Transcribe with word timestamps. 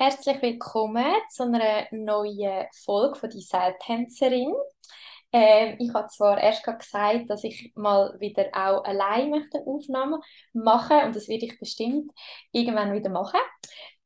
Herzlich 0.00 0.40
willkommen 0.42 1.12
zu 1.28 1.42
einer 1.42 1.88
neuen 1.90 2.66
Folge 2.84 3.18
von 3.18 3.30
«Die 3.30 3.40
Seiltänzerin». 3.40 4.54
Ähm, 5.32 5.74
ich 5.80 5.92
habe 5.92 6.06
zwar 6.06 6.40
erst 6.40 6.62
gesagt, 6.62 7.28
dass 7.28 7.42
ich 7.42 7.72
mal 7.74 8.14
wieder 8.20 8.46
auch 8.52 8.84
allein 8.84 9.30
möchte 9.30 9.58
Aufnahmen 9.66 10.20
machen 10.52 11.00
und 11.04 11.16
das 11.16 11.26
werde 11.26 11.46
ich 11.46 11.58
bestimmt 11.58 12.12
irgendwann 12.52 12.92
wieder 12.92 13.10
machen. 13.10 13.40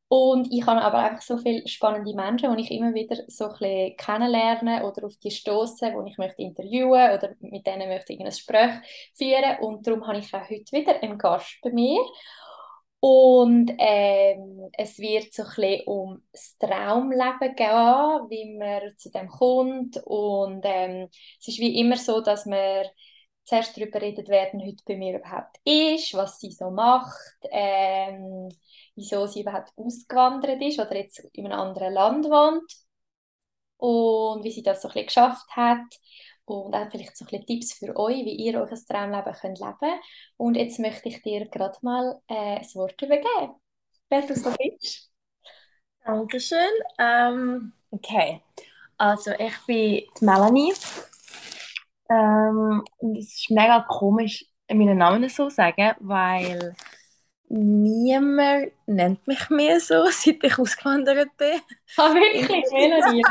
Und 0.09 0.51
ich 0.51 0.65
habe 0.65 0.81
aber 0.81 0.97
einfach 0.97 1.21
so 1.21 1.37
viele 1.37 1.69
spannende 1.69 2.15
Menschen, 2.15 2.57
die 2.57 2.63
ich 2.63 2.71
immer 2.71 2.95
wieder 2.95 3.17
so 3.29 3.49
ein 3.49 3.51
bisschen 3.51 3.97
kennenlernen 3.99 4.85
oder 4.85 5.05
auf 5.05 5.19
die 5.19 5.31
stoßen, 5.31 5.93
wo 5.93 6.07
ich 6.07 6.17
möchte 6.17 6.41
interviewen 6.41 7.19
oder 7.19 7.35
mit 7.41 7.67
denen 7.67 7.91
möchte 7.91 8.15
ich 8.15 8.21
ein 8.21 8.25
Gespräch 8.25 8.73
führen. 9.13 9.59
Und 9.61 9.87
darum 9.87 10.07
habe 10.07 10.21
ich 10.21 10.33
auch 10.33 10.49
heute 10.49 10.73
wieder 10.73 11.03
einen 11.03 11.19
Gast 11.19 11.59
bei 11.63 11.71
mir. 11.71 12.01
Und 13.05 13.73
ähm, 13.79 14.71
es 14.79 14.99
wird 15.01 15.35
so 15.35 15.43
ein 15.43 15.49
bisschen 15.57 15.87
um 15.89 16.23
das 16.31 16.57
Traumleben 16.59 17.57
gehen, 17.57 18.31
wie 18.31 18.57
man 18.57 18.97
zu 18.97 19.11
dem 19.11 19.29
kommt. 19.29 19.97
Und 20.05 20.61
ähm, 20.65 21.09
es 21.41 21.49
ist 21.49 21.59
wie 21.59 21.81
immer 21.81 21.97
so, 21.97 22.21
dass 22.21 22.47
man 22.47 22.85
zuerst 23.45 23.77
darüber 23.77 24.01
redet, 24.01 24.29
wer 24.29 24.51
denn 24.53 24.61
heute 24.65 24.85
bei 24.87 24.97
mir 24.97 25.19
überhaupt 25.19 25.57
ist, 25.65 26.15
was 26.15 26.39
sie 26.39 26.53
so 26.53 26.71
macht, 26.71 27.17
ähm, 27.51 28.49
wieso 28.95 29.27
sie 29.27 29.41
überhaupt 29.43 29.73
ausgewandert 29.77 30.63
ist 30.63 30.79
oder 30.79 30.95
jetzt 30.97 31.19
in 31.33 31.47
einem 31.47 31.59
anderen 31.59 31.93
Land 31.95 32.27
wohnt 32.27 32.73
und 33.79 34.45
wie 34.45 34.53
sie 34.53 34.63
das 34.63 34.81
so 34.83 34.89
ein 34.89 34.95
bisschen 34.95 35.07
geschafft 35.07 35.49
hat 35.57 35.81
und 36.45 36.75
auch 36.75 36.91
vielleicht 36.91 37.17
so 37.17 37.25
ein 37.25 37.29
bisschen 37.29 37.47
Tipps 37.47 37.73
für 37.75 37.97
euch, 37.97 38.25
wie 38.25 38.35
ihr 38.37 38.61
euch 38.61 38.71
ein 38.71 38.79
Traumleben 38.89 39.33
könnt 39.33 39.59
leben 39.59 40.01
Und 40.37 40.57
jetzt 40.57 40.79
möchte 40.79 41.09
ich 41.09 41.23
dir 41.23 41.47
gerade 41.49 41.79
mal 41.83 42.21
äh, 42.29 42.59
das 42.59 42.75
Wort 42.75 43.01
übergeben, 43.01 43.55
wer 44.09 44.23
du 44.23 44.35
so 44.35 44.53
bist. 44.59 45.11
Dankeschön. 46.05 46.71
Ähm, 46.99 47.73
okay, 47.91 48.43
also 48.99 49.33
ich 49.33 49.55
bin 49.67 49.77
die 49.77 50.25
Melanie. 50.25 50.73
Ähm, 52.11 52.85
und 52.99 53.17
es 53.17 53.35
ist 53.35 53.51
mega 53.51 53.81
komisch, 53.89 54.45
meinen 54.69 54.99
Namen 54.99 55.29
so 55.29 55.49
zu 55.49 55.55
sagen, 55.55 55.95
weil 56.01 56.75
niemand 57.49 58.73
nennt 58.87 59.27
mich 59.27 59.49
mehr 59.51 59.79
so, 59.81 60.07
seit 60.11 60.43
ich 60.43 60.59
ausgewandert 60.59 61.37
bin. 61.37 61.61
Ah, 61.97 62.13
wirklich? 62.15 62.65
Melanie? 62.73 63.23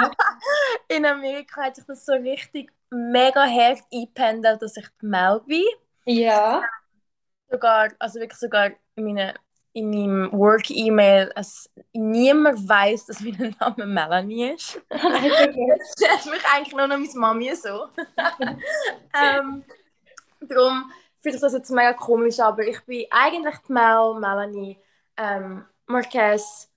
In 0.88 1.06
Amerika 1.06 1.64
hat 1.64 1.76
sich 1.76 1.86
das 1.86 2.06
so 2.06 2.14
richtig 2.14 2.72
mega 2.92 3.45
hart 3.45 3.81
eingependelt, 3.92 4.61
dass 4.61 4.78
ich 4.78 4.88
Mel 5.02 5.42
bin. 5.45 5.64
Ja. 6.06 6.61
Sogar, 7.50 7.89
also 8.00 8.20
wirklich 8.20 8.39
sogar 8.39 8.72
in, 8.95 9.06
meine, 9.06 9.33
in 9.73 9.89
meinem 9.89 10.31
Work-E-Mail, 10.31 11.33
niemand 11.94 12.67
weiß, 12.67 13.06
dass 13.08 13.22
mein 13.22 13.56
Name 13.59 13.86
Melanie 13.86 14.52
ist. 14.52 14.81
das 14.89 15.02
stellt 15.02 16.25
mich 16.25 16.45
eigentlich 16.53 16.75
nur 16.75 16.88
noch 16.88 16.98
meine 16.98 17.14
Mami 17.14 17.56
so. 17.56 17.88
ähm, 19.14 19.64
darum 20.42 20.92
finde 21.20 21.36
ich 21.36 21.42
das 21.42 21.53
jetzt 21.53 21.72
mega 21.72 21.94
komisch, 21.94 22.39
aber 22.39 22.66
ich 22.67 22.81
bin 22.86 23.05
eigentlich 23.09 23.58
die 23.67 23.73
Mel, 23.73 24.16
Melanie 24.20 24.78
ähm, 25.17 25.66
Marquez, 25.88 26.70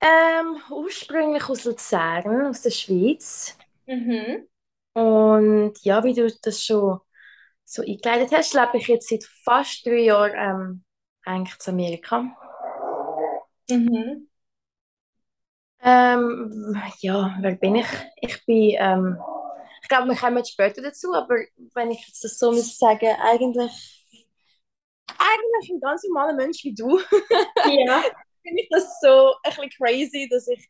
ähm, 0.00 0.60
ursprünglich 0.70 1.48
aus 1.48 1.64
Luzern, 1.64 2.46
aus 2.46 2.62
der 2.62 2.70
Schweiz. 2.70 3.56
Mhm. 3.86 4.46
Und 4.94 5.74
ja, 5.82 6.02
wie 6.04 6.14
du 6.14 6.32
das 6.42 6.62
schon 6.62 7.00
so 7.64 7.82
eingeleitet 7.82 8.32
hast, 8.32 8.54
lebe 8.54 8.78
ich 8.78 8.88
jetzt 8.88 9.08
seit 9.08 9.24
fast 9.44 9.84
drei 9.86 10.00
Jahren 10.04 10.32
ähm, 10.36 10.84
eigentlich 11.24 11.58
zu 11.58 11.70
Amerika. 11.70 12.24
Mhm. 13.70 14.28
Ähm, 15.80 16.80
ja, 17.00 17.36
wer 17.40 17.56
bin 17.56 17.76
ich? 17.76 17.86
Ich 18.20 18.46
bin, 18.46 18.76
ähm, 18.78 19.18
ich 19.82 19.88
glaube, 19.88 20.08
wir 20.08 20.16
kommen 20.16 20.44
später 20.44 20.80
dazu, 20.80 21.12
aber 21.12 21.36
wenn 21.74 21.90
ich 21.90 22.06
jetzt 22.06 22.24
das 22.24 22.38
so 22.38 22.52
muss 22.52 22.78
sagen, 22.78 23.14
eigentlich, 23.20 24.06
eigentlich 25.08 25.70
ein 25.70 25.80
ganz 25.80 26.04
normaler 26.04 26.34
Mensch 26.34 26.64
wie 26.64 26.74
du. 26.74 26.98
Ja. 27.86 28.02
finde 28.42 28.62
ich 28.62 28.68
das 28.70 29.00
so 29.00 29.34
ein 29.42 29.50
bisschen 29.50 29.70
crazy, 29.70 30.28
dass 30.30 30.48
ich 30.48 30.68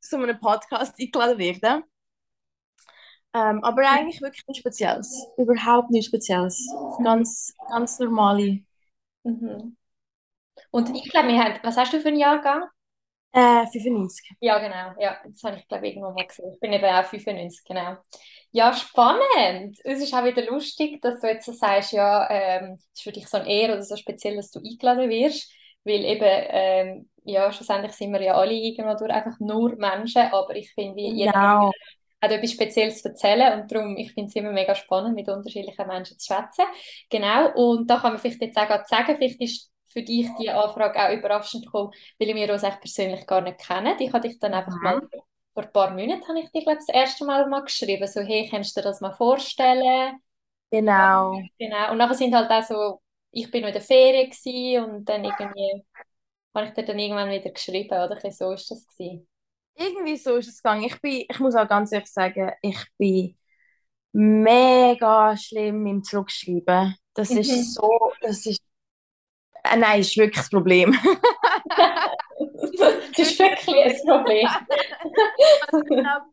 zu 0.00 0.16
einem 0.16 0.38
Podcast 0.38 0.94
eingeladen 0.98 1.38
werde. 1.38 1.82
Ähm, 3.36 3.62
aber 3.62 3.82
eigentlich 3.90 4.22
wirklich 4.22 4.46
nichts 4.46 4.60
Spezielles. 4.60 5.26
Überhaupt 5.36 5.90
nichts 5.90 6.06
Spezielles. 6.06 6.66
Ganz, 7.04 7.52
ganz 7.68 7.98
normale. 7.98 8.60
Mhm. 9.24 9.76
Und 10.70 10.96
ich 10.96 11.10
glaube, 11.10 11.28
wir 11.28 11.42
haben, 11.42 11.58
was 11.62 11.76
hast 11.76 11.92
du 11.92 12.00
für 12.00 12.08
einen 12.08 12.18
Jahrgang? 12.18 12.64
Äh, 13.32 13.66
95. 13.66 14.30
Ja, 14.40 14.58
genau. 14.58 14.98
Ja, 14.98 15.18
das 15.26 15.42
habe 15.42 15.58
ich, 15.58 15.68
glaube 15.68 15.86
ich, 15.86 15.94
irgendwo 15.94 16.14
mal 16.14 16.26
gesehen. 16.26 16.50
Ich 16.54 16.60
bin 16.60 16.72
eben 16.72 16.84
auch 16.86 17.04
95, 17.04 17.64
genau. 17.64 17.96
Ja, 18.52 18.72
spannend. 18.72 19.78
Es 19.84 20.00
ist 20.00 20.14
auch 20.14 20.24
wieder 20.24 20.46
lustig, 20.46 21.02
dass 21.02 21.20
du 21.20 21.26
jetzt 21.26 21.44
so 21.44 21.52
sagst, 21.52 21.92
ja, 21.92 22.26
ähm, 22.30 22.74
es 22.74 23.00
ist 23.00 23.02
für 23.02 23.12
dich 23.12 23.28
so 23.28 23.36
ein 23.36 23.46
Ehr 23.46 23.74
oder 23.74 23.82
so 23.82 23.96
speziell, 23.96 24.36
dass 24.36 24.50
du 24.50 24.60
eingeladen 24.60 25.10
wirst. 25.10 25.52
Weil 25.84 26.04
eben, 26.04 26.24
ähm, 26.24 27.10
ja, 27.24 27.52
schlussendlich 27.52 27.92
sind 27.92 28.12
wir 28.12 28.22
ja 28.22 28.34
alle 28.34 28.54
irgendwo 28.54 28.96
durch 28.96 29.12
einfach 29.12 29.38
nur 29.38 29.76
Menschen, 29.76 30.22
aber 30.22 30.56
ich 30.56 30.72
finde, 30.72 30.96
wie 30.96 31.12
jeder 31.12 31.32
Genau. 31.32 31.72
Hat 32.26 32.32
etwas 32.32 32.52
Spezielles 32.52 33.02
zu 33.02 33.08
erzählen 33.10 33.60
und 33.60 33.72
darum, 33.72 33.96
ich 33.96 34.12
finde 34.12 34.28
es 34.28 34.36
immer 34.36 34.52
mega 34.52 34.74
spannend, 34.74 35.14
mit 35.14 35.28
unterschiedlichen 35.28 35.86
Menschen 35.86 36.18
zu 36.18 36.26
schwätzen. 36.34 36.64
Genau, 37.10 37.52
und 37.54 37.88
da 37.90 37.98
kann 37.98 38.12
man 38.12 38.20
vielleicht 38.20 38.42
jetzt 38.42 38.56
auch 38.58 38.66
gerade 38.66 38.84
sagen, 38.88 39.16
vielleicht 39.16 39.40
ist 39.40 39.70
für 39.88 40.02
dich 40.02 40.34
die 40.36 40.50
Anfrage 40.50 41.00
auch 41.02 41.12
überraschend 41.12 41.64
gekommen, 41.66 41.92
weil 42.18 42.34
wir 42.34 42.52
uns 42.52 42.62
echt 42.62 42.80
persönlich 42.80 43.26
gar 43.26 43.40
nicht 43.40 43.58
kennen. 43.58 43.96
Ich 44.00 44.12
habe 44.12 44.28
dich 44.28 44.38
dann 44.38 44.54
einfach 44.54 44.80
Mhm. 44.82 44.82
mal, 44.82 45.08
vor 45.54 45.64
ein 45.64 45.72
paar 45.72 45.90
Monaten 45.92 46.28
habe 46.28 46.40
ich 46.40 46.50
dich, 46.52 46.64
glaube 46.64 46.78
ich, 46.80 46.86
das 46.86 46.94
erste 46.94 47.24
Mal 47.24 47.48
mal 47.48 47.62
geschrieben, 47.64 48.06
so, 48.06 48.20
hey, 48.20 48.48
kannst 48.50 48.76
du 48.76 48.80
dir 48.80 48.88
das 48.88 49.00
mal 49.00 49.12
vorstellen? 49.14 50.20
Genau. 50.70 51.50
Genau, 51.58 51.90
und 51.92 51.98
nachher 51.98 52.14
sind 52.14 52.34
halt 52.34 52.50
auch 52.50 52.62
so, 52.62 53.02
ich 53.30 53.50
bin 53.50 53.62
noch 53.62 53.68
in 53.68 53.74
der 53.74 53.82
Ferien 53.82 54.84
und 54.84 55.04
dann 55.08 55.24
irgendwie, 55.24 55.84
habe 56.54 56.66
ich 56.68 56.72
dir 56.74 56.84
dann 56.84 56.98
irgendwann 56.98 57.30
wieder 57.30 57.50
geschrieben, 57.50 57.90
oder? 57.98 58.18
So 58.32 58.52
ist 58.52 58.70
das 58.70 58.86
gewesen. 58.88 59.28
Irgendwie 59.76 60.16
so 60.16 60.36
ist 60.36 60.48
es 60.48 60.62
gegangen. 60.62 60.84
Ich 60.84 61.00
bin, 61.00 61.24
ich 61.28 61.38
muss 61.40 61.54
auch 61.54 61.68
ganz 61.68 61.92
ehrlich 61.92 62.10
sagen, 62.10 62.52
ich 62.62 62.78
bin 62.98 63.36
mega 64.12 65.36
schlimm 65.36 65.86
im 65.86 66.04
Zurückschreiben. 66.04 66.96
Das 67.14 67.30
Mhm. 67.30 67.38
ist 67.38 67.74
so, 67.74 68.12
das 68.22 68.46
ist, 68.46 68.62
äh, 69.64 69.76
nein, 69.76 70.00
ist 70.00 70.16
wirklich 70.16 70.36
das 70.38 70.50
Problem. 70.50 70.96
Das 73.16 73.28
ist 73.30 73.38
wirklich 73.38 73.76
ein 73.76 73.96
Problem. 74.06 74.48
Glaube, 76.00 76.26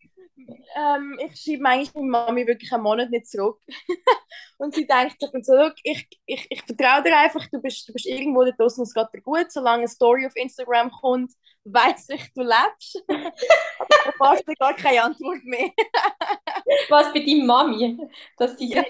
ähm, 0.76 1.20
ich 1.24 1.40
schreibe 1.42 1.64
manchmal 1.64 2.04
meine 2.04 2.26
Mami 2.26 2.48
wirklich 2.48 2.72
einen 2.74 2.84
Monat 2.84 3.10
nicht 3.10 3.28
zurück. 3.28 3.60
Und 4.58 4.74
sie 4.76 4.88
denkt 4.88 5.20
sich 5.20 5.30
dann 5.32 5.44
so, 5.44 5.54
«Look, 5.56 5.74
ich, 5.84 6.08
ich, 6.26 6.48
ich 6.50 6.62
vertraue 6.64 7.04
dir 7.04 7.18
einfach, 7.18 7.46
du 7.52 7.62
bist, 7.62 7.88
du 7.88 7.94
bist 7.94 8.06
irgendwo 8.06 8.44
da 8.44 8.52
draußen 8.52 8.84
es 8.84 8.94
geht 8.94 9.08
dir 9.14 9.22
gut, 9.22 9.52
solange 9.52 9.80
eine 9.80 9.88
Story 9.88 10.26
auf 10.26 10.36
Instagram 10.36 10.92
kommt, 10.92 11.32
weiss 11.66 12.10
ich, 12.10 12.34
du 12.34 12.42
lebst. 12.42 13.04
Aber 14.20 14.38
dann 14.46 14.56
gar 14.60 14.74
keine 14.76 15.04
Antwort 15.04 15.44
mehr. 15.44 15.70
Was 16.90 17.14
bei 17.14 17.20
deiner 17.20 17.46
Mami? 17.46 17.98
Dass 18.38 18.58
sie 18.58 18.70
Ja. 18.70 18.84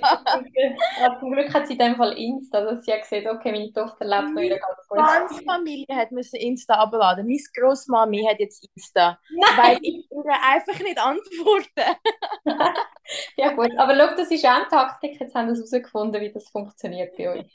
ja, 1.00 1.20
zum 1.20 1.32
Glück 1.32 1.54
hat 1.54 1.68
sie 1.68 1.74
in 1.74 1.80
dem 1.80 1.96
Fall 1.96 2.14
Insta, 2.18 2.62
dass 2.62 2.84
sie 2.86 2.92
ja 2.92 2.98
gesehen 2.98 3.28
okay, 3.30 3.52
meine 3.52 3.72
Tochter 3.74 4.06
lebt 4.06 4.34
noch 4.34 4.42
wieder 4.42 4.60
ganz 4.60 4.78
Die 4.82 4.88
gut. 4.90 4.98
ganze 5.02 5.44
Familie 5.44 5.96
hat 5.96 6.12
müssen 6.12 6.36
Insta 6.38 6.76
abladen. 6.76 7.26
Meine 7.28 7.40
Großmami 7.56 8.26
hat 8.30 8.40
jetzt 8.40 8.68
Insta, 8.76 9.20
weil 9.56 9.74
Nein! 9.74 9.80
ich 9.82 10.08
ihr 10.12 10.34
einfach 10.44 10.80
nicht 10.80 11.00
antworte. 11.00 11.73
Ja 13.38 13.54
gut, 13.54 13.72
aber 13.78 13.96
schau, 13.96 14.16
das 14.16 14.32
ist 14.32 14.46
auch 14.46 14.52
eine 14.52 14.68
Taktik. 14.68 15.20
Jetzt 15.20 15.36
haben 15.36 15.48
wir 15.48 15.56
herausgefunden, 15.56 16.22
wie 16.22 16.32
das 16.32 16.50
funktioniert 16.50 17.16
bei 17.18 17.30
euch. 17.30 17.54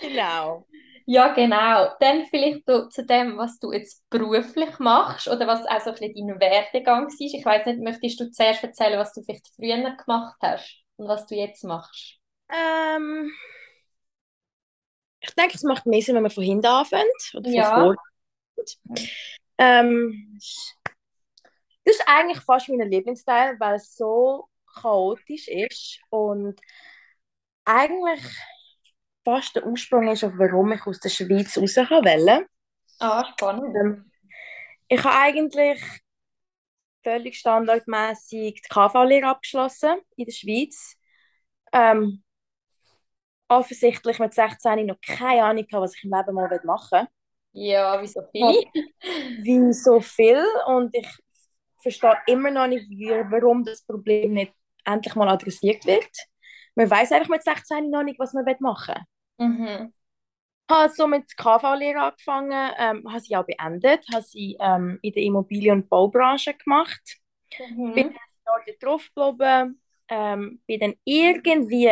Genau. 0.00 0.66
Ja, 1.06 1.32
genau. 1.34 1.90
Dann 2.00 2.24
vielleicht 2.26 2.64
zu 2.90 3.04
dem, 3.04 3.36
was 3.36 3.58
du 3.58 3.72
jetzt 3.72 4.08
beruflich 4.10 4.78
machst 4.78 5.28
oder 5.28 5.46
was 5.46 5.66
auch 5.66 5.80
so 5.80 5.90
ein 5.90 5.96
bisschen 5.96 6.28
dein 6.28 6.40
Werdegang 6.40 7.06
war. 7.06 7.14
Ich 7.18 7.44
weiß 7.44 7.66
nicht, 7.66 7.80
möchtest 7.80 8.20
du 8.20 8.30
zuerst 8.30 8.62
erzählen, 8.62 8.98
was 8.98 9.12
du 9.12 9.22
vielleicht 9.22 9.48
früher 9.56 9.76
gemacht 9.96 10.36
hast 10.40 10.82
und 10.96 11.08
was 11.08 11.26
du 11.26 11.34
jetzt 11.34 11.64
machst? 11.64 12.18
Ähm, 12.48 13.32
ich 15.20 15.30
denke, 15.34 15.54
es 15.54 15.62
macht 15.62 15.86
mehr 15.86 16.02
Sinn, 16.02 16.14
wenn 16.16 16.22
man 16.22 16.30
von 16.30 16.44
hinten 16.44 16.66
anfängt 16.66 17.34
oder 17.34 17.50
von 17.50 17.54
Ja. 17.54 17.74
vor. 17.74 17.96
Ähm, 19.58 20.38
das 21.84 21.96
ist 21.96 22.04
eigentlich 22.06 22.40
fast 22.40 22.68
mein 22.68 22.90
Lieblingsteil, 22.90 23.58
weil 23.58 23.76
es 23.76 23.96
so 23.96 24.48
chaotisch 24.80 25.48
ist 25.48 26.00
und 26.10 26.60
eigentlich 27.64 28.22
fast 29.24 29.56
der 29.56 29.66
Ursprung 29.66 30.08
ist, 30.08 30.24
auf 30.24 30.32
warum 30.36 30.72
ich 30.72 30.86
aus 30.86 31.00
der 31.00 31.08
Schweiz 31.10 31.56
raus 31.56 31.76
wollte. 31.76 32.46
Ah, 32.98 33.24
spannend. 33.32 33.76
Ähm, 33.76 34.10
ich 34.88 35.02
habe 35.02 35.16
eigentlich 35.16 35.80
völlig 37.02 37.38
standardmäßig 37.38 38.62
die 38.62 38.68
KV-Lehre 38.68 39.26
abgeschlossen 39.26 39.98
in 40.16 40.24
der 40.26 40.32
Schweiz. 40.32 40.96
Ähm, 41.72 42.22
offensichtlich 43.48 44.18
mit 44.18 44.34
16 44.34 44.86
noch 44.86 45.00
keine 45.00 45.44
Ahnung 45.44 45.66
was 45.70 45.96
ich 45.96 46.04
im 46.04 46.12
Leben 46.12 46.34
mal 46.34 46.60
machen 46.64 47.00
will. 47.00 47.08
Ja, 47.54 48.00
wie 48.00 48.06
so 48.06 48.22
viele. 48.30 48.64
Wie 49.42 49.72
so 49.72 50.00
viel 50.00 50.42
und 50.66 50.94
ich 50.94 51.08
verstehe 51.82 52.16
immer 52.26 52.50
noch 52.50 52.66
nicht, 52.66 52.88
warum 53.30 53.64
das 53.64 53.84
Problem 53.84 54.32
nicht 54.34 54.54
endlich 54.84 55.14
mal 55.14 55.28
adressiert 55.28 55.84
wird. 55.86 56.10
Man 56.74 56.90
weiß 56.90 57.12
einfach 57.12 57.28
mit 57.28 57.42
16 57.42 57.90
noch 57.90 58.02
nicht, 58.02 58.18
was 58.18 58.32
man 58.32 58.44
machen 58.60 58.94
will. 59.38 59.46
Mhm. 59.46 59.92
Ich 60.68 60.76
habe 60.76 60.92
so 60.92 61.06
mit 61.06 61.36
KV-Lehre 61.36 62.00
angefangen, 62.00 62.72
ähm, 62.78 63.04
habe 63.10 63.20
sie 63.20 63.36
auch 63.36 63.44
beendet, 63.44 64.06
habe 64.12 64.22
sie 64.22 64.56
ähm, 64.58 64.98
in 65.02 65.12
der 65.12 65.22
Immobilien- 65.22 65.82
und 65.82 65.90
Baubranche 65.90 66.54
gemacht. 66.54 67.18
Mhm. 67.58 67.92
Bin 67.92 68.14
dann 68.14 68.64
dort 68.64 68.82
drauf 68.82 69.10
geblieben, 69.14 69.82
ähm, 70.08 70.62
bin 70.66 70.80
dann 70.80 70.94
irgendwie, 71.04 71.90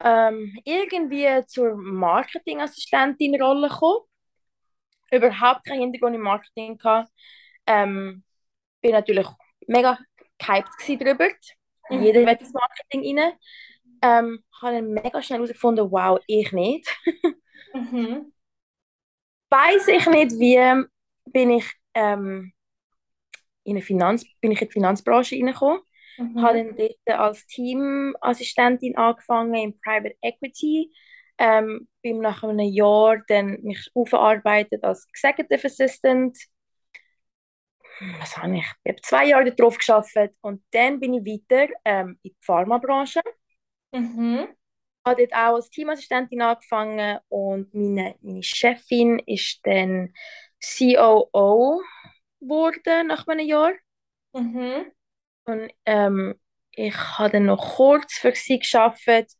ähm, 0.00 0.58
irgendwie 0.64 1.46
zur 1.46 1.76
Marketingassistentin-Rolle 1.76 3.68
gekommen. 3.68 4.00
Überhaupt 5.10 5.64
keinen 5.66 5.80
Hintergrund 5.80 6.14
im 6.16 6.22
Marketing 6.22 6.78
gehabt. 6.78 7.10
Ähm, 7.66 8.24
bin 8.84 8.92
natürlich 8.92 9.26
mega 9.66 9.98
gehypt 10.38 11.00
darüber. 11.00 11.28
Mhm. 11.88 12.02
Jeder 12.02 12.20
will 12.20 12.36
ins 12.38 12.52
Marketing 12.52 13.18
rein. 13.18 13.32
Ähm, 14.02 14.44
habe 14.60 14.74
dann 14.74 14.90
mega 14.90 15.22
schnell 15.22 15.38
herausgefunden, 15.38 15.90
wow, 15.90 16.20
ich 16.26 16.52
nicht. 16.52 16.86
mhm. 17.72 18.30
Weiß 19.48 19.88
ich 19.88 20.06
nicht, 20.06 20.32
wie 20.32 20.84
bin 21.32 21.50
ich 21.52 21.64
ähm, 21.94 22.52
in, 23.62 23.76
eine 23.76 23.82
Finanz 23.82 24.26
bin 24.42 24.52
ich 24.52 24.60
in 24.60 24.68
die 24.68 24.72
Finanzbranche 24.72 25.36
reingekommen. 25.36 25.80
Mhm. 26.18 26.42
Habe 26.42 26.58
dann 26.58 26.76
dort 26.76 27.18
als 27.18 27.46
Teamassistentin 27.46 28.98
angefangen 28.98 29.54
im 29.54 29.80
Private 29.80 30.16
Equity. 30.20 30.92
Ähm, 31.38 31.88
bin 32.02 32.20
nach 32.20 32.42
einem 32.42 32.60
Jahr 32.60 33.22
dann 33.28 33.62
mich 33.62 33.90
aufgearbeitet 33.94 34.84
als 34.84 35.08
Executive 35.08 35.66
Assistant 35.66 36.36
was 38.18 38.36
habe 38.36 38.58
ich? 38.58 38.66
Ich 38.84 38.92
habe 38.92 39.02
zwei 39.02 39.26
Jahre 39.26 39.54
darauf 39.54 39.78
gearbeitet 39.78 40.36
und 40.40 40.62
dann 40.72 41.00
bin 41.00 41.14
ich 41.14 41.24
weiter 41.24 41.72
ähm, 41.84 42.18
in 42.22 42.32
die 42.32 42.36
Pharmabranche. 42.40 43.20
Mhm. 43.92 44.48
Ich 44.48 45.10
habe 45.10 45.26
dort 45.26 45.34
auch 45.34 45.54
als 45.56 45.70
Teamassistentin 45.70 46.42
angefangen 46.42 47.18
und 47.28 47.72
meine, 47.74 48.16
meine 48.22 48.42
Chefin 48.42 49.18
ist 49.20 49.60
dann 49.64 50.14
COO 50.60 51.82
geworden 52.40 53.06
nach 53.08 53.26
einem 53.28 53.46
Jahr. 53.46 53.72
Mhm. 54.32 54.90
Und 55.44 55.70
ähm, 55.84 56.40
ich 56.72 56.96
habe 56.96 57.30
dann 57.30 57.46
noch 57.46 57.76
kurz 57.76 58.14
für 58.14 58.34
sie 58.34 58.58
gearbeitet, 58.58 59.32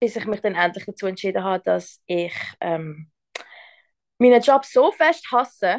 bis 0.00 0.16
ich 0.16 0.26
mich 0.26 0.40
dann 0.40 0.54
endlich 0.54 0.86
dazu 0.86 1.06
entschieden 1.06 1.44
habe, 1.44 1.62
dass 1.62 2.00
ich 2.06 2.34
ähm, 2.60 3.10
meinen 4.18 4.42
Job 4.42 4.64
so 4.64 4.90
fest 4.92 5.26
hasse, 5.30 5.78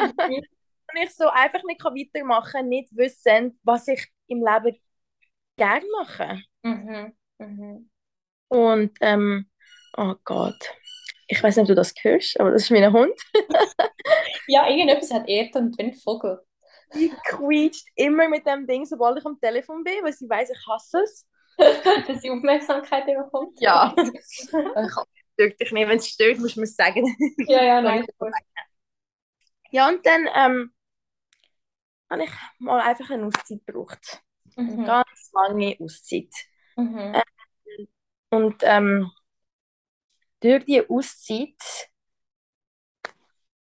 mhm 0.00 0.44
und 0.94 1.02
ich 1.02 1.14
so 1.14 1.28
einfach 1.28 1.62
nicht 1.64 1.84
weitermachen 1.84 2.52
kann, 2.52 2.68
nicht 2.68 2.96
wissen, 2.96 3.58
was 3.62 3.88
ich 3.88 4.06
im 4.28 4.44
Leben 4.44 4.76
gerne 5.56 5.84
mache. 5.98 6.42
Mhm. 6.62 7.12
Mhm. 7.38 7.90
Und, 8.48 8.96
ähm, 9.00 9.50
oh 9.96 10.14
Gott, 10.24 10.70
ich 11.26 11.42
weiß 11.42 11.56
nicht, 11.56 11.64
ob 11.64 11.68
du 11.68 11.74
das 11.74 11.94
hörst, 12.02 12.38
aber 12.38 12.50
das 12.50 12.62
ist 12.62 12.70
mein 12.70 12.92
Hund. 12.92 13.14
ja, 14.46 14.68
irgendetwas 14.68 15.12
hat 15.12 15.28
Erd 15.28 15.56
und 15.56 15.76
wenn 15.78 15.94
Vogel. 15.94 16.40
Die 16.94 17.12
quietscht 17.24 17.86
immer 17.96 18.28
mit 18.28 18.46
dem 18.46 18.66
Ding, 18.66 18.84
sobald 18.84 19.18
ich 19.18 19.26
am 19.26 19.40
Telefon 19.40 19.82
bin, 19.82 20.04
weil 20.04 20.12
sie 20.12 20.28
weiß, 20.28 20.50
ich 20.50 20.66
hasse 20.68 21.00
es. 21.02 21.26
Dass 22.06 22.20
sie 22.20 22.30
Aufmerksamkeit 22.30 23.06
bekommt. 23.06 23.60
Ja. 23.60 23.94
ich 23.96 24.92
stört 25.34 25.60
dich 25.60 25.72
nicht, 25.72 25.88
wenn 25.88 25.98
es 25.98 26.08
stört, 26.08 26.38
muss 26.38 26.56
man 26.56 26.64
es 26.64 26.76
sagen. 26.76 27.04
ja, 27.48 27.64
ja, 27.64 27.80
nein. 27.80 28.04
Ja, 29.70 29.88
und 29.88 30.06
dann 30.06 30.28
ähm, 30.36 30.72
habe 32.10 32.24
ich 32.24 32.30
mal 32.58 32.80
einfach 32.80 33.10
eine 33.10 33.26
Auszeit 33.26 33.64
gebraucht. 33.66 34.22
Mhm. 34.56 34.70
Eine 34.70 34.86
ganz 34.86 35.30
lange 35.32 35.76
Auszeit. 35.80 36.32
Mhm. 36.76 37.14
Ähm, 37.14 37.88
und 38.30 38.56
ähm, 38.62 39.10
durch 40.40 40.64
diese 40.64 40.88
Auszeit 40.90 41.90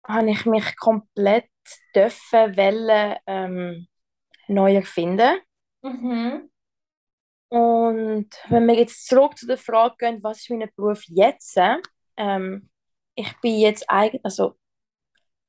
habe 0.04 0.30
ich 0.30 0.46
mich 0.46 0.76
komplett 0.76 1.48
dürfen, 1.94 2.56
wollen, 2.56 3.16
ähm, 3.26 3.86
neu 4.48 4.74
erfinden. 4.76 5.40
Mhm. 5.82 6.50
Und 7.48 8.28
wenn 8.48 8.66
wir 8.66 8.74
jetzt 8.74 9.06
zurück 9.06 9.36
zu 9.36 9.46
der 9.46 9.58
Frage 9.58 9.96
gehen, 9.98 10.22
was 10.22 10.38
ist 10.38 10.50
mein 10.50 10.70
Beruf 10.74 11.02
jetzt? 11.08 11.58
Ähm, 12.16 12.70
ich 13.14 13.40
bin 13.40 13.58
jetzt 13.58 13.88
eigentlich, 13.90 14.24
also 14.24 14.56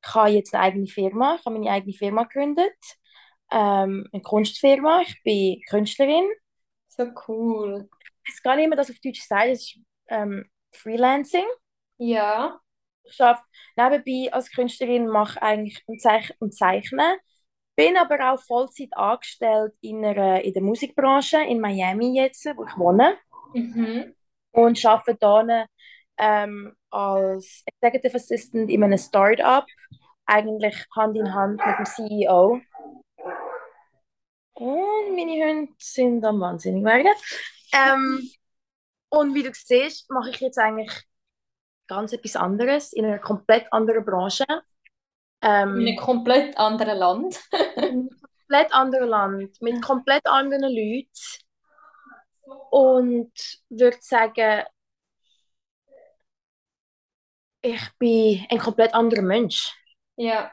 ich 0.06 0.14
habe 0.14 0.30
jetzt 0.30 0.54
eine 0.54 0.64
eigene 0.64 0.86
Firma, 0.86 1.36
ich 1.38 1.46
habe 1.46 1.58
meine 1.58 1.70
eigene 1.70 1.94
Firma 1.94 2.24
gegründet, 2.24 2.76
ähm, 3.50 4.06
eine 4.12 4.22
Kunstfirma, 4.22 5.02
ich 5.02 5.22
bin 5.22 5.60
Künstlerin. 5.68 6.24
So 6.88 7.06
cool. 7.28 7.88
Ich 8.24 8.32
weiß 8.32 8.42
gar 8.42 8.56
nicht 8.56 8.68
mehr, 8.68 8.76
das 8.76 8.90
auf 8.90 8.98
Deutsch 9.00 9.22
sagt, 9.22 9.50
das 9.50 9.60
ist 9.60 9.78
ähm, 10.08 10.48
Freelancing. 10.72 11.46
Ja. 11.98 12.60
Ich 13.04 13.20
arbeite 13.20 13.42
nebenbei 13.76 14.32
als 14.32 14.50
Künstlerin, 14.50 15.08
mache 15.08 15.40
eigentlich 15.42 15.82
und, 15.86 16.02
und 16.38 16.54
zeichne. 16.54 17.18
Bin 17.76 17.96
aber 17.96 18.32
auch 18.32 18.40
Vollzeit 18.40 18.96
angestellt 18.96 19.72
in, 19.80 20.04
einer, 20.04 20.42
in 20.42 20.52
der 20.52 20.62
Musikbranche 20.62 21.42
in 21.42 21.60
Miami 21.60 22.16
jetzt, 22.16 22.46
wo 22.56 22.64
ich 22.64 22.76
wohne. 22.78 23.16
Mhm. 23.52 24.14
Und 24.52 24.84
arbeite 24.84 25.18
hier 25.20 25.66
ähm, 26.18 26.76
als 26.90 27.62
Executive 27.66 28.16
Assistant 28.16 28.70
in 28.70 28.84
einem 28.84 28.98
Startup, 28.98 29.64
eigentlich 30.26 30.86
Hand 30.94 31.16
in 31.16 31.34
Hand 31.34 31.60
mit 31.64 31.78
dem 31.78 31.86
CEO. 31.86 32.60
Und 34.54 35.16
meine 35.16 35.44
Hunde 35.44 35.72
sind 35.78 36.24
am 36.24 36.40
wahnsinnig 36.40 36.84
werden. 36.84 37.08
Ähm, 37.72 38.30
und 39.08 39.34
wie 39.34 39.42
du 39.42 39.50
siehst, 39.52 40.10
mache 40.10 40.30
ich 40.30 40.40
jetzt 40.40 40.58
eigentlich 40.58 40.92
ganz 41.86 42.12
etwas 42.12 42.36
anderes 42.36 42.92
in 42.92 43.04
einer 43.04 43.18
komplett 43.18 43.72
anderen 43.72 44.04
Branche. 44.04 44.44
Ähm, 45.42 45.80
in 45.80 45.88
einem 45.88 45.96
komplett 45.96 46.56
anderen 46.56 46.98
Land. 46.98 47.40
in 47.76 47.82
einem 47.82 48.10
komplett 48.20 48.74
anderen 48.74 49.08
Land, 49.08 49.62
mit 49.62 49.82
komplett 49.82 50.26
anderen 50.26 50.72
Leuten. 50.72 51.08
Und 52.70 53.32
würde 53.68 53.96
sagen, 54.00 54.64
ich 57.64 57.88
bin 57.98 58.46
ein 58.50 58.58
komplett 58.58 58.94
anderer 58.94 59.22
Mensch. 59.22 59.74
Ja. 60.16 60.52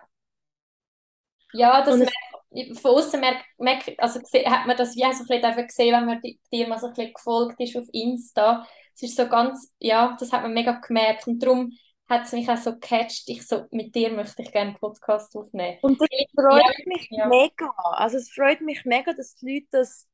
Ja, 1.54 1.84
das 1.84 1.98
merkt, 1.98 2.80
von 2.80 2.92
außen 2.92 3.20
merkt, 3.20 3.46
merkt, 3.58 4.00
also 4.00 4.22
hat 4.22 4.66
man 4.66 4.78
das 4.78 4.96
wie 4.96 5.14
so 5.14 5.26
ein 5.30 5.68
gesehen, 5.68 5.94
wenn 5.94 6.06
man 6.06 6.22
dir 6.22 6.68
mal 6.68 6.80
so 6.80 6.88
ein 6.88 6.94
bisschen 6.94 7.14
gefolgt 7.14 7.60
ist 7.60 7.76
auf 7.76 7.86
Insta. 7.92 8.66
Es 8.96 9.04
ist 9.04 9.18
so 9.18 9.28
ganz, 9.28 9.74
ja, 9.80 10.16
das 10.18 10.32
hat 10.32 10.44
man 10.44 10.54
mega 10.54 10.72
gemerkt 10.74 11.28
und 11.28 11.40
darum 11.40 11.74
hat 12.08 12.26
es 12.26 12.32
mich 12.32 12.50
auch 12.50 12.58
so 12.58 12.74
gecatcht, 12.74 13.24
ich 13.28 13.46
so, 13.46 13.66
mit 13.72 13.94
dir 13.96 14.12
möchte 14.12 14.42
ich 14.42 14.52
gerne 14.52 14.72
einen 14.72 14.80
Podcast 14.80 15.36
aufnehmen. 15.36 15.78
Und 15.82 16.00
das 16.00 16.08
freut 16.34 16.64
ja, 16.64 16.86
mich 16.86 17.08
ja. 17.10 17.28
mega. 17.28 17.70
Also 17.76 18.18
es 18.18 18.32
freut 18.32 18.62
mich 18.62 18.86
mega, 18.86 19.14
dass 19.14 19.36
die 19.36 19.54
Leute 19.54 19.68
das, 19.72 20.08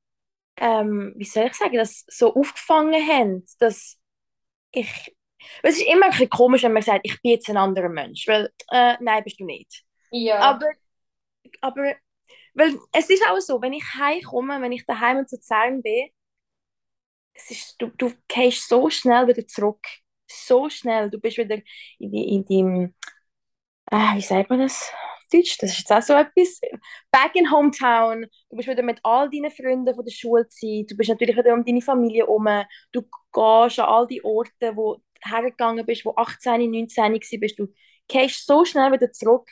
ähm, 0.58 1.14
wie 1.16 1.26
soll 1.26 1.46
ich 1.46 1.54
sagen, 1.54 1.76
das 1.76 2.04
so 2.08 2.36
aufgefangen 2.36 3.08
haben, 3.08 3.46
dass 3.60 3.98
ich 4.72 5.17
es 5.64 5.78
ist 5.78 5.88
immer 5.88 6.06
ein 6.06 6.12
bisschen 6.12 6.30
komisch, 6.30 6.64
wenn 6.64 6.74
man 6.74 6.82
sagt, 6.82 7.02
ich 7.04 7.22
bin 7.22 7.32
jetzt 7.32 7.50
ein 7.50 7.58
anderer 7.58 7.90
Mensch, 7.90 8.28
weil, 8.28 8.52
äh, 8.72 8.96
nein, 9.00 9.24
bist 9.24 9.40
du 9.40 9.46
nicht. 9.46 9.84
Ja. 10.12 10.40
Aber, 10.40 10.70
aber, 11.62 11.96
weil 12.54 12.78
es 12.94 13.10
ist 13.10 13.24
auch 13.28 13.40
so, 13.40 13.62
wenn 13.62 13.74
ich 13.74 13.84
heimkomme, 13.96 14.62
wenn 14.62 14.72
ich 14.72 14.86
daheim 14.86 15.28
zu 15.28 15.40
Zern 15.40 15.82
bin, 15.82 16.10
es 17.38 17.52
ist, 17.52 17.76
du, 17.78 17.88
du 17.98 18.12
gehst 18.28 18.68
so 18.68 18.90
schnell 18.90 19.28
wieder 19.28 19.46
zurück. 19.46 19.86
So 20.30 20.70
schnell. 20.70 21.10
Du 21.10 21.20
bist 21.20 21.38
wieder 21.38 21.58
in, 22.00 22.14
in 22.14 22.46
deinem, 22.46 22.96
äh, 23.92 24.16
wie 24.16 24.22
sagt 24.22 24.50
man 24.50 24.60
das? 24.60 24.92
Deutsch, 25.32 25.58
das 25.58 25.72
ist 25.72 25.80
jetzt 25.80 25.92
auch 25.92 26.02
so 26.02 26.14
etwas. 26.14 26.62
Back 27.12 27.36
in 27.36 27.52
Hometown, 27.52 28.26
du 28.50 28.56
bist 28.56 28.70
wieder 28.70 28.84
mit 28.84 29.00
all 29.04 29.30
deinen 29.30 29.52
Freunden 29.52 29.94
von 29.94 30.06
der 30.06 30.12
Schulzeit, 30.12 30.90
du 30.90 30.96
bist 30.96 31.10
natürlich 31.10 31.36
wieder 31.36 31.54
um 31.54 31.66
deine 31.66 31.82
Familie 31.82 32.24
herum, 32.24 32.48
du 32.94 33.02
gehst 33.02 33.80
an 33.80 33.86
all 33.86 34.08
die 34.08 34.24
Orte, 34.24 34.76
wo 34.76 35.02
hergegangen 35.30 35.86
bist, 35.86 36.06
wo 36.06 36.14
18, 36.16 36.70
19 36.72 37.20
bist, 37.40 37.60
du 37.60 37.68
gehst 38.08 38.46
so 38.46 38.66
schnell 38.66 38.92
wieder 38.92 39.12
zurück. 39.12 39.50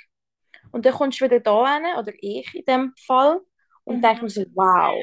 Und 0.72 0.86
dann 0.86 0.94
kommst 0.94 1.22
du 1.22 1.26
wieder 1.26 1.40
da 1.40 1.76
hin, 1.76 1.86
oder 1.98 2.14
ich 2.20 2.54
in 2.54 2.66
dem 2.66 2.94
Fall, 2.98 3.40
und 3.84 3.98
mhm. 3.98 4.02
denkst 4.02 4.22
mir 4.22 4.30
so, 4.30 4.46
wow, 4.54 4.96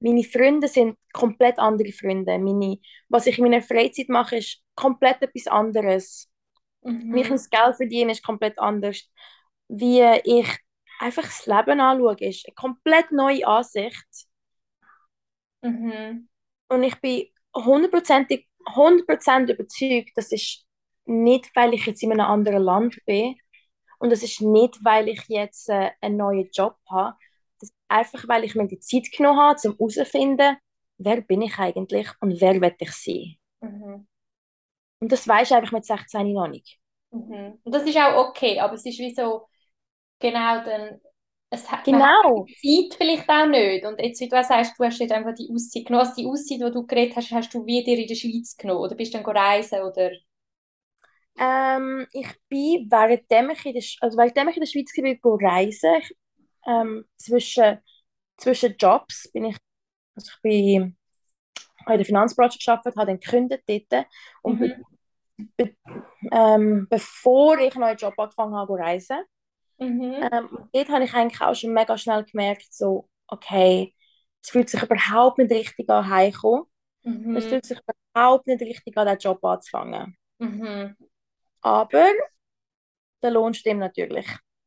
meine 0.00 0.24
Freunde 0.24 0.68
sind 0.68 0.98
komplett 1.12 1.58
andere 1.58 1.92
Freunde. 1.92 2.38
Meine, 2.38 2.78
was 3.08 3.26
ich 3.26 3.38
in 3.38 3.44
meiner 3.44 3.62
Freizeit 3.62 4.08
mache, 4.08 4.36
ist 4.36 4.62
komplett 4.74 5.22
etwas 5.22 5.46
anderes. 5.46 6.28
Mhm. 6.82 7.14
Wie 7.14 7.20
ich 7.20 7.28
das 7.28 7.50
Geld 7.50 7.76
verdiene, 7.76 8.12
ist 8.12 8.24
komplett 8.24 8.58
anders. 8.58 9.10
Wie 9.68 10.00
ich 10.24 10.48
einfach 10.98 11.22
das 11.22 11.46
Leben 11.46 11.80
anschaue, 11.80 12.16
ist 12.20 12.46
eine 12.46 12.54
komplett 12.54 13.12
neue 13.12 13.46
Ansicht. 13.46 14.26
Mhm. 15.62 16.28
Und 16.68 16.82
ich 16.82 16.98
bin 17.00 17.26
hundertprozentig 17.54 18.48
100% 18.74 19.52
überzeugt, 19.52 20.10
das 20.16 20.32
ist 20.32 20.64
nicht, 21.06 21.54
weil 21.54 21.74
ich 21.74 21.86
jetzt 21.86 22.02
in 22.02 22.12
einem 22.12 22.26
anderen 22.26 22.62
Land 22.62 22.98
bin 23.06 23.36
und 23.98 24.12
es 24.12 24.22
ist 24.22 24.40
nicht, 24.40 24.84
weil 24.84 25.08
ich 25.08 25.22
jetzt 25.28 25.68
äh, 25.68 25.90
einen 26.00 26.16
neuen 26.16 26.48
Job 26.52 26.76
habe. 26.90 27.16
Das 27.60 27.68
ist 27.68 27.76
einfach, 27.88 28.26
weil 28.28 28.44
ich 28.44 28.54
mir 28.54 28.66
die 28.66 28.80
Zeit 28.80 29.10
genommen 29.12 29.38
habe, 29.38 29.60
um 29.68 29.76
herauszufinden, 29.76 30.56
wer 30.98 31.20
bin 31.20 31.42
ich 31.42 31.58
eigentlich 31.58 32.08
und 32.20 32.40
wer 32.40 32.60
will 32.60 32.74
ich 32.78 32.92
sein. 32.92 33.36
Mhm. 33.60 34.06
Und 35.00 35.12
das 35.12 35.26
weiß 35.26 35.50
ich 35.50 35.56
einfach 35.56 35.72
mit 35.72 35.84
16 35.84 36.32
noch 36.32 36.48
nicht. 36.48 36.78
Mhm. 37.10 37.58
Und 37.62 37.74
das 37.74 37.82
ist 37.82 37.96
auch 37.96 38.28
okay, 38.28 38.60
aber 38.60 38.74
es 38.74 38.86
ist 38.86 38.98
wie 38.98 39.14
so, 39.14 39.46
genau, 40.18 40.64
dann, 40.64 41.00
es 41.50 41.70
hat, 41.70 41.84
genau. 41.84 42.46
die 42.62 42.88
Zeit 42.88 42.96
vielleicht 42.96 43.28
auch 43.28 43.46
nicht. 43.46 43.84
Und 43.84 44.00
jetzt, 44.00 44.20
wie 44.20 44.28
du 44.28 44.38
auch 44.38 44.44
sagst, 44.44 44.78
du 44.78 44.84
hast 44.84 45.00
jetzt 45.00 45.12
einfach 45.12 45.34
die 45.34 45.50
Auszeit 45.52 45.84
genommen, 45.84 46.06
also 46.06 46.22
die 46.22 46.26
Auszeit, 46.26 46.60
die 46.60 46.72
du 46.72 46.86
geredet 46.86 47.16
hast, 47.16 47.32
hast 47.32 47.52
du 47.52 47.66
wieder 47.66 47.92
in 47.92 48.06
der 48.06 48.14
Schweiz 48.14 48.56
genommen 48.56 48.80
oder 48.80 48.94
bist 48.94 49.12
du 49.12 49.18
dann 49.18 49.36
reisen 49.36 49.80
oder? 49.82 50.12
Ähm, 51.38 52.06
ich 52.12 52.28
bin, 52.48 52.90
währenddem 52.90 53.50
ich 53.50 53.66
in 53.66 53.74
der, 53.74 53.82
also 54.00 54.16
währenddem 54.16 54.48
ich 54.48 54.56
in 54.56 54.60
der 54.60 54.68
Schweiz 54.68 55.22
war, 55.22 55.50
reisen, 55.50 55.94
ich, 55.98 56.16
ähm, 56.66 57.04
zwischen, 57.16 57.78
zwischen 58.36 58.76
Jobs 58.78 59.30
bin 59.32 59.46
ich, 59.46 59.56
also 60.14 60.30
ich 60.34 60.42
bin 60.42 60.96
in 61.86 61.96
der 61.96 62.04
Finanzbranche 62.04 62.58
gearbeitet, 62.64 62.96
habe 62.96 63.06
dann 63.06 63.20
gekündigt 63.20 63.64
dort 63.66 64.06
und 64.42 64.60
mhm. 64.60 64.84
be, 65.56 65.74
ähm, 66.30 66.86
bevor 66.88 67.58
ich 67.58 67.74
einen 67.74 67.80
neuen 67.80 67.96
Job 67.96 68.14
angefangen 68.18 68.54
habe, 68.54 68.74
zu 68.74 68.74
reisen, 68.74 69.24
mhm. 69.80 70.28
ähm, 70.32 70.68
dort 70.72 70.88
habe 70.88 71.04
ich 71.04 71.14
eigentlich 71.14 71.40
auch 71.40 71.54
schon 71.54 71.72
mega 71.72 71.98
schnell 71.98 72.24
gemerkt, 72.24 72.72
so, 72.72 73.08
okay, 73.26 73.94
es 74.42 74.50
fühlt 74.50 74.70
sich 74.70 74.82
überhaupt 74.82 75.38
nicht 75.38 75.50
richtig 75.50 75.88
an, 75.90 76.08
heimkommen. 76.08 76.64
Mhm. 77.02 77.36
Es 77.36 77.46
fühlt 77.46 77.64
sich 77.64 77.78
überhaupt 78.12 78.46
nicht 78.46 78.62
richtig 78.62 78.96
an, 78.96 79.06
diesen 79.06 79.18
Job 79.18 79.44
anzufangen. 79.44 80.16
Mhm. 80.38 80.96
Aber 81.62 82.04
der 83.22 83.30
Lohn 83.30 83.54
stimmt 83.54 83.80
natürlich. 83.80 84.26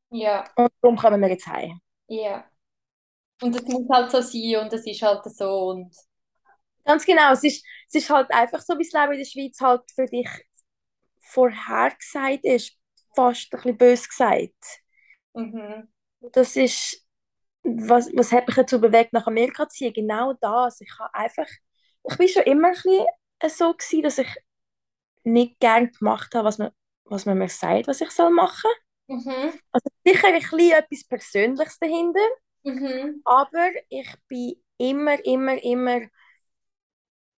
Ja. 0.09 0.43
Und 0.55 0.71
darum 0.81 0.97
kommen 0.97 1.21
wir 1.21 1.29
jetzt 1.29 1.47
heim. 1.47 1.79
Ja. 2.07 2.45
Und 3.41 3.55
es 3.55 3.63
muss 3.63 3.87
halt 3.89 4.11
so 4.11 4.21
sein 4.21 4.57
und 4.57 4.73
es 4.73 4.85
ist 4.85 5.01
halt 5.01 5.23
so 5.25 5.69
und... 5.69 5.95
Ganz 6.85 7.05
genau, 7.05 7.31
es 7.31 7.43
ist, 7.43 7.65
es 7.87 7.95
ist 7.95 8.09
halt 8.09 8.29
einfach 8.31 8.61
so, 8.61 8.77
wie 8.77 8.83
das 8.83 8.93
Leben 8.93 9.13
in 9.13 9.19
der 9.19 9.25
Schweiz 9.25 9.59
halt 9.59 9.81
für 9.93 10.05
dich 10.05 10.29
vorhergesagt 11.19 12.43
ist, 12.43 12.77
fast 13.15 13.53
ein 13.53 13.57
bisschen 13.57 13.77
böse 13.77 14.07
gesagt. 14.07 14.82
Mhm. 15.33 15.87
Das 16.31 16.55
ist, 16.55 17.05
was, 17.63 18.09
was 18.15 18.31
hat 18.31 18.47
mich 18.47 18.55
dazu 18.55 18.79
bewegt, 18.79 19.13
nach 19.13 19.27
Amerika 19.27 19.67
zu 19.67 19.77
ziehen? 19.77 19.93
Genau 19.93 20.33
das. 20.33 20.81
Ich 20.81 20.99
habe 20.99 21.13
einfach, 21.13 21.47
ich 22.09 22.17
bin 22.17 22.27
schon 22.27 22.43
immer 22.43 22.69
ein 22.69 22.73
bisschen 22.73 23.07
so 23.49 23.73
gewesen, 23.73 24.03
dass 24.03 24.17
ich 24.17 24.35
nicht 25.23 25.59
gerne 25.59 25.89
gemacht 25.89 26.33
habe, 26.35 26.45
was 26.45 26.57
man, 26.57 26.71
was 27.05 27.25
man 27.25 27.37
mir 27.37 27.49
sagt, 27.49 27.87
was 27.87 28.01
ich 28.01 28.11
soll 28.11 28.29
machen 28.31 28.69
soll. 29.07 29.17
Mhm. 29.17 29.59
Also 29.71 29.89
sicher 30.05 30.27
ein 30.27 30.39
bisschen 30.39 30.71
etwas 30.71 31.03
Persönliches 31.05 31.79
dahinter, 31.79 32.27
mhm. 32.63 33.21
aber 33.25 33.69
ich 33.89 34.09
bin 34.27 34.55
immer, 34.77 35.23
immer, 35.25 35.61
immer 35.61 36.01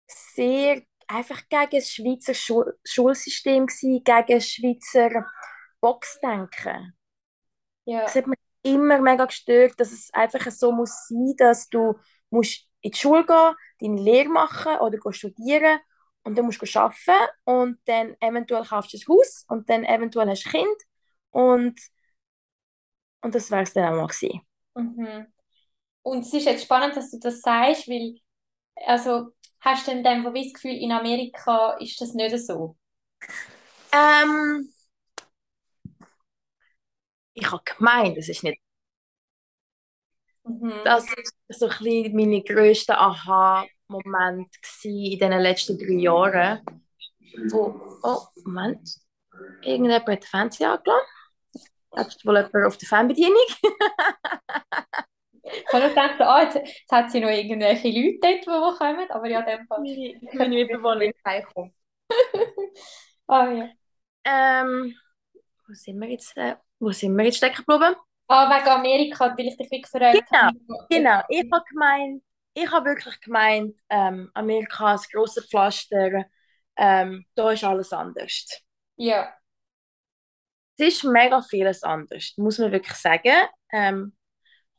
sehr 0.08 0.82
einfach 1.08 1.42
gegen 1.50 1.72
das 1.72 1.92
Schweizer 1.92 2.34
Schul 2.34 2.78
Schulsystem 2.84 3.68
gewesen, 3.68 4.04
gegen 4.04 4.40
das 4.40 4.48
Schweizer 4.48 5.26
Boxdenken. 5.82 6.95
Ja. 7.86 8.02
Das 8.04 8.16
hat 8.16 8.28
mich 8.28 8.40
immer 8.64 9.00
mega 9.00 9.26
gestört, 9.26 9.74
dass 9.78 9.92
es 9.92 10.14
einfach 10.14 10.52
so 10.52 10.72
muss 10.72 11.08
sein, 11.08 11.34
dass 11.38 11.70
du 11.70 11.96
musst 12.30 12.68
in 12.82 12.92
die 12.92 12.98
Schule 12.98 13.26
gehen, 13.26 13.56
deine 13.80 14.02
Lehre 14.02 14.30
machen 14.30 14.78
oder 14.80 14.98
studieren 15.12 15.80
und 16.24 16.38
dann 16.38 16.46
musst 16.46 16.62
du 16.62 16.80
arbeiten 16.80 17.32
und 17.44 17.80
dann 17.86 18.16
eventuell 18.20 18.66
kaufst 18.66 18.94
du 18.94 18.98
ein 18.98 19.08
Haus 19.08 19.46
und 19.48 19.70
dann 19.70 19.84
eventuell 19.84 20.30
hast 20.30 20.46
du 20.46 20.50
ein 20.50 20.52
Kind 20.52 20.82
und, 21.32 21.80
und 23.22 23.36
das 23.36 23.52
wäre 23.52 23.64
es 23.64 23.74
dann 23.74 23.94
auch 23.94 23.98
mal 24.02 24.08
gewesen. 24.08 24.42
Mhm. 24.76 25.28
Und 26.04 26.22
es 26.22 26.34
ist 26.34 26.46
jetzt 26.46 26.64
spannend, 26.64 26.96
dass 26.96 27.12
du 27.12 27.20
das 27.20 27.42
sagst, 27.42 27.88
weil 27.88 28.20
also 28.86 29.32
Hast 29.66 29.88
du 29.88 29.92
denn 29.92 30.04
dann 30.04 30.24
das 30.24 30.54
Gefühl, 30.54 30.76
in 30.76 30.92
Amerika 30.92 31.76
ist 31.80 32.00
das 32.00 32.14
nicht 32.14 32.38
so? 32.38 32.78
Ähm, 33.92 34.70
ich 37.36 37.52
habe 37.52 37.64
gemeint, 37.64 38.18
das 38.18 38.30
ist 38.30 38.44
nicht. 38.44 38.60
Mhm. 40.44 40.74
Das 40.84 41.08
war 41.08 41.24
so 41.50 41.66
ein 41.68 41.78
bisschen 41.78 42.16
meine 42.16 42.42
grösste 42.42 42.98
Aha-Moment 42.98 44.50
in 44.84 45.20
den 45.20 45.32
letzten 45.40 45.78
drei 45.78 45.94
Jahren. 45.94 46.62
Wo, 47.52 48.00
oh, 48.04 48.22
Moment. 48.46 48.90
Irgendjemand 49.62 50.08
hat 50.08 50.08
den 50.08 50.22
Fernseher 50.22 50.72
angelassen. 50.72 51.08
Hat 51.96 52.26
wohl 52.26 52.38
jemand 52.38 52.68
auf 52.68 52.78
der 52.78 52.88
Fernbedienung? 52.88 53.38
Ich 55.48 55.74
habe 55.74 55.90
gedacht, 55.90 56.20
ah, 56.22 56.42
jetzt, 56.42 56.56
jetzt 56.56 56.92
hat 56.92 57.12
sie 57.12 57.20
noch 57.20 57.30
irgendwelche 57.30 57.90
Leute 57.90 58.18
dort, 58.22 58.42
die 58.42 58.78
kommen, 58.78 59.12
aber 59.12 59.30
ja, 59.30 59.42
dem 59.44 59.68
Fall. 59.68 59.80
Meine, 60.34 60.56
Mitbewohnerin 60.56 61.14
heimkommt. 61.26 61.74
ah 63.28 63.52
ja. 63.52 63.70
Ähm, 64.24 64.96
wo 65.68 65.74
sind 65.74 66.00
wir 66.00 66.10
jetzt, 66.10 66.36
äh, 66.36 66.56
wo 66.80 66.92
sind 66.92 67.16
wir 67.16 67.26
jetzt 67.26 67.38
stecken 67.38 67.64
geblieben? 67.66 67.96
Ah, 68.28 68.50
wegen 68.50 68.70
Amerika, 68.70 69.36
weil 69.38 69.48
ich 69.48 69.58
dich 69.58 69.70
wirklich 69.70 69.84
gefragt 69.84 70.24
genau, 70.30 70.42
habe. 70.42 70.88
Genau, 70.90 71.22
ich 71.30 71.52
habe 71.52 71.64
gemeint, 71.70 72.24
ich 72.54 72.72
habe 72.72 72.90
wirklich 72.90 73.20
gemeint, 73.22 73.80
ähm, 73.90 74.32
Amerika 74.34 74.96
ist 74.96 75.06
ein 75.06 75.12
grosses 75.14 75.48
Pflaster, 75.48 76.26
ähm, 76.76 77.26
da 77.36 77.52
ist 77.52 77.64
alles 77.64 77.94
anders. 77.94 78.62
Ja. 78.98 79.34
Es 80.78 80.88
ist 80.88 81.04
mega 81.04 81.42
vieles 81.42 81.84
anders, 81.84 82.34
muss 82.38 82.58
man 82.58 82.72
wirklich 82.72 82.98
sagen. 82.98 83.48
Ähm, 83.72 84.14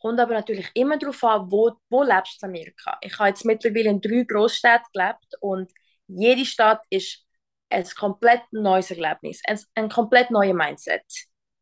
Kommt 0.01 0.21
aber 0.21 0.35
natürlich 0.35 0.71
immer 0.75 0.99
darauf 0.99 1.25
an, 1.25 1.51
wo, 1.51 1.73
wo 1.89 2.03
lebst 2.03 2.41
du 2.41 2.47
in 2.47 2.51
Amerika. 2.51 2.99
Ich 3.01 3.19
habe 3.19 3.31
jetzt 3.31 3.45
mittlerweile 3.45 3.91
in 3.91 4.01
drei 4.01 4.25
Großstädten 4.25 4.87
gelebt 4.93 5.35
und 5.41 5.73
jede 6.07 6.45
Stadt 6.45 6.83
ist 6.91 7.25
ein 7.71 7.85
komplett 7.97 8.43
neues 8.53 8.91
Erlebnis, 8.91 9.41
ein, 9.47 9.59
ein 9.75 9.89
komplett 9.89 10.31
neues 10.31 10.55
Mindset. 10.55 11.03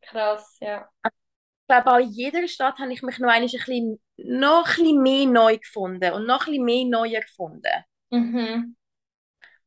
Krass, 0.08 0.56
ja. 0.60 0.88
Ich 1.04 1.68
glaube, 1.68 1.92
auch 1.92 1.98
in 1.98 2.10
jeder 2.10 2.46
Stadt 2.46 2.78
habe 2.78 2.92
ich 2.92 3.02
mich 3.02 3.18
noch, 3.18 3.30
ein 3.30 3.42
bisschen, 3.42 4.00
noch 4.16 4.66
ein 4.66 4.74
bisschen 4.74 5.02
mehr 5.02 5.26
neu 5.26 5.58
gefunden 5.58 6.12
und 6.12 6.26
noch 6.26 6.46
ein 6.46 6.52
bisschen 6.52 6.64
mehr 6.64 6.84
neu 6.84 7.20
gefunden. 7.20 7.84
Mhm. 8.10 8.76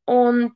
Und 0.06 0.56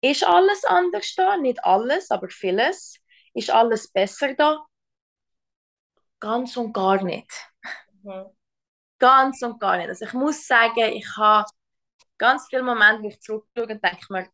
ist 0.00 0.24
alles 0.24 0.64
anders 0.64 1.14
da? 1.16 1.36
Nicht 1.36 1.64
alles, 1.64 2.10
aber 2.10 2.28
vieles. 2.28 2.96
Ist 3.34 3.50
alles 3.50 3.90
besser 3.90 4.34
da? 4.34 4.64
Ganz 6.20 6.56
und 6.56 6.72
gar 6.72 7.02
nicht. 7.02 7.30
Mhm. 8.02 8.26
Ganz 8.98 9.42
und 9.42 9.60
gar 9.60 9.76
nicht. 9.76 9.88
Also 9.88 10.04
ich 10.04 10.12
muss 10.12 10.46
sagen, 10.46 10.92
ich 10.92 11.16
habe 11.16 11.50
ganz 12.18 12.46
viele 12.48 12.62
Momente, 12.62 13.02
wo 13.02 13.08
ich 13.08 13.20
zurückschaue 13.20 13.66
und 13.66 13.84
denke 13.84 14.06
mir, 14.10 14.28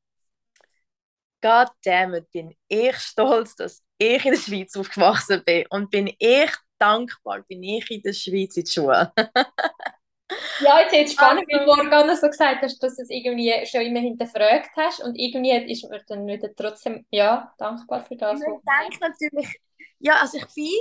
God 1.40 1.68
damn 1.84 2.14
it, 2.14 2.30
bin 2.32 2.54
ich 2.68 2.96
stolz, 2.96 3.54
dass 3.56 3.82
ich 3.98 4.24
in 4.24 4.32
der 4.32 4.38
Schweiz 4.38 4.76
aufgewachsen 4.76 5.42
bin 5.44 5.64
und 5.70 5.90
bin 5.90 6.12
ich 6.18 6.50
dankbar, 6.78 7.42
bin 7.48 7.62
ich 7.62 7.90
in 7.90 8.02
der 8.02 8.12
Schweiz 8.12 8.56
in 8.56 8.64
der 8.64 8.70
Schule. 8.70 9.12
ja, 10.60 10.80
jetzt 10.80 10.92
ist 10.92 11.06
es 11.06 11.12
spannend, 11.12 11.46
also, 11.52 11.64
wie 11.64 11.80
du 11.82 11.90
gerade 11.90 12.16
so 12.16 12.28
gesagt 12.28 12.62
hast, 12.62 12.82
dass 12.82 12.96
du 12.96 13.02
es 13.02 13.10
irgendwie 13.10 13.66
schon 13.66 13.82
immer 13.82 14.00
hinterfragt 14.00 14.70
hast 14.76 15.00
und 15.00 15.14
irgendwie 15.16 15.72
ist 15.72 15.88
man 15.88 16.00
dann 16.08 16.26
wieder 16.26 16.54
trotzdem 16.54 17.06
ja, 17.10 17.52
dankbar 17.58 18.04
für 18.04 18.16
das. 18.16 18.40
Ich 18.40 18.46
denke 18.46 18.98
natürlich, 19.00 19.60
ja, 20.00 20.14
also 20.20 20.38
ich 20.38 20.46
bin 20.54 20.72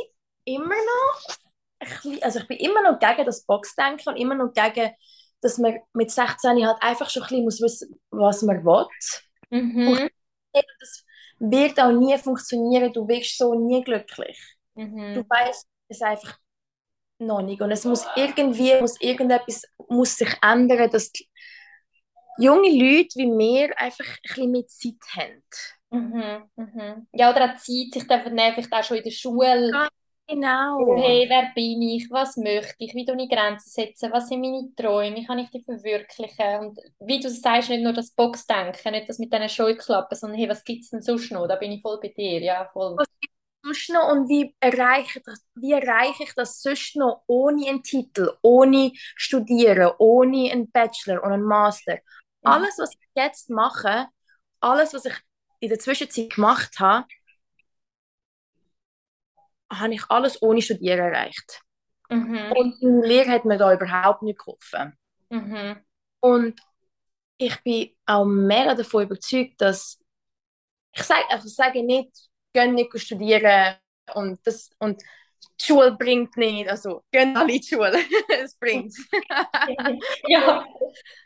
immer 0.45 0.75
noch, 0.75 1.37
bisschen, 1.79 2.23
also 2.23 2.39
ich 2.39 2.47
bin 2.47 2.57
immer 2.57 2.81
noch 2.83 2.99
gegen 2.99 3.25
das 3.25 3.45
Boxdenken 3.45 4.13
und 4.13 4.19
immer 4.19 4.35
noch 4.35 4.53
gegen, 4.53 4.91
dass 5.41 5.57
man 5.57 5.79
mit 5.93 6.11
16 6.11 6.65
halt 6.65 6.81
einfach 6.81 7.09
schon 7.09 7.23
ein 7.23 7.27
bisschen 7.27 7.43
muss 7.43 7.61
wissen, 7.61 7.99
was 8.09 8.41
man 8.41 8.63
will. 8.65 8.87
Mhm. 9.49 10.09
Das 10.53 11.05
wird 11.39 11.79
auch 11.79 11.91
nie 11.91 12.17
funktionieren, 12.17 12.91
du 12.93 13.07
wirst 13.07 13.37
so 13.37 13.53
nie 13.53 13.83
glücklich. 13.83 14.39
Mhm. 14.75 15.13
Du 15.15 15.21
weißt 15.27 15.67
es 15.89 16.01
einfach 16.01 16.37
noch 17.19 17.41
nicht 17.41 17.61
und 17.61 17.71
es 17.71 17.83
muss 17.83 18.05
irgendwie, 18.15 18.79
muss 18.79 18.99
irgendetwas 19.01 19.63
muss 19.89 20.17
sich 20.17 20.33
ändern, 20.41 20.89
dass 20.89 21.11
junge 22.37 22.69
Leute 22.69 23.15
wie 23.15 23.31
wir 23.37 23.79
einfach 23.79 24.05
ein 24.05 24.17
bisschen 24.23 24.51
mehr 24.51 24.67
Zeit 24.67 24.93
haben. 25.15 25.43
Mhm, 25.89 26.49
mhm. 26.55 27.07
Ja, 27.13 27.31
oder 27.31 27.45
auch 27.45 27.55
Zeit, 27.55 27.93
sich 27.93 28.07
dann 28.07 28.23
vielleicht 28.23 28.73
auch 28.73 28.83
schon 28.83 28.97
in 28.97 29.03
der 29.03 29.11
Schule 29.11 29.71
ja, 29.71 29.87
Genau. 30.29 30.97
Hey, 30.97 31.25
wer 31.29 31.51
bin 31.55 31.81
ich? 31.81 32.11
Was 32.11 32.35
möchte 32.35 32.75
ich? 32.79 32.93
Wie 32.93 33.05
tue 33.05 33.15
ich 33.23 33.29
Grenzen 33.29 33.69
setzen? 33.69 34.11
Was 34.11 34.27
sind 34.27 34.41
meine 34.41 34.69
Träume? 34.75 35.15
Wie 35.15 35.25
kann 35.25 35.39
ich 35.39 35.49
die 35.49 35.63
verwirklichen? 35.63 36.59
Und 36.59 36.79
wie 36.99 37.19
du 37.19 37.29
sagst, 37.29 37.69
nicht 37.69 37.81
nur 37.81 37.93
das 37.93 38.11
Boxdenken, 38.11 38.91
nicht 38.91 39.07
das 39.07 39.19
mit 39.19 39.31
diesen 39.31 39.47
Scheuklappen, 39.47 40.17
sondern 40.17 40.37
hey, 40.37 40.49
was 40.49 40.63
gibt 40.65 40.83
es 40.83 40.89
denn 40.89 41.01
sonst 41.01 41.31
noch? 41.31 41.47
Da 41.47 41.55
bin 41.55 41.71
ich 41.71 41.81
voll 41.81 41.99
bei 42.01 42.09
dir, 42.09 42.41
ja, 42.41 42.69
voll. 42.73 42.97
Was 42.97 43.07
gibt 43.21 43.33
es 43.33 43.87
sonst 43.87 43.89
noch 43.91 44.11
und 44.11 44.27
wie 44.27 44.53
erreiche, 44.59 45.19
ich 45.19 45.23
das, 45.23 45.45
wie 45.55 45.71
erreiche 45.71 46.23
ich 46.23 46.33
das 46.35 46.61
sonst 46.61 46.97
noch 46.97 47.23
ohne 47.27 47.67
einen 47.69 47.83
Titel, 47.83 48.31
ohne 48.41 48.91
Studieren, 49.15 49.91
ohne 49.97 50.51
einen 50.51 50.69
Bachelor 50.69 51.23
und 51.23 51.31
einen 51.31 51.43
Master? 51.43 51.93
Mhm. 51.93 51.99
Alles, 52.43 52.77
was 52.77 52.91
ich 52.93 52.99
jetzt 53.15 53.49
mache, 53.49 54.07
alles, 54.59 54.93
was 54.93 55.05
ich 55.05 55.15
in 55.59 55.69
der 55.69 55.79
Zwischenzeit 55.79 56.31
gemacht 56.31 56.79
habe, 56.79 57.07
habe 59.71 59.93
ich 59.93 60.03
alles 60.09 60.41
ohne 60.41 60.61
Studieren 60.61 60.99
erreicht. 60.99 61.61
Mhm. 62.09 62.51
Und 62.53 62.81
meine 62.81 63.05
Lehre 63.05 63.31
hat 63.31 63.45
mir 63.45 63.57
da 63.57 63.73
überhaupt 63.73 64.21
nicht 64.21 64.39
geholfen. 64.39 64.97
Mhm. 65.29 65.77
Und 66.19 66.59
ich 67.37 67.61
bin 67.63 67.91
auch 68.05 68.25
mega 68.25 68.73
davon 68.73 69.03
überzeugt, 69.03 69.61
dass 69.61 69.99
ich 70.93 71.03
sage, 71.03 71.29
also 71.29 71.47
sage 71.47 71.83
nicht, 71.83 72.11
gehen 72.53 72.73
nicht 72.73 72.97
studieren 72.99 73.75
und, 74.13 74.39
das, 74.45 74.71
und 74.79 75.01
die 75.59 75.65
Schule 75.65 75.91
bringt 75.91 76.35
nicht, 76.37 76.69
also 76.69 77.03
gehen 77.11 77.35
alle 77.37 77.53
in 77.53 77.61
die 77.61 77.67
Schule, 77.67 77.99
es 78.43 78.55
bringt. 78.55 78.95
ja. 80.27 80.65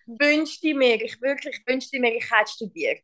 wünschte 0.06 0.74
mir, 0.74 1.02
ich 1.02 1.22
wirklich 1.22 1.62
wünschte 1.66 2.00
mir, 2.00 2.16
ich 2.16 2.30
hätte 2.30 2.52
studiert. 2.52 3.04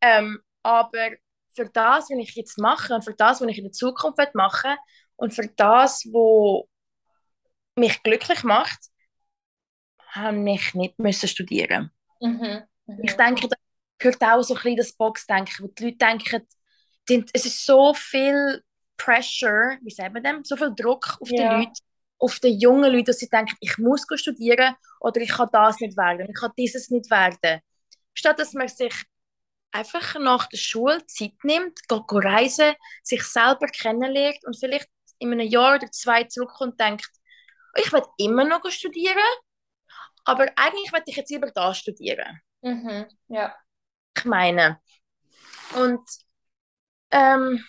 Ähm, 0.00 0.40
aber 0.62 1.10
für 1.54 1.68
das, 1.68 2.10
was 2.10 2.18
ich 2.18 2.34
jetzt 2.34 2.58
mache 2.58 2.94
und 2.94 3.04
für 3.04 3.14
das, 3.14 3.40
was 3.40 3.48
ich 3.48 3.58
in 3.58 3.64
der 3.64 3.72
Zukunft 3.72 4.34
machen 4.34 4.76
und 5.16 5.34
für 5.34 5.48
das, 5.56 6.04
was 6.06 6.68
mich 7.76 8.02
glücklich 8.02 8.42
macht, 8.44 8.78
habe 10.08 10.50
ich 10.50 10.74
nicht 10.74 10.98
müssen 10.98 11.28
studieren. 11.28 11.90
Mhm. 12.20 12.62
Mhm. 12.86 13.00
Ich 13.02 13.16
denke, 13.16 13.48
da 13.48 13.56
gehört 13.98 14.22
auch 14.22 14.42
so 14.42 14.54
ein 14.54 14.62
bisschen 14.62 14.76
das 14.76 14.92
Boxdenken, 14.92 15.64
wo 15.64 15.68
die 15.68 15.84
Leute 15.84 15.96
denken, 15.96 16.46
es 17.32 17.46
ist 17.46 17.64
so 17.64 17.94
viel 17.94 18.62
Pressure, 18.96 19.78
wie 19.82 19.90
sagen 19.90 20.14
wir 20.14 20.22
dem, 20.22 20.44
so 20.44 20.56
viel 20.56 20.74
Druck 20.74 21.16
auf 21.20 21.30
ja. 21.30 21.58
die 21.58 21.64
Leute, 21.64 21.80
auf 22.18 22.38
die 22.38 22.56
jungen 22.58 22.92
Leute, 22.92 23.04
dass 23.04 23.18
sie 23.18 23.28
denken, 23.28 23.56
ich 23.60 23.78
muss 23.78 24.06
studieren 24.14 24.74
oder 25.00 25.20
ich 25.20 25.30
kann 25.30 25.48
das 25.52 25.80
nicht 25.80 25.96
werden, 25.96 26.28
ich 26.28 26.40
kann 26.40 26.52
dieses 26.56 26.90
nicht 26.90 27.10
werden. 27.10 27.60
Statt 28.14 28.38
dass 28.38 28.52
man 28.52 28.68
sich 28.68 28.94
einfach 29.72 30.18
nach 30.20 30.46
der 30.46 30.58
Schule 30.58 31.04
Zeit 31.06 31.34
nimmt, 31.42 31.88
geht 31.88 32.02
reisen, 32.10 32.74
sich 33.02 33.22
selber 33.24 33.66
kennenlernt 33.66 34.44
und 34.44 34.58
vielleicht 34.58 34.88
in 35.18 35.32
einem 35.32 35.48
Jahr 35.48 35.76
oder 35.76 35.90
zwei 35.90 36.24
zurückkommt 36.24 36.72
und 36.72 36.80
denkt, 36.80 37.08
ich 37.76 37.92
will 37.92 38.02
immer 38.18 38.44
noch 38.44 38.68
studieren, 38.70 39.16
aber 40.24 40.46
eigentlich 40.56 40.92
will 40.92 41.02
ich 41.06 41.16
jetzt 41.16 41.30
lieber 41.30 41.50
da 41.50 41.74
studieren. 41.74 42.40
Mhm, 42.60 43.06
ja. 43.28 43.54
Ich 44.16 44.24
meine, 44.24 44.80
und 45.74 46.06
ähm, 47.10 47.64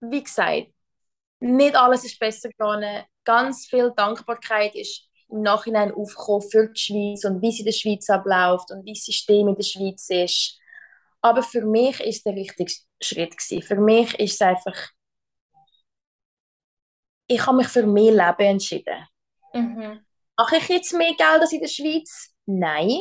wie 0.00 0.22
gesagt, 0.22 0.68
nicht 1.40 1.76
alles 1.76 2.04
ist 2.04 2.18
besser 2.18 2.48
gegangen. 2.48 3.04
Ganz 3.24 3.66
viel 3.66 3.92
Dankbarkeit 3.94 4.74
ist 4.74 5.07
im 5.30 5.42
Nachhinein 5.42 5.92
aufgekommen 5.92 6.48
für 6.48 6.68
die 6.68 6.80
Schweiz 6.80 7.24
und 7.24 7.42
wie 7.42 7.52
sie 7.52 7.60
in 7.60 7.66
der 7.66 7.72
Schweiz 7.72 8.08
abläuft 8.08 8.70
und 8.70 8.84
wie 8.84 8.94
das 8.94 9.04
System 9.04 9.48
in 9.48 9.54
der 9.54 9.62
Schweiz 9.62 10.08
ist. 10.10 10.58
Aber 11.20 11.42
für 11.42 11.62
mich 11.62 12.00
ist 12.00 12.24
der 12.24 12.34
richtige 12.34 12.72
Schritt 13.02 13.36
gewesen. 13.36 13.62
Für 13.62 13.76
mich 13.76 14.18
ist 14.18 14.34
es 14.34 14.40
einfach, 14.40 14.90
ich 17.26 17.46
habe 17.46 17.56
mich 17.56 17.68
für 17.68 17.86
mehr 17.86 18.12
Leben 18.12 18.52
entschieden. 18.52 19.06
Mhm. 19.52 20.00
Mache 20.36 20.56
ich 20.56 20.68
jetzt 20.68 20.92
mehr 20.94 21.14
Geld 21.14 21.40
als 21.40 21.52
in 21.52 21.60
der 21.60 21.68
Schweiz? 21.68 22.32
Nein. 22.46 22.98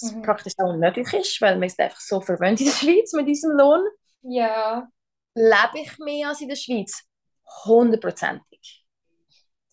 Was 0.00 0.12
mhm. 0.12 0.22
praktisch 0.22 0.52
auch 0.58 0.70
unmöglich 0.70 1.12
ist, 1.12 1.40
weil 1.40 1.54
man 1.54 1.64
ist 1.64 1.78
einfach 1.80 2.00
so 2.00 2.20
verwöhnt 2.20 2.60
in 2.60 2.66
der 2.66 2.72
Schweiz 2.72 3.12
mit 3.12 3.26
diesem 3.26 3.52
Lohn. 3.52 3.84
Ja. 4.22 4.88
Lebe 5.34 5.80
ich 5.80 5.98
mehr 5.98 6.28
als 6.28 6.40
in 6.40 6.48
der 6.48 6.56
Schweiz? 6.56 7.02
Hundertprozentig. 7.64 8.53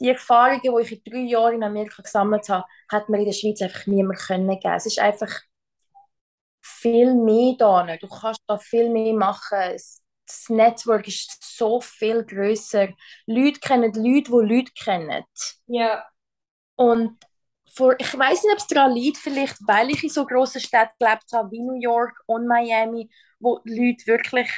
Die 0.01 0.09
Erfahrungen, 0.09 0.61
die 0.61 0.81
ich 0.81 0.91
in 0.91 1.11
drei 1.11 1.19
Jahren 1.19 1.55
in 1.55 1.63
Amerika 1.63 2.01
gesammelt 2.01 2.49
habe, 2.49 2.65
hat 2.91 3.07
mir 3.07 3.19
in 3.19 3.25
der 3.25 3.33
Schweiz 3.33 3.61
einfach 3.61 3.85
niemand 3.85 4.19
können 4.19 4.59
geben. 4.59 4.75
Es 4.75 4.87
ist 4.87 4.99
einfach 4.99 5.31
viel 6.61 7.13
mehr 7.13 7.55
da. 7.57 7.97
Du 7.97 8.07
kannst 8.07 8.41
da 8.47 8.57
viel 8.57 8.89
mehr 8.89 9.13
machen. 9.13 9.57
Das 10.25 10.49
Network 10.49 11.07
ist 11.07 11.37
so 11.57 11.79
viel 11.81 12.23
größer. 12.23 12.89
Leute 13.27 13.59
kennen 13.59 13.93
Leute, 13.93 14.31
die 14.31 14.55
Leute 14.55 14.71
kennen. 14.73 15.23
Ja. 15.67 16.05
Und 16.75 17.17
vor, 17.75 17.95
ich 17.99 18.17
weiß 18.17 18.43
nicht, 18.43 18.53
ob 18.53 18.57
es 18.57 18.67
daran 18.67 18.93
liegt, 18.93 19.17
vielleicht 19.17 19.57
weil 19.67 19.91
ich 19.91 20.03
in 20.03 20.09
so 20.09 20.25
grossen 20.25 20.61
Städten 20.61 20.93
gelebt 20.99 21.31
habe 21.33 21.51
wie 21.51 21.61
New 21.61 21.79
York 21.79 22.21
und 22.25 22.47
Miami, 22.47 23.09
wo 23.39 23.59
die 23.59 23.91
Leute 23.91 24.07
wirklich 24.07 24.49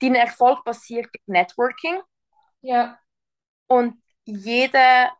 dein 0.00 0.14
Erfolg 0.14 0.64
basiert 0.64 1.06
auf 1.06 1.26
Networking. 1.26 2.00
Ja. 2.62 2.98
Und 3.66 4.02
jeder 4.24 5.12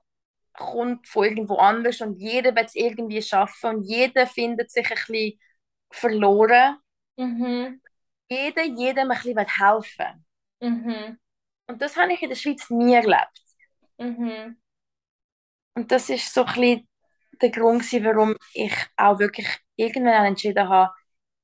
kommt 0.55 1.07
von 1.09 1.25
irgendwo 1.25 1.57
anders 1.57 2.01
und 2.01 2.17
jeder 2.19 2.55
wird 2.55 2.69
es 2.69 2.75
irgendwie 2.75 3.23
schaffen 3.23 3.77
und 3.77 3.83
jeder 3.83 4.27
findet 4.27 4.71
sich 4.71 4.89
ein 4.89 4.97
bisschen 5.07 5.41
verloren. 5.91 6.79
Mhm. 7.17 7.81
Jeder, 8.29 8.65
jedem 8.65 9.11
ein 9.11 9.19
bisschen 9.23 9.47
helfen 9.47 10.27
mhm. 10.61 11.19
Und 11.67 11.81
das 11.81 11.97
habe 11.97 12.13
ich 12.13 12.23
in 12.23 12.29
der 12.29 12.37
Schweiz 12.37 12.69
nie 12.71 12.95
erlebt. 12.95 13.41
Mhm. 13.99 14.61
Und 15.75 15.91
das 15.91 16.09
ist 16.09 16.33
so 16.33 16.45
ein 16.45 16.55
bisschen 16.55 16.89
der 17.41 17.51
Grund, 17.51 17.83
warum 18.05 18.37
ich 18.53 18.75
auch 18.97 19.19
wirklich 19.19 19.49
irgendwann 19.77 20.27
entschieden 20.27 20.69
habe, 20.69 20.93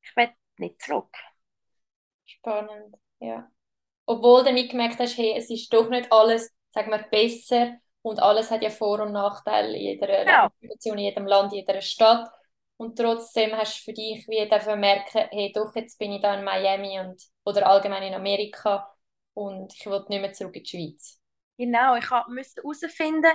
ich 0.03 0.14
will 0.16 0.31
nicht 0.59 0.81
zurück. 0.81 1.14
Spannend, 2.27 2.96
ja. 3.18 3.51
Obwohl 4.07 4.44
du 4.44 4.53
nicht 4.53 4.70
gemerkt 4.70 4.99
hast, 4.99 5.16
hey, 5.16 5.35
es 5.37 5.51
ist 5.51 5.73
doch 5.73 5.88
nicht 5.88 6.11
alles, 6.12 6.53
sagen 6.72 6.90
wir, 6.90 7.02
besser 7.11 7.78
und 8.02 8.20
alles 8.20 8.50
hat 8.50 8.62
ja 8.62 8.70
Vor- 8.70 9.00
und 9.00 9.12
Nachteile 9.12 9.76
in 9.76 9.83
jeder 9.83 10.24
genau. 10.24 10.48
Situation, 10.61 10.98
in 10.98 11.04
jedem 11.04 11.26
Land, 11.26 11.52
in 11.52 11.61
jeder 11.61 11.80
Stadt. 11.80 12.30
Und 12.76 12.96
trotzdem 12.96 13.54
hast 13.56 13.78
du 13.78 13.85
für 13.85 13.92
dich 13.92 14.26
wie 14.26 14.76
merken, 14.76 15.28
hey, 15.30 15.52
doch, 15.54 15.74
jetzt 15.74 15.98
bin 15.98 16.12
ich 16.12 16.22
da 16.22 16.35
in 16.35 16.44
Miami 16.44 16.98
und, 16.98 17.22
oder 17.44 17.66
allgemein 17.66 18.04
in 18.04 18.14
Amerika 18.14 18.90
und 19.35 19.74
ich 19.74 19.85
will 19.85 20.02
nicht 20.09 20.20
mehr 20.20 20.33
zurück 20.33 20.56
in 20.56 20.62
die 20.62 20.68
Schweiz. 20.68 21.20
Genau, 21.59 21.94
ich 21.96 22.09
musste 22.28 22.62
herausfinden, 22.62 23.33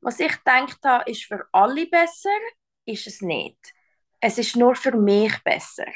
was 0.00 0.18
ich 0.18 0.32
gedacht 0.32 0.78
habe, 0.82 1.10
ist 1.10 1.24
für 1.24 1.46
alle 1.52 1.86
besser, 1.86 2.38
ist 2.86 3.06
es 3.06 3.20
nicht. 3.20 3.58
Es 4.20 4.38
ist 4.38 4.56
nur 4.56 4.74
für 4.74 4.96
mich 4.96 5.42
besser. 5.44 5.86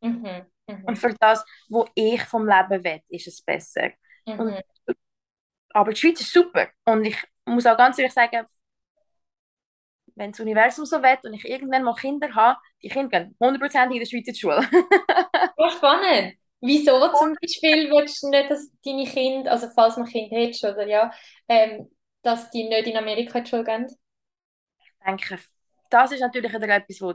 Mhm. 0.00 0.44
Mhm. 0.66 0.84
Und 0.84 0.96
für 0.96 1.14
das, 1.14 1.44
was 1.68 1.88
ich 1.94 2.22
vom 2.24 2.46
Leben 2.46 2.84
will, 2.84 3.00
ist 3.08 3.26
es 3.26 3.42
besser. 3.42 3.90
Mhm. 4.26 4.40
Und, 4.40 4.62
aber 5.72 5.92
die 5.92 6.00
Schweiz 6.00 6.20
ist 6.20 6.32
super. 6.32 6.68
Und 6.84 7.04
ich 7.04 7.16
muss 7.44 7.66
auch 7.66 7.76
ganz 7.76 7.98
ehrlich 7.98 8.12
sagen, 8.12 8.46
wenn 10.14 10.32
das 10.32 10.40
Universum 10.40 10.84
so 10.84 11.02
will 11.02 11.18
und 11.22 11.34
ich 11.34 11.48
irgendwann 11.48 11.82
mal 11.82 11.94
Kinder 11.94 12.34
habe, 12.34 12.58
die 12.82 12.88
Kinder 12.88 13.20
gehen 13.20 13.36
100% 13.40 13.92
in 13.92 13.98
der 13.98 14.06
Schweiz 14.06 14.26
in 14.26 14.34
die 14.34 14.38
Schule. 14.38 14.68
oh, 15.56 15.70
spannend. 15.70 16.36
Wieso 16.60 17.00
zum 17.14 17.34
Beispiel 17.40 17.90
willst 17.90 18.22
du 18.22 18.28
nicht, 18.28 18.50
dass 18.50 18.70
deine 18.84 19.06
Kinder, 19.06 19.50
also 19.50 19.68
falls 19.74 19.96
man 19.96 20.06
Kind 20.06 20.30
hättest, 20.30 20.64
oder 20.64 20.86
ja, 20.86 21.10
ähm, 21.48 21.90
dass 22.22 22.50
die 22.50 22.68
nicht 22.68 22.86
in 22.86 22.98
Amerika 22.98 23.38
in 23.38 23.44
die 23.44 23.50
Schule 23.50 23.64
gehen? 23.64 23.86
Ich 24.78 24.92
denke, 25.06 25.38
das 25.88 26.12
ist 26.12 26.20
natürlich 26.20 26.52
etwas, 26.52 27.00
wo 27.00 27.14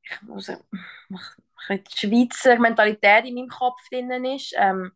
ich 0.00 0.22
muss, 0.22 0.46
die 0.46 1.82
Schweizer 1.94 2.58
Mentalität 2.58 3.26
in 3.26 3.34
meinem 3.34 3.48
Kopf 3.48 3.80
drin 3.90 4.24
ist. 4.24 4.54
Ähm, 4.56 4.92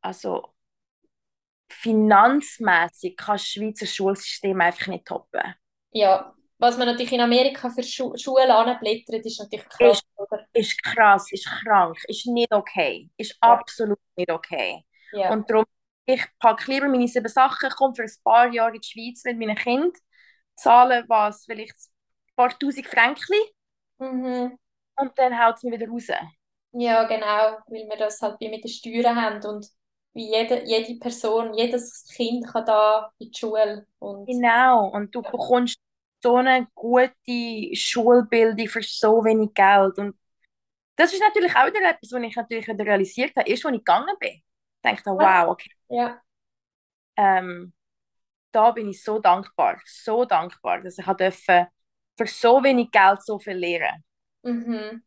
also 0.00 0.53
finanzmäßig 1.68 3.16
kann 3.16 3.36
das 3.36 3.46
Schweizer 3.46 3.86
Schulsystem 3.86 4.60
einfach 4.60 4.86
nicht 4.88 5.06
toppen. 5.06 5.54
Ja, 5.90 6.34
was 6.58 6.78
man 6.78 6.86
natürlich 6.86 7.12
in 7.12 7.20
Amerika 7.20 7.68
für 7.68 7.82
Schu 7.82 8.16
Schulen 8.16 8.50
anblättert, 8.50 9.24
ist 9.26 9.40
natürlich 9.40 9.68
krass, 9.68 9.98
ist, 9.98 10.06
oder? 10.16 10.46
Ist 10.52 10.82
krass, 10.82 11.32
ist 11.32 11.46
krank, 11.46 11.96
ist 12.08 12.26
nicht 12.26 12.52
okay, 12.52 13.10
ist 13.16 13.36
ja. 13.42 13.52
absolut 13.52 13.98
nicht 14.16 14.30
okay. 14.30 14.84
Ja. 15.12 15.30
Und 15.32 15.48
darum 15.50 15.64
ich 16.06 16.22
packe 16.38 16.70
lieber 16.70 16.88
meine 16.88 17.08
sieben 17.08 17.28
Sachen, 17.28 17.70
komme 17.70 17.94
für 17.94 18.02
ein 18.02 18.12
paar 18.22 18.52
Jahre 18.52 18.74
in 18.74 18.80
die 18.80 18.86
Schweiz 18.86 19.24
mit 19.24 19.38
meinen 19.38 19.56
Kindern, 19.56 19.92
zahle 20.54 21.04
was, 21.08 21.44
vielleicht 21.44 21.74
ein 21.74 22.34
paar 22.36 22.58
tausend 22.58 22.86
Franken 22.86 23.34
mhm. 23.98 24.58
und 24.96 25.18
dann 25.18 25.38
haut 25.38 25.56
es 25.56 25.62
mich 25.62 25.80
wieder 25.80 25.88
raus. 25.88 26.08
Ja, 26.72 27.04
genau, 27.04 27.58
weil 27.68 27.88
wir 27.88 27.96
das 27.96 28.20
halt 28.20 28.40
mit 28.40 28.64
den 28.64 28.70
Steuern 28.70 29.16
haben 29.20 29.44
und 29.46 29.66
wie 30.14 30.30
jede, 30.30 30.64
jede 30.64 30.98
Person, 30.98 31.54
jedes 31.54 32.06
Kind 32.14 32.46
kann 32.46 32.64
da 32.64 33.10
in 33.18 33.30
die 33.30 33.38
Schule. 33.38 33.86
Und, 33.98 34.26
genau, 34.26 34.88
und 34.88 35.14
du 35.14 35.20
ja. 35.22 35.30
bekommst 35.30 35.78
so 36.22 36.36
eine 36.36 36.66
gute 36.74 37.74
Schulbildung 37.74 38.68
für 38.68 38.82
so 38.82 39.22
wenig 39.24 39.52
Geld 39.52 39.98
und 39.98 40.16
das 40.96 41.12
ist 41.12 41.20
natürlich 41.20 41.54
auch 41.56 41.66
wieder 41.66 41.90
etwas, 41.90 42.12
was 42.12 42.22
ich 42.22 42.36
natürlich 42.36 42.68
wieder 42.68 42.84
realisiert 42.84 43.34
habe, 43.36 43.50
erst 43.50 43.66
als 43.66 43.74
ich 43.74 43.80
gegangen 43.80 44.14
bin 44.20 44.40
dachte, 44.84 45.10
wow, 45.10 45.48
okay. 45.48 45.70
Ja. 45.88 46.20
Ähm, 47.16 47.72
da 48.52 48.70
bin 48.70 48.90
ich 48.90 49.02
so 49.02 49.18
dankbar, 49.18 49.80
so 49.84 50.24
dankbar, 50.24 50.80
dass 50.82 50.98
ich 50.98 51.04
durfte 51.04 51.68
für 52.16 52.26
so 52.26 52.62
wenig 52.62 52.90
Geld 52.90 53.22
so 53.22 53.38
viel 53.38 53.54
lernen. 53.54 54.04
Mhm. 54.42 55.04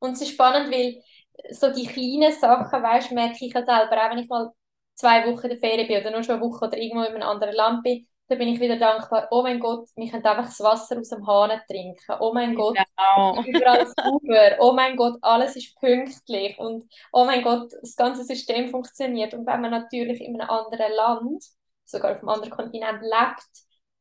Und 0.00 0.12
es 0.12 0.22
ist 0.22 0.30
spannend, 0.30 0.72
weil 0.72 1.02
so 1.50 1.72
die 1.72 1.86
kleinen 1.86 2.32
Sachen, 2.32 2.82
weißt, 2.82 3.12
merke 3.12 3.44
ich 3.44 3.52
ja 3.52 3.64
selber, 3.64 3.96
auch 4.06 4.10
wenn 4.10 4.18
ich 4.18 4.28
mal 4.28 4.50
zwei 4.94 5.26
Wochen 5.26 5.46
in 5.46 5.50
der 5.50 5.58
Ferien 5.58 5.86
bin 5.88 6.00
oder 6.00 6.10
nur 6.10 6.22
schon 6.22 6.36
eine 6.36 6.44
Woche 6.44 6.66
oder 6.66 6.76
irgendwo 6.78 7.04
in 7.04 7.14
einem 7.14 7.22
anderen 7.28 7.54
Land 7.54 7.82
bin, 7.84 8.06
da 8.28 8.34
bin 8.34 8.48
ich 8.48 8.60
wieder 8.60 8.76
dankbar, 8.78 9.28
oh 9.30 9.42
mein 9.42 9.58
Gott, 9.58 9.88
wir 9.96 10.10
können 10.10 10.24
einfach 10.24 10.44
das 10.46 10.60
Wasser 10.60 10.98
aus 10.98 11.08
dem 11.08 11.26
Hahn 11.26 11.60
trinken. 11.68 11.98
Oh 12.20 12.32
mein 12.34 12.54
Gott, 12.54 12.76
Genau. 12.76 13.42
überall 13.42 13.86
sauber. 13.96 14.56
Oh 14.60 14.72
mein 14.72 14.96
Gott, 14.96 15.18
alles 15.22 15.56
ist 15.56 15.78
pünktlich. 15.80 16.58
Und 16.58 16.84
oh 17.12 17.24
mein 17.24 17.42
Gott, 17.42 17.72
das 17.80 17.96
ganze 17.96 18.24
System 18.24 18.68
funktioniert. 18.68 19.32
Und 19.34 19.46
wenn 19.46 19.60
man 19.62 19.70
natürlich 19.70 20.20
in 20.20 20.38
einem 20.40 20.50
anderen 20.50 20.92
Land, 20.92 21.44
sogar 21.84 22.12
auf 22.12 22.18
einem 22.18 22.28
anderen 22.28 22.50
Kontinent 22.52 23.00
lebt, 23.02 23.46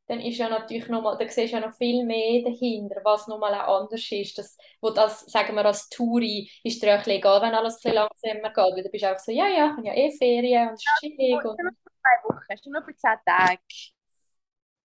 dann 0.08 0.22
ist 0.22 0.38
ja 0.38 0.48
natürlich 0.48 0.88
noch 0.88 1.02
mal, 1.02 1.18
da 1.18 1.28
siehst 1.28 1.52
du 1.52 1.58
ja 1.58 1.68
noch 1.68 1.76
viel 1.76 2.06
mehr 2.06 2.42
dahinter, 2.44 3.02
was 3.04 3.28
nochmal 3.28 3.54
auch 3.56 3.82
anders 3.82 4.10
ist. 4.10 4.38
Das, 4.38 4.58
wo 4.80 4.90
das, 4.90 5.26
sagen 5.26 5.54
wir 5.56 5.66
als 5.66 5.90
Touri, 5.90 6.50
ist 6.64 6.82
dir 6.82 6.88
ja 6.88 6.94
ein 6.94 7.00
bisschen 7.00 7.18
egal, 7.18 7.42
wenn 7.42 7.54
alles 7.54 7.76
ein 7.76 7.92
bisschen 7.92 7.96
langsamer 7.96 8.50
geht, 8.50 8.76
weil 8.76 8.84
du 8.84 8.90
bist 8.90 9.04
einfach 9.04 9.24
so, 9.24 9.32
ja, 9.34 9.48
ja, 9.48 9.66
ich 9.66 9.72
habe 9.72 9.88
ja 9.88 9.94
eh 9.94 10.18
Ferien 10.18 10.70
und 10.70 10.76
es 10.76 10.84
ist 10.84 11.00
chillig. 11.00 11.36
Und, 11.36 11.60
nur 11.60 11.72
für 11.72 11.92
zwei 11.92 12.24
Wochen, 12.24 12.46
hast 12.50 12.66
du 12.66 12.72
nur 12.72 12.84
für 12.84 12.96
zehn 12.96 13.18
Tage. 13.26 13.60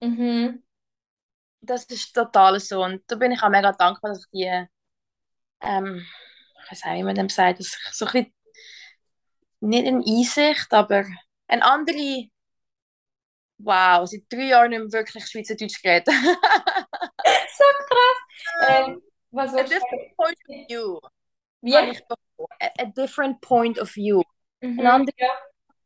mhm. 0.00 0.62
Das 1.60 1.84
ist 1.84 2.12
total 2.12 2.58
so. 2.58 2.82
Und 2.82 3.02
da 3.06 3.14
bin 3.14 3.30
ich 3.30 3.40
auch 3.40 3.48
mega 3.48 3.70
dankbar, 3.70 4.10
dass 4.10 4.24
ich 4.24 4.30
die, 4.32 4.66
ähm, 5.60 6.04
ich 6.64 6.72
weiß 6.72 6.84
nicht, 6.84 6.94
wie 6.94 7.02
man 7.04 7.14
dem 7.14 7.28
sagt, 7.28 7.60
dass 7.60 7.68
ich 7.68 7.94
so 7.94 8.06
ein 8.06 8.12
bisschen, 8.12 8.34
nicht 9.60 9.86
eine 9.86 10.04
Einsicht, 10.04 10.72
aber 10.72 11.04
eine 11.46 11.64
andere, 11.64 12.28
wow, 13.64 14.06
seit 14.08 14.22
drei 14.30 14.48
Jahren 14.48 14.70
nicht 14.70 14.80
mehr 14.80 14.92
wirklich 14.92 15.26
Schweizerdeutsch 15.26 15.82
geredet. 15.82 16.08
So 17.24 17.64
krass. 17.88 18.68
Ähm, 18.68 19.02
was 19.30 19.54
A 19.54 19.62
different 19.62 20.16
point 20.16 20.36
of 20.48 20.66
view 20.68 20.98
Wie? 21.60 21.76
A, 21.76 21.92
a 22.78 22.86
different 22.86 23.40
point 23.40 23.78
of 23.78 23.90
view. 23.94 24.22
Mhm. 24.60 24.80
Eine 24.80 24.92
andere 24.92 25.14
Ja. 25.18 25.30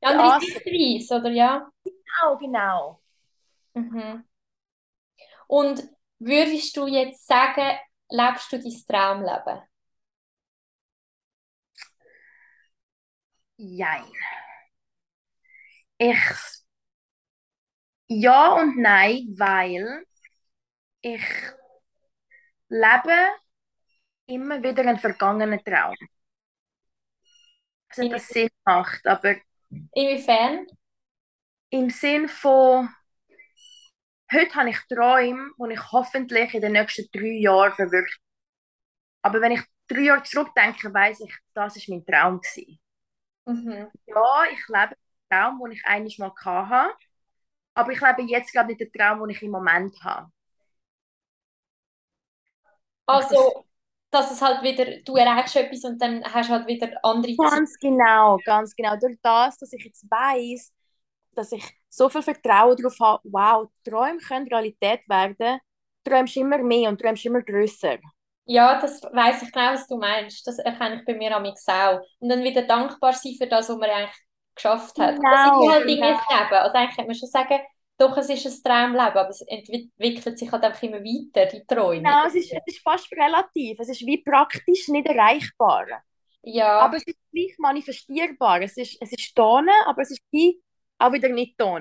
Andere. 0.02 0.40
Sichtweise, 0.40 1.16
oder 1.16 1.30
ja? 1.30 1.70
Genau, 1.84 2.38
genau. 2.38 3.02
Mhm. 3.74 4.24
Und 5.48 5.88
würdest 6.18 6.76
du 6.76 6.86
jetzt 6.86 7.26
sagen, 7.26 7.78
lebst 8.08 8.52
du 8.52 8.58
dein 8.58 8.72
Traumleben? 8.88 9.62
Jein. 13.58 14.04
Ich, 15.98 16.16
ja 18.09 18.55
und 18.55 18.77
nein, 18.79 19.35
weil 19.38 20.05
ich 21.03 21.23
lebe 22.69 23.16
immer 24.27 24.62
wieder 24.62 24.83
einen 24.83 24.99
vergangenen 25.01 25.64
Traum. 25.64 25.97
Also 27.88 28.05
das 28.09 28.31
Sinn 28.33 28.49
macht, 28.64 29.07
aber 29.07 29.37
Inwiefern? 29.97 30.66
im 31.71 31.90
Sinn 31.90 32.29
von, 32.29 32.88
heute 34.33 34.55
habe 34.55 34.71
ich 34.71 34.79
Träume, 34.88 35.51
die 35.59 35.73
ich 35.75 35.90
hoffentlich 35.92 36.55
in 36.55 36.61
den 36.61 36.73
nächsten 36.75 37.09
drei 37.12 37.38
Jahren 37.40 37.73
verwirkliche. 37.75 38.21
Aber 39.21 39.42
wenn 39.42 39.53
ich 39.53 39.61
drei 39.88 40.01
Jahre 40.01 40.23
zurückdenke, 40.23 40.92
weiß 40.95 41.21
ich, 41.21 41.35
das 41.53 41.77
ist 41.77 41.88
mein 41.90 42.05
Traum 42.07 42.40
gewesen. 42.40 42.79
Mhm. 43.47 43.90
Ja, 44.07 44.45
ich 44.53 44.66
lebe 44.69 44.97
den 44.97 45.29
Traum, 45.31 45.61
den 45.62 45.73
ich 45.73 45.85
eigentlich 45.85 46.19
mal 46.19 46.33
hatte, 46.45 46.95
aber 47.76 47.92
ich 47.92 48.00
lebe 48.00 48.22
jetzt 48.22 48.52
gerade 48.52 48.68
nicht 48.68 48.80
den 48.80 48.92
Traum, 48.92 49.20
den 49.20 49.30
ich 49.30 49.42
im 49.42 49.50
Moment 49.50 49.94
habe. 50.02 50.30
Also, 53.06 53.66
dass 54.10 54.30
es 54.32 54.42
halt 54.42 54.62
wieder, 54.62 54.84
du 55.04 55.16
erreichst 55.16 55.56
etwas 55.56 55.84
und 55.84 56.00
dann 56.00 56.24
hast 56.24 56.48
du 56.48 56.54
halt 56.54 56.66
wieder 56.66 56.88
andere 57.02 57.32
Ziele. 57.32 57.50
Ganz 57.50 57.78
genau, 57.78 58.38
ganz 58.44 58.74
genau. 58.74 58.96
Durch 58.96 59.16
das, 59.22 59.58
dass 59.58 59.72
ich 59.72 59.84
jetzt 59.84 60.04
weiß, 60.10 60.72
dass 61.34 61.52
ich 61.52 61.64
so 61.88 62.08
viel 62.08 62.22
Vertrauen 62.22 62.76
darauf 62.76 62.98
habe, 63.00 63.22
wow, 63.30 63.68
Träume 63.84 64.18
können 64.18 64.48
Realität 64.48 65.08
werden, 65.08 65.60
träumst 66.04 66.36
immer 66.36 66.58
mehr 66.58 66.88
und 66.88 67.00
träumst 67.00 67.24
immer 67.26 67.42
grösser. 67.42 67.98
Ja, 68.44 68.80
das 68.80 69.02
weiß 69.02 69.42
ich 69.42 69.52
genau, 69.52 69.72
was 69.72 69.88
du 69.88 69.96
meinst. 69.98 70.46
Das 70.46 70.58
erkenne 70.58 70.96
ich 70.96 71.04
bei 71.04 71.14
mir 71.14 71.34
am 71.36 71.44
auch. 71.44 72.00
Und 72.20 72.28
dann 72.28 72.44
wieder 72.44 72.62
dankbar 72.62 73.12
sein 73.12 73.34
für 73.36 73.48
das, 73.48 73.68
was 73.68 73.76
man 73.76 73.90
eigentlich 73.90 74.16
geschafft 74.57 74.99
hat. 75.01 75.21
Und 75.21 75.31
das 75.31 75.45
Genau, 75.45 75.61
ist 75.61 75.69
halt 75.69 75.87
irgendwie 75.88 76.01
genau. 76.01 76.16
das 76.16 76.27
Leben. 76.29 76.55
Also 76.55 76.77
eigentlich 76.77 76.97
könnte 76.97 77.09
man 77.11 77.16
schon 77.16 77.29
sagen, 77.31 77.61
doch, 77.99 78.16
es 78.19 78.29
ist 78.31 78.47
ein 78.47 78.62
Traumleben, 78.64 79.19
aber 79.19 79.31
es 79.31 79.42
entwickelt 79.42 80.38
sich 80.38 80.53
halt 80.53 80.64
einfach 80.64 80.83
immer 80.83 81.01
weiter, 81.03 81.47
die 81.47 81.66
Träume. 81.66 82.05
Genau, 82.05 82.27
es 82.27 82.35
ist, 82.35 82.53
es 82.53 82.62
ist 82.66 82.83
fast 82.83 83.11
relativ. 83.12 83.79
Es 83.81 83.88
ist 83.88 84.01
wie 84.07 84.23
praktisch 84.23 84.88
nicht 84.88 85.07
erreichbar. 85.07 85.87
Ja, 86.42 86.73
Aber 86.79 86.97
es 86.97 87.05
ist 87.07 87.19
gleich 87.33 87.57
manifestierbar. 87.59 88.62
Es 88.62 88.77
ist, 88.77 88.99
es 89.01 89.12
ist 89.12 89.38
da, 89.38 89.62
aber 89.87 90.03
es 90.03 90.11
ist 90.12 90.23
auch 90.99 91.12
wieder 91.12 91.29
nicht 91.29 91.61
da. 91.61 91.79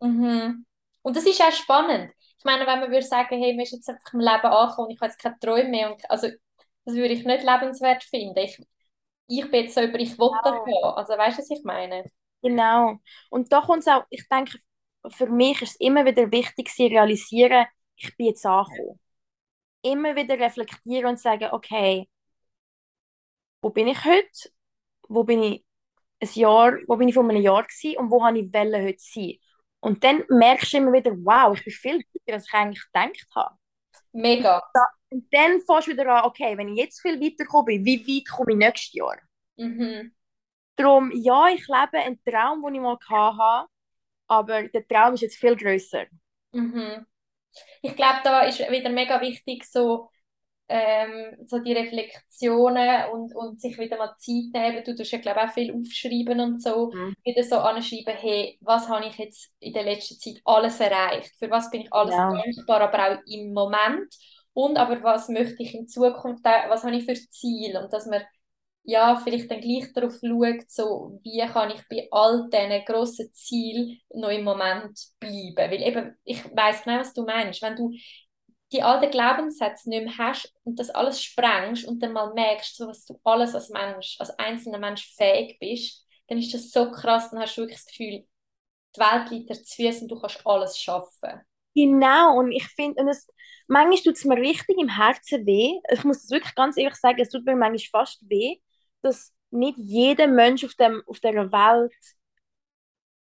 mhm. 0.00 0.64
Und 1.02 1.16
das 1.16 1.24
ist 1.26 1.40
auch 1.40 1.52
spannend. 1.52 2.12
Ich 2.38 2.44
meine, 2.44 2.66
wenn 2.66 2.80
man 2.80 2.90
würde 2.90 3.06
sagen, 3.06 3.38
hey, 3.42 3.54
man 3.54 3.62
ist 3.64 3.72
jetzt 3.72 3.88
einfach 3.88 4.12
im 4.12 4.20
Leben 4.20 4.44
angekommen 4.46 4.90
ich 4.90 5.00
habe 5.00 5.06
jetzt 5.10 5.18
keine 5.22 5.38
Träume 5.40 5.68
mehr, 5.70 5.92
und, 5.92 6.10
also 6.10 6.28
das 6.84 6.94
würde 6.94 7.14
ich 7.14 7.24
nicht 7.24 7.44
lebenswert 7.44 8.04
finden. 8.04 8.38
Ich, 8.38 8.58
ich 9.28 9.50
bin 9.50 9.64
jetzt 9.64 9.74
so 9.74 9.82
über, 9.82 9.98
ich 10.00 10.18
will 10.18 10.30
Genau. 10.30 10.42
davon. 10.42 10.96
Also 10.96 11.14
weißt 11.16 11.38
du, 11.38 11.42
was 11.42 11.50
ich 11.50 11.64
meine? 11.64 12.04
Genau. 12.42 12.98
Und 13.30 13.52
da 13.52 13.60
kommt 13.62 13.80
es 13.80 13.88
auch, 13.88 14.04
ich 14.10 14.28
denke, 14.28 14.58
für 15.10 15.26
mich 15.26 15.62
ist 15.62 15.72
es 15.72 15.76
immer 15.80 16.04
wieder 16.04 16.30
wichtig, 16.30 16.68
zu 16.74 16.84
realisieren, 16.84 17.66
ich 17.96 18.16
bin 18.16 18.26
jetzt 18.28 18.46
angekommen. 18.46 19.00
Immer 19.82 20.16
wieder 20.16 20.38
reflektieren 20.40 21.06
und 21.10 21.20
sagen, 21.20 21.48
okay, 21.52 22.08
wo 23.62 23.70
bin 23.70 23.88
ich 23.88 24.04
heute? 24.04 24.50
Wo 25.08 25.24
bin 25.24 25.42
ich 25.42 25.64
ein 26.22 26.30
Jahr, 26.34 26.74
wo 26.88 26.96
bin 26.96 27.08
ich 27.08 27.14
vor 27.14 27.24
einem 27.28 27.42
Jahr 27.42 27.64
gewesen 27.64 27.98
und 27.98 28.10
wo 28.10 28.24
habe 28.24 28.38
ich 28.40 28.52
wollen 28.54 28.84
heute 28.86 28.98
sein? 29.00 29.34
Und 29.80 30.04
dann 30.04 30.24
merkst 30.30 30.72
du 30.74 30.78
immer 30.78 30.92
wieder, 30.94 31.12
wow, 31.12 31.56
ich 31.56 31.64
bin 31.64 31.72
viel 31.74 31.98
weiter, 31.98 32.34
als 32.34 32.46
ich 32.48 32.54
eigentlich 32.54 32.84
gedacht 32.92 33.26
habe. 33.36 33.56
Mega. 34.12 34.60
Und 35.10 35.26
dann 35.34 35.60
fängst 35.60 35.88
du 35.88 35.92
wieder 35.92 36.06
an, 36.06 36.24
okay, 36.24 36.56
wenn 36.56 36.68
ich 36.68 36.78
jetzt 36.78 37.00
viel 37.02 37.20
weiter 37.20 37.62
bin, 37.64 37.84
wie 37.84 38.00
weit 38.06 38.28
komme 38.28 38.52
ich 38.52 38.58
nächstes 38.58 38.94
Jahr? 38.94 39.18
Mhm. 39.58 40.12
Darum, 40.76 41.10
ja, 41.12 41.48
ich 41.48 41.66
lebe 41.68 41.98
einen 41.98 42.22
Traum, 42.24 42.62
den 42.62 42.76
ich 42.76 42.80
mal 42.80 42.98
hatte, 43.10 43.68
aber 44.28 44.68
der 44.68 44.86
Traum 44.88 45.14
ist 45.14 45.22
jetzt 45.22 45.36
viel 45.36 45.56
grösser. 45.56 46.06
Mhm. 46.52 47.06
Ich 47.82 47.96
glaube, 47.96 48.20
da 48.24 48.42
ist 48.42 48.58
wieder 48.60 48.90
mega 48.90 49.20
wichtig, 49.20 49.64
so, 49.64 50.10
ähm, 50.68 51.36
so 51.46 51.60
die 51.60 51.72
Reflexionen 51.74 53.10
und, 53.12 53.34
und 53.36 53.60
sich 53.60 53.78
wieder 53.78 53.98
mal 53.98 54.16
Zeit 54.18 54.52
nehmen. 54.54 54.84
Du 54.84 54.96
tust 54.96 55.12
ja, 55.12 55.18
glaube 55.20 55.42
auch 55.44 55.52
viel 55.52 55.72
aufschreiben 55.74 56.40
und 56.40 56.62
so. 56.62 56.92
Mhm. 56.92 57.14
Wieder 57.24 57.44
so 57.44 57.58
anschreiben, 57.58 58.16
hey, 58.16 58.58
was 58.62 58.88
habe 58.88 59.06
ich 59.06 59.16
jetzt 59.18 59.54
in 59.60 59.72
der 59.74 59.84
letzten 59.84 60.18
Zeit 60.20 60.42
alles 60.44 60.80
erreicht? 60.80 61.32
Für 61.38 61.50
was 61.50 61.70
bin 61.70 61.82
ich 61.82 61.92
alles 61.92 62.16
Ja. 62.16 62.28
dankbar, 62.28 62.82
aber 62.82 63.18
auch 63.18 63.22
im 63.26 63.54
Moment. 63.54 64.14
Und 64.58 64.76
aber 64.76 65.00
was 65.04 65.28
möchte 65.28 65.62
ich 65.62 65.72
in 65.72 65.86
Zukunft, 65.86 66.44
was 66.44 66.82
habe 66.82 66.96
ich 66.96 67.04
für 67.04 67.14
Ziel? 67.14 67.76
Und 67.76 67.92
dass 67.92 68.06
man 68.06 68.22
ja, 68.82 69.20
vielleicht 69.22 69.50
dann 69.50 69.60
gleich 69.60 69.92
darauf 69.92 70.14
schaut, 70.14 70.68
so, 70.68 71.20
wie 71.22 71.46
kann 71.46 71.70
ich 71.70 71.82
bei 71.88 72.08
all 72.10 72.48
diesen 72.50 72.84
grossen 72.86 73.32
Zielen 73.34 74.00
noch 74.12 74.30
im 74.30 74.42
Moment 74.42 74.98
bleiben. 75.20 75.54
Weil 75.56 75.82
eben, 75.82 76.16
ich 76.24 76.42
weiss 76.56 76.82
genau, 76.82 76.98
was 76.98 77.12
du 77.12 77.22
meinst. 77.24 77.62
Wenn 77.62 77.76
du 77.76 77.92
die 78.72 78.82
alten 78.82 79.12
Glaubenssätze 79.12 79.90
nicht 79.90 80.04
mehr 80.06 80.18
hast 80.18 80.52
und 80.64 80.78
das 80.80 80.90
alles 80.90 81.22
sprengst 81.22 81.86
und 81.86 82.02
dann 82.02 82.12
mal 82.12 82.32
merkst, 82.34 82.76
so, 82.76 82.88
was 82.88 83.04
du 83.04 83.20
alles 83.22 83.54
als 83.54 83.68
Mensch, 83.68 84.16
als 84.18 84.36
einzelner 84.40 84.78
Mensch 84.78 85.14
fähig 85.14 85.58
bist, 85.60 86.04
dann 86.26 86.38
ist 86.38 86.52
das 86.52 86.72
so 86.72 86.90
krass, 86.90 87.30
dann 87.30 87.40
hast 87.40 87.56
du 87.56 87.60
wirklich 87.60 87.78
das 87.78 87.86
Gefühl, 87.86 88.26
die 88.96 89.00
Welt 89.00 89.30
liegt 89.30 89.50
dir 89.50 89.62
zu 89.62 89.76
Füßen 89.76 90.02
und 90.02 90.08
du 90.08 90.20
kannst 90.20 90.44
alles 90.44 90.78
schaffen. 90.78 91.42
Genau, 91.74 92.38
und 92.38 92.50
ich 92.50 92.66
finde, 92.68 93.00
und 93.02 93.08
es, 93.08 93.28
manchmal 93.68 93.98
tut 94.02 94.16
es 94.16 94.26
mir 94.26 94.36
richtig 94.38 94.78
im 94.78 94.88
Herzen 94.90 95.46
weh. 95.46 95.80
Ich 95.92 96.04
muss 96.04 96.24
es 96.24 96.30
wirklich 96.30 96.54
ganz 96.56 96.78
ehrlich 96.78 96.96
sagen, 96.96 97.20
es 97.20 97.30
tut 97.30 97.46
mir 97.46 97.56
manchmal 97.56 98.04
fast 98.06 98.28
weh, 98.30 98.58
dass 99.02 99.34
nicht 99.50 99.78
jeder 99.78 100.28
Mensch 100.28 100.64
auf, 100.64 100.74
dem, 100.76 101.02
auf 101.06 101.20
dieser 101.20 101.52
Welt 101.52 101.94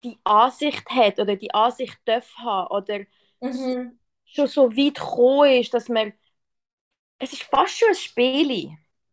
die 0.06 0.18
Ansicht 0.24 0.90
hat 0.90 1.20
oder 1.20 1.36
die 1.36 1.54
Ansicht 1.54 1.98
darf 2.06 2.34
haben 2.38 2.68
oder 2.68 3.06
Mhm. 3.42 3.98
schon 4.26 4.48
so 4.48 4.72
weit 4.78 4.96
gekommen 4.96 5.52
ist, 5.62 5.74
dass 5.74 5.90
man. 5.90 6.14
Es 7.20 7.34
ist 7.34 7.44
fast 7.44 7.78
schon 7.78 7.90
ein 7.90 7.96
Spiel. 7.96 8.70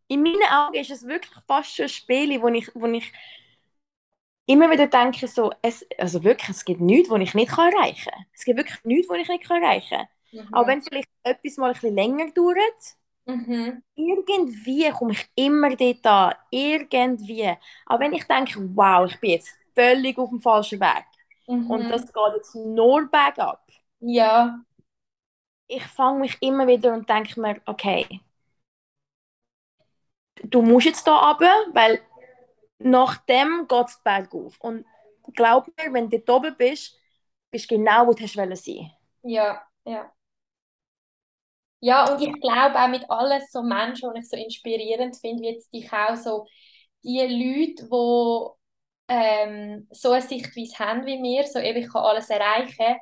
In 0.09 0.23
meinen 0.23 0.43
Augen 0.51 0.75
ist 0.77 0.91
es 0.91 1.07
wirklich 1.07 1.33
fast 1.47 1.75
schon 1.75 1.85
ein 1.87 1.89
Spiel, 1.89 2.41
wo 2.43 2.49
ich, 2.49 2.71
wo 2.75 2.87
ich 2.87 3.13
immer 4.47 4.71
wieder 4.71 4.87
denke, 4.89 5.27
so, 5.29 5.53
es, 5.63 5.87
also 5.99 6.23
wirklich, 6.25 6.51
es 6.51 6.65
gibt 6.65 6.81
nichts, 6.81 7.11
was 7.11 7.21
ich 7.23 7.35
nicht 7.35 7.53
erreichen 7.53 8.11
kann. 8.13 8.27
Es 8.35 8.45
gibt 8.45 8.59
wirklich 8.59 8.79
nichts, 8.85 9.09
was 9.09 9.19
ich 9.21 9.29
nicht 9.29 9.51
erreichen 9.51 9.99
kann. 9.99 10.09
Mhm. 10.33 10.45
Auch 10.53 10.67
wenn 10.67 10.83
vielleicht 10.83 11.09
etwas 11.23 11.57
mal 11.57 11.69
ein 11.69 11.73
bisschen 11.75 11.95
länger 11.95 12.31
dauert, 12.33 12.97
Mhm. 13.27 13.83
irgendwie 13.95 14.91
komme 14.91 15.13
ich 15.13 15.31
immer 15.35 15.75
dort 15.77 16.07
an. 16.07 16.35
Irgendwie. 16.51 17.53
Auch 17.87 18.01
wenn 18.01 18.13
ich 18.13 18.25
denke, 18.27 18.55
wow, 18.75 19.07
ich 19.11 19.21
bin 19.21 19.31
jetzt 19.31 19.51
völlig 19.75 20.19
auf 20.19 20.31
dem 20.31 20.41
falschen 20.41 20.81
Weg. 20.81 21.05
Und 21.67 21.91
Mhm. 21.91 21.91
das 21.91 22.13
geht 22.13 22.35
jetzt 22.37 22.55
nur 22.55 23.07
bergab. 23.11 23.63
Ja. 24.01 24.65
Ich 25.67 25.83
fange 25.85 26.21
mich 26.21 26.41
immer 26.41 26.69
wieder 26.69 26.95
und 26.95 27.09
denke 27.09 27.41
mir, 27.41 27.61
okay, 27.67 28.21
du 30.45 30.63
musst 30.63 30.87
jetzt 30.87 31.07
da 31.07 31.31
runter, 31.31 31.53
weil 31.73 32.01
nach 32.79 33.19
dem 33.27 33.67
geht 33.69 33.89
es 33.89 33.99
bergauf. 34.05 34.59
Und 34.61 34.87
glaub 35.35 35.69
mir, 35.79 35.93
wenn 35.93 36.11
du 36.11 36.19
dort 36.21 36.47
oben 36.47 36.57
bist, 36.57 36.99
bist 37.51 37.69
genau, 37.69 38.07
wo 38.07 38.13
du 38.15 38.27
sein 38.29 38.53
Ja, 39.23 39.69
ja. 39.85 40.15
Ja, 41.85 42.13
und 42.15 42.23
ich 42.23 42.33
glaube 42.41 42.79
auch 42.81 42.89
mit 42.89 43.05
alles 43.11 43.51
so 43.51 43.63
Menschen, 43.63 44.11
die 44.15 44.21
ich 44.21 44.29
so 44.29 44.37
inspirierend 44.37 45.17
finde, 45.17 45.43
wie 45.43 45.49
jetzt 45.51 45.73
dich 45.75 45.93
auch 45.93 46.17
so, 46.17 46.47
die 47.05 47.19
Leute, 47.21 47.89
die 47.89 49.13
ähm, 49.15 49.89
so 49.91 50.13
eine 50.13 50.23
Sichtweise 50.23 50.79
haben 50.79 51.07
wie 51.07 51.19
mir, 51.19 51.45
so 51.47 51.59
eben, 51.59 51.79
ich 51.83 51.93
kann 51.93 52.05
alles 52.05 52.31
erreichen, 52.31 52.97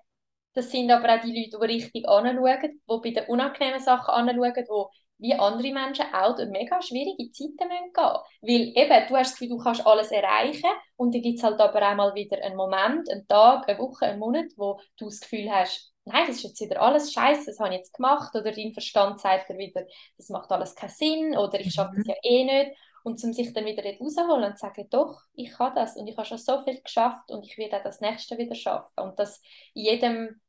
das 0.55 0.71
sind 0.71 0.90
aber 0.90 1.14
auch 1.16 1.21
die 1.23 1.29
Leute, 1.37 1.59
die 1.61 1.73
richtig 1.75 2.09
anschauen, 2.09 2.61
die 2.62 2.81
bei 2.87 3.11
den 3.12 3.29
unangenehmen 3.29 3.81
Sachen 3.81 4.11
anschauen, 4.14 4.55
die 4.57 4.99
wie 5.23 5.35
andere 5.35 5.73
Menschen 5.73 6.07
auch 6.14 6.37
durch 6.37 6.49
mega 6.51 6.83
schwierige 6.83 7.31
Zeiten 7.33 7.69
gehen. 7.71 7.93
Weil 7.95 8.73
eben, 8.75 9.09
du 9.09 9.16
hast 9.16 9.33
das 9.33 9.35
Gefühl, 9.35 9.51
du 9.51 9.59
kannst 9.59 9.87
alles 9.87 10.11
erreichen 10.12 10.71
und 10.97 11.14
dann 11.14 11.23
gibt 11.23 11.38
es 11.38 11.45
halt 11.45 11.61
aber 11.61 11.81
auch 11.90 11.97
mal 11.97 12.14
wieder 12.14 12.43
einen 12.45 12.57
Moment, 12.57 13.11
einen 13.11 13.29
Tag, 13.29 13.69
eine 13.69 13.79
Woche, 13.79 14.07
einen 14.07 14.21
Monat, 14.21 14.47
wo 14.57 14.81
du 14.99 15.07
das 15.07 15.21
Gefühl 15.21 15.51
hast, 15.53 15.89
nein, 16.12 16.27
das 16.27 16.37
ist 16.37 16.42
jetzt 16.42 16.61
wieder 16.61 16.81
alles 16.83 17.12
scheiße, 17.12 17.46
das 17.46 17.59
habe 17.59 17.70
ich 17.70 17.79
jetzt 17.79 17.94
gemacht 17.94 18.35
oder 18.35 18.53
dein 18.53 18.73
Verstand 18.73 19.20
sagt 19.20 19.51
dir 19.51 19.59
wieder, 19.59 19.85
das 20.16 20.29
macht 20.29 20.51
alles 20.51 20.75
keinen 20.75 20.90
Sinn 20.90 21.37
oder 21.37 21.61
ich 21.61 21.73
schaffe 21.73 21.96
das 21.96 22.07
mhm. 22.07 22.11
ja 22.11 22.16
eh 22.23 22.44
nicht 22.44 22.77
und 23.03 23.23
um 23.25 23.33
sich 23.33 23.53
dann 23.53 23.64
wieder 23.64 23.83
rausholen 23.83 24.44
und 24.44 24.59
zu 24.59 24.66
sagen, 24.66 24.87
doch, 24.90 25.23
ich 25.33 25.51
kann 25.53 25.75
das 25.75 25.96
und 25.96 26.07
ich 26.07 26.16
habe 26.16 26.27
schon 26.27 26.38
so 26.38 26.62
viel 26.64 26.81
geschafft 26.81 27.31
und 27.31 27.44
ich 27.44 27.57
werde 27.57 27.79
auch 27.79 27.83
das 27.83 28.01
nächste 28.01 28.37
wieder 28.38 28.55
schaffen 28.55 28.92
und 29.01 29.18
das 29.18 29.40
in 29.75 29.85
jedem 29.85 30.40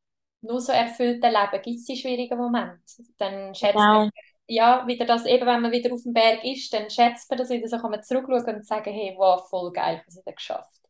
nur 0.42 0.60
so 0.60 0.72
erfüllten 0.72 1.32
Leben 1.32 1.62
gibt 1.62 1.78
es 1.78 1.86
die 1.86 1.96
schwierigen 1.96 2.38
Momente. 2.38 2.82
Dann 3.18 3.54
schätzt 3.54 3.74
genau. 3.74 4.00
man 4.00 4.12
ja, 4.48 4.86
wieder 4.86 5.06
das, 5.06 5.26
eben 5.26 5.46
wenn 5.46 5.62
man 5.62 5.72
wieder 5.72 5.94
auf 5.94 6.04
dem 6.04 6.14
Berg 6.14 6.44
ist, 6.44 6.74
dann 6.74 6.90
schätzt 6.90 7.30
man 7.30 7.40
das 7.40 7.50
wieder, 7.50 7.68
so 7.68 7.78
kann 7.78 7.92
man 7.92 8.04
zurückschauen 8.04 8.56
und 8.58 8.68
sagen, 8.68 8.92
hey, 8.92 9.14
wow, 9.18 9.48
voll 9.50 9.72
geil, 9.72 10.02
was 10.06 10.18
ich 10.18 10.24
da 10.26 10.32
geschafft. 10.32 10.82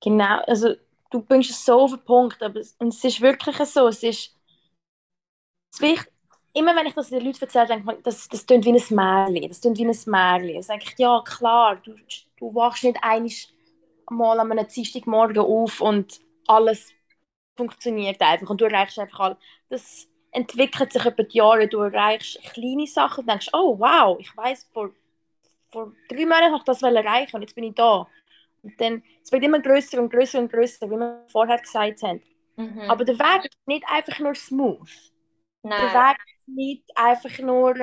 Genau, 0.00 0.40
also 0.46 0.74
du 1.12 1.22
bringst 1.22 1.50
es 1.50 1.64
so 1.64 1.80
auf 1.80 1.90
den 1.92 2.04
Punkt, 2.04 2.42
aber 2.42 2.60
es, 2.60 2.74
und 2.78 2.88
es 2.88 3.04
ist 3.04 3.20
wirklich 3.20 3.56
so, 3.58 3.88
es 3.88 4.02
ist, 4.02 4.34
es 5.72 5.80
ist 5.80 6.08
immer 6.54 6.76
wenn 6.76 6.86
ich 6.86 6.94
das 6.94 7.08
den 7.08 7.24
Leuten 7.24 7.40
erzähle, 7.40 7.66
denke 7.66 7.94
ich, 7.94 8.02
das, 8.02 8.28
das 8.28 8.46
klingt 8.46 8.64
wie 8.64 8.72
ein 8.72 8.94
Märchen, 8.94 9.48
das 9.48 9.60
klingt 9.60 9.78
wie 9.78 9.86
ein 9.86 9.96
Märchen. 10.06 10.66
Dann 10.66 10.78
denke 10.78 10.94
ja 10.98 11.22
klar, 11.24 11.76
du, 11.76 11.94
du 12.38 12.54
wachst 12.54 12.84
nicht 12.84 12.98
einmal 13.02 14.40
an 14.40 14.52
einem 14.52 14.66
Dienstagmorgen 14.68 15.38
auf 15.38 15.80
und 15.80 16.20
alles 16.46 16.92
funktioniert 17.56 18.20
einfach 18.20 18.50
und 18.50 18.60
du 18.60 18.66
erreichst 18.66 18.98
einfach 18.98 19.20
alles. 19.20 19.38
Das 19.68 20.08
entwickelt 20.30 20.92
sich 20.92 21.04
über 21.04 21.22
die 21.24 21.38
Jahre, 21.38 21.68
du 21.68 21.78
erreichst 21.80 22.40
kleine 22.52 22.86
Sachen 22.86 23.20
und 23.22 23.30
denkst, 23.30 23.48
oh 23.52 23.78
wow, 23.78 24.18
ich 24.18 24.34
weiß 24.36 24.68
vor, 24.72 24.90
vor 25.70 25.92
drei 26.08 26.24
Monaten 26.24 26.52
habe 26.52 26.56
ich 26.58 26.64
das 26.64 26.82
erreichen 26.82 27.36
und 27.36 27.42
jetzt 27.42 27.54
bin 27.54 27.64
ich 27.64 27.74
da. 27.74 28.06
Dann, 28.78 29.02
es 29.22 29.32
wird 29.32 29.42
immer 29.42 29.60
größer 29.60 30.00
und 30.00 30.10
größer 30.10 30.38
und 30.38 30.52
größer, 30.52 30.88
wie 30.88 30.96
wir 30.96 31.26
vorher 31.30 31.58
gesagt 31.58 32.02
haben. 32.02 32.22
Mhm. 32.56 32.82
Aber 32.82 33.04
der 33.04 33.18
Weg 33.18 33.44
ist 33.44 33.66
nicht 33.66 33.84
einfach 33.88 34.18
nur 34.18 34.34
smooth. 34.34 35.12
Nein. 35.62 35.80
Der 35.80 36.00
Weg 36.00 36.16
ist 36.26 36.48
nicht 36.48 36.84
einfach 36.94 37.38
nur, 37.38 37.74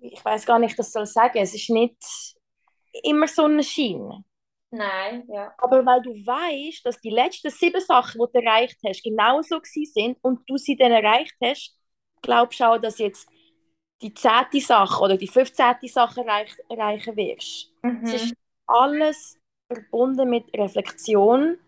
ich 0.00 0.24
weiß 0.24 0.46
gar 0.46 0.58
nicht, 0.58 0.78
was 0.78 0.92
soll 0.92 1.04
ich 1.04 1.10
sagen, 1.10 1.38
es 1.38 1.54
ist 1.54 1.70
nicht 1.70 1.96
immer 3.02 3.28
Sonnenschein. 3.28 4.24
Nein, 4.72 5.24
ja. 5.28 5.52
Aber 5.58 5.84
weil 5.84 6.00
du 6.02 6.10
weißt, 6.10 6.86
dass 6.86 7.00
die 7.00 7.10
letzten 7.10 7.50
sieben 7.50 7.80
Sachen, 7.80 8.20
die 8.20 8.32
du 8.32 8.44
erreicht 8.44 8.78
hast, 8.86 9.02
genauso 9.02 9.60
sind 9.64 10.18
und 10.22 10.48
du 10.48 10.56
sie 10.56 10.76
dann 10.76 10.92
erreicht 10.92 11.34
hast, 11.42 11.76
glaubst 12.22 12.60
du 12.60 12.64
auch, 12.64 12.78
dass 12.78 12.98
jetzt 12.98 13.28
die 14.00 14.14
zehnte 14.14 14.60
Sache 14.60 15.02
oder 15.02 15.16
die 15.16 15.28
fünfzehnte 15.28 15.88
Sache 15.88 16.20
erreich, 16.20 16.56
erreichen 16.68 17.16
wirst. 17.16 17.72
Mhm. 17.82 18.00
Es 18.04 18.14
ist 18.14 18.34
alles 18.66 19.39
verbunden 19.72 20.30
mit 20.30 20.52
Reflexion, 20.54 21.58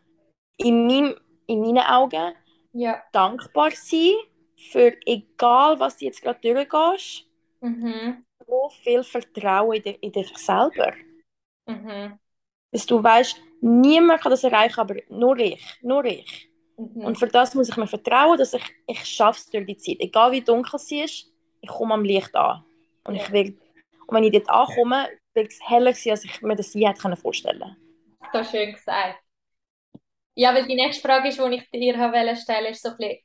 in, 0.56 0.86
meinem, 0.86 1.16
in 1.46 1.60
meinen 1.60 1.86
Augen. 1.86 2.34
Ja. 2.72 3.02
Dankbar 3.12 3.70
sein 3.72 4.14
für 4.56 4.94
egal, 5.06 5.78
was 5.78 5.96
du 5.96 6.06
jetzt 6.06 6.22
gerade 6.22 6.40
durchgehst. 6.40 7.26
Mhm. 7.60 8.24
So 8.46 8.70
viel 8.82 9.02
Vertrauen 9.02 9.74
in, 9.74 9.94
in 9.94 10.12
dich 10.12 10.36
selber. 10.38 10.92
Mhm 11.66 12.18
dass 12.72 12.86
du 12.86 13.02
weißt, 13.02 13.40
niemand 13.60 14.20
kann 14.22 14.30
das 14.30 14.42
erreichen, 14.42 14.80
aber 14.80 14.96
nur 15.10 15.38
ich, 15.38 15.62
nur 15.82 16.04
ich. 16.04 16.50
Mhm. 16.76 17.04
Und 17.04 17.18
für 17.18 17.28
das 17.28 17.54
muss 17.54 17.68
ich 17.68 17.76
mir 17.76 17.86
vertrauen, 17.86 18.38
dass 18.38 18.54
ich, 18.54 18.64
ich 18.86 19.04
schaffe 19.04 19.38
es 19.38 19.50
durch 19.50 19.66
die 19.66 19.76
Zeit. 19.76 20.00
Egal 20.00 20.32
wie 20.32 20.40
dunkel 20.40 20.78
sie 20.80 21.02
ist, 21.02 21.30
ich 21.60 21.68
komme 21.68 21.94
am 21.94 22.04
Licht 22.04 22.34
an. 22.34 22.64
Und, 23.04 23.14
ich 23.14 23.30
will, 23.30 23.58
und 24.06 24.16
wenn 24.16 24.24
ich 24.24 24.32
dort 24.32 24.48
ankomme, 24.48 25.08
wird 25.34 25.52
es 25.52 25.60
heller 25.68 25.92
sein, 25.94 26.12
als 26.12 26.24
ich 26.24 26.40
mir 26.40 26.56
das 26.56 26.72
je 26.74 26.88
hätte 26.88 27.16
vorstellen 27.16 27.60
können. 27.60 27.76
Das 28.32 28.50
schön 28.50 28.72
gesagt. 28.72 29.18
Ja, 30.34 30.54
weil 30.54 30.66
die 30.66 30.74
nächste 30.74 31.02
Frage 31.06 31.28
ist, 31.28 31.38
die 31.38 31.54
ich 31.54 31.70
dir 31.70 31.94
stellen 31.94 32.36
stelle, 32.36 32.70
ist 32.70 32.82
so 32.82 32.90
ein 32.90 32.96
bisschen, 32.96 33.18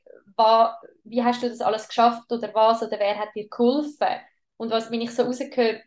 wie 1.04 1.22
hast 1.24 1.42
du 1.42 1.48
das 1.48 1.60
alles 1.60 1.88
geschafft 1.88 2.30
oder 2.30 2.52
was 2.54 2.82
oder 2.82 2.98
wer 2.98 3.18
hat 3.18 3.34
dir 3.34 3.48
geholfen? 3.48 4.08
Und 4.58 4.70
was, 4.70 4.90
wenn 4.90 5.00
ich 5.00 5.10
so 5.14 5.22
rausgehört 5.22 5.82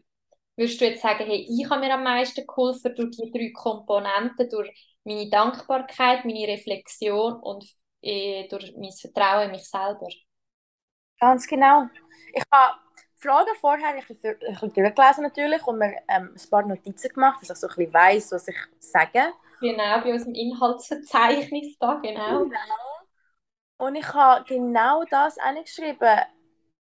Würdest 0.58 0.82
du 0.82 0.86
jetzt 0.86 1.02
sagen, 1.02 1.26
hey, 1.26 1.48
ich 1.50 1.70
habe 1.70 1.82
mir 1.82 1.94
am 1.94 2.04
meisten 2.04 2.46
geholfen 2.46 2.94
durch 2.96 3.18
die 3.18 3.32
drei 3.32 3.52
Komponenten, 3.54 4.50
durch 4.50 4.70
meine 5.04 5.30
Dankbarkeit, 5.30 6.26
meine 6.26 6.48
Reflexion 6.48 7.36
und 7.42 7.66
äh, 8.04 8.48
durch 8.50 8.74
mein 8.78 8.92
Vertrauen 8.92 9.46
in 9.46 9.52
mich 9.52 9.68
selber? 9.68 10.08
Ganz 11.20 11.48
genau. 11.48 11.88
Ich 12.34 12.44
habe 12.54 12.80
Fragen 13.22 13.56
vorher 13.60 13.94
bisschen, 14.08 14.36
ein 14.36 14.54
bisschen 14.54 14.74
durchgelesen 14.74 15.24
natürlich 15.24 15.66
und 15.68 15.78
mir 15.78 15.96
ähm, 16.08 16.36
ein 16.36 16.50
paar 16.50 16.66
Notizen 16.66 17.14
gemacht, 17.14 17.42
dass 17.42 17.52
ich 17.52 17.58
so 17.58 17.68
ein 17.68 17.76
bisschen 17.76 17.94
weiss, 17.94 18.32
was 18.32 18.48
ich 18.48 18.58
sage. 18.80 19.34
Genau, 19.60 20.02
bei 20.02 20.12
unserem 20.12 20.34
Inhaltsverzeichnis 20.34 21.78
da, 21.80 21.96
genau. 22.02 22.46
genau. 22.46 22.56
Und 23.78 23.96
ich 23.96 24.14
habe 24.14 24.44
genau 24.46 25.04
das 25.10 25.38
geschrieben, 25.64 26.20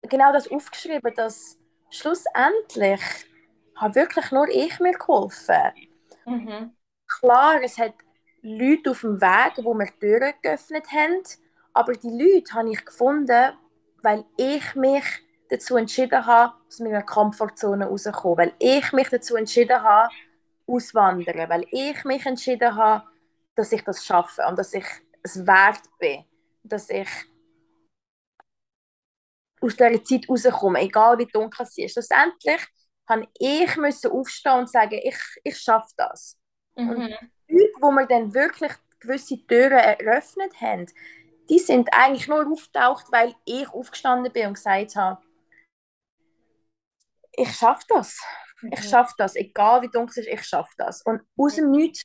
genau 0.03 0.33
das 0.33 0.51
aufgeschrieben, 0.51 1.13
dass 1.15 1.59
schlussendlich 1.91 3.01
habe 3.77 3.95
wirklich 3.95 4.31
nur 4.31 4.49
ich 4.49 4.79
mir 4.81 4.93
geholfen. 4.93 5.73
Mhm. 6.25 6.77
Klar, 7.21 7.63
es 7.63 7.79
hat 7.79 7.95
Leute 8.43 8.91
auf 8.91 9.01
dem 9.01 9.21
Weg, 9.21 9.65
wo 9.65 9.75
mir 9.75 9.89
Türen 9.99 10.35
geöffnet 10.43 10.87
haben, 10.93 11.23
aber 11.73 11.95
die 11.95 12.11
Leute 12.11 12.53
habe 12.55 12.71
ich 12.71 12.85
gefunden, 12.85 13.53
weil 14.03 14.25
ich 14.37 14.75
mich 14.75 15.05
dazu 15.49 15.77
entschieden 15.77 16.27
habe, 16.27 16.55
aus 16.67 16.79
meiner 16.81 17.03
Komfortzone 17.03 17.87
rauszukommen, 17.87 18.39
weil 18.39 18.55
ich 18.59 18.93
mich 18.93 19.09
dazu 19.09 19.37
entschieden 19.37 19.83
habe, 19.83 20.13
auswandern, 20.67 21.49
weil 21.49 21.67
ich 21.71 22.05
mich 22.05 22.25
entschieden 22.27 22.75
habe, 22.75 23.05
dass 23.55 23.73
ich 23.73 23.83
das 23.83 24.05
schaffe 24.05 24.43
und 24.47 24.59
dass 24.59 24.75
ich 24.75 24.87
es 25.23 25.47
wert 25.47 25.83
bin, 25.99 26.25
dass 26.63 26.91
ich 26.91 27.09
aus 29.61 29.77
dieser 29.77 30.05
Zeit 30.05 30.29
rauskomme, 30.29 30.81
egal 30.81 31.19
wie 31.19 31.27
dunkel 31.27 31.67
sie 31.67 31.85
ist. 31.85 31.93
Schlussendlich 31.93 32.61
habe 33.09 33.27
ich 33.39 33.77
müssen 33.77 34.13
aufstehen 34.13 34.61
und 34.61 34.71
sagen, 34.71 35.01
ich, 35.03 35.19
ich 35.43 35.59
schaffe 35.59 35.93
das. 35.97 36.37
Mhm. 36.77 36.91
Und 36.91 37.09
die 37.49 37.55
Leute, 37.55 37.73
wo 37.81 37.91
mir 37.91 38.07
dann 38.07 38.35
wirklich 38.35 38.73
gewisse 39.01 39.45
Türen 39.47 39.73
eröffnet 39.79 40.61
haben, 40.61 40.87
die 41.49 41.59
sind 41.59 41.89
eigentlich 41.93 42.29
nur 42.29 42.47
auftaucht, 42.47 43.07
weil 43.11 43.35
ich 43.47 43.69
aufgestanden 43.71 44.33
bin 44.33 44.49
und 44.49 44.55
gesagt 44.55 44.97
habe, 44.97 45.21
ich 47.39 47.57
schaffe 47.57 47.85
das. 47.89 48.21
Ich 48.71 48.89
schaffe 48.89 49.15
das. 49.19 49.37
Egal 49.37 49.83
wie 49.83 49.89
dunkel 49.89 50.11
es 50.11 50.17
ist, 50.19 50.29
ich 50.29 50.45
schaffe 50.45 50.75
das. 50.77 51.03
Und 51.03 51.23
aus 51.37 51.55
dem 51.55 51.71
Nichts 51.71 52.05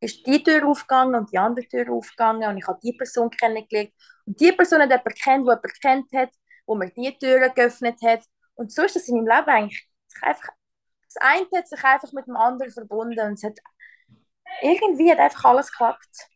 ist 0.00 0.26
die 0.26 0.42
Tür 0.42 0.66
aufgegangen 0.66 1.14
und 1.14 1.32
die 1.32 1.38
andere 1.38 1.66
Tür 1.66 1.90
aufgegangen 1.92 2.48
und 2.48 2.58
ich 2.58 2.66
habe 2.66 2.78
die 2.82 2.92
Person 2.92 3.30
kennengelernt. 3.30 3.92
Und 4.26 4.38
die 4.40 4.52
Person 4.52 4.82
hat 4.82 4.90
jemanden 4.90 5.14
kennt, 5.14 5.46
die 5.46 5.50
jemanden 5.50 5.72
kennt 5.80 6.12
hat, 6.12 6.30
wo 6.66 6.74
mir 6.74 6.90
die 6.90 7.16
Türen 7.18 7.52
geöffnet 7.54 8.00
hat. 8.02 8.24
Und 8.54 8.72
so 8.72 8.82
ist 8.82 8.96
das 8.96 9.08
in 9.08 9.16
meinem 9.16 9.38
Leben 9.38 9.50
eigentlich 9.50 9.88
einfach, 10.22 10.48
das 11.06 11.16
eine 11.20 11.46
hat 11.54 11.68
sich 11.68 11.82
einfach 11.82 12.12
mit 12.12 12.26
dem 12.26 12.36
anderen 12.36 12.70
verbunden 12.70 13.26
und 13.26 13.34
es 13.34 13.44
hat 13.44 13.58
irgendwie 14.62 15.10
hat 15.10 15.18
einfach 15.18 15.44
alles 15.44 15.70
geklappt. 15.70 16.28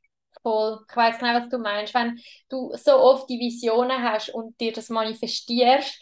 Voll. 0.42 0.84
Ich 0.88 0.96
weiß 0.96 1.18
genau, 1.18 1.40
was 1.40 1.48
du 1.48 1.58
meinst. 1.58 1.94
Wenn 1.94 2.20
du 2.48 2.72
so 2.74 2.98
oft 2.98 3.28
die 3.28 3.38
Visionen 3.38 4.02
hast 4.02 4.30
und 4.30 4.58
dir 4.60 4.72
das 4.72 4.88
manifestierst, 4.88 6.00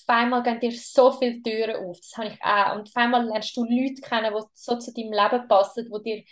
auf 0.00 0.08
einmal 0.08 0.42
gehen 0.42 0.60
dir 0.60 0.72
so 0.72 1.12
viele 1.12 1.42
Türen 1.42 1.76
auf. 1.76 1.98
Das 1.98 2.16
habe 2.16 2.28
ich 2.28 2.42
auch. 2.42 2.76
Und 2.76 2.88
auf 2.88 2.96
einmal 2.96 3.26
lernst 3.26 3.56
du 3.56 3.64
Leute 3.64 4.00
kennen, 4.02 4.34
die 4.34 4.44
so 4.54 4.78
zu 4.78 4.92
deinem 4.92 5.12
Leben 5.12 5.48
passen, 5.48 5.88
wo 5.90 5.98
dir 5.98 6.24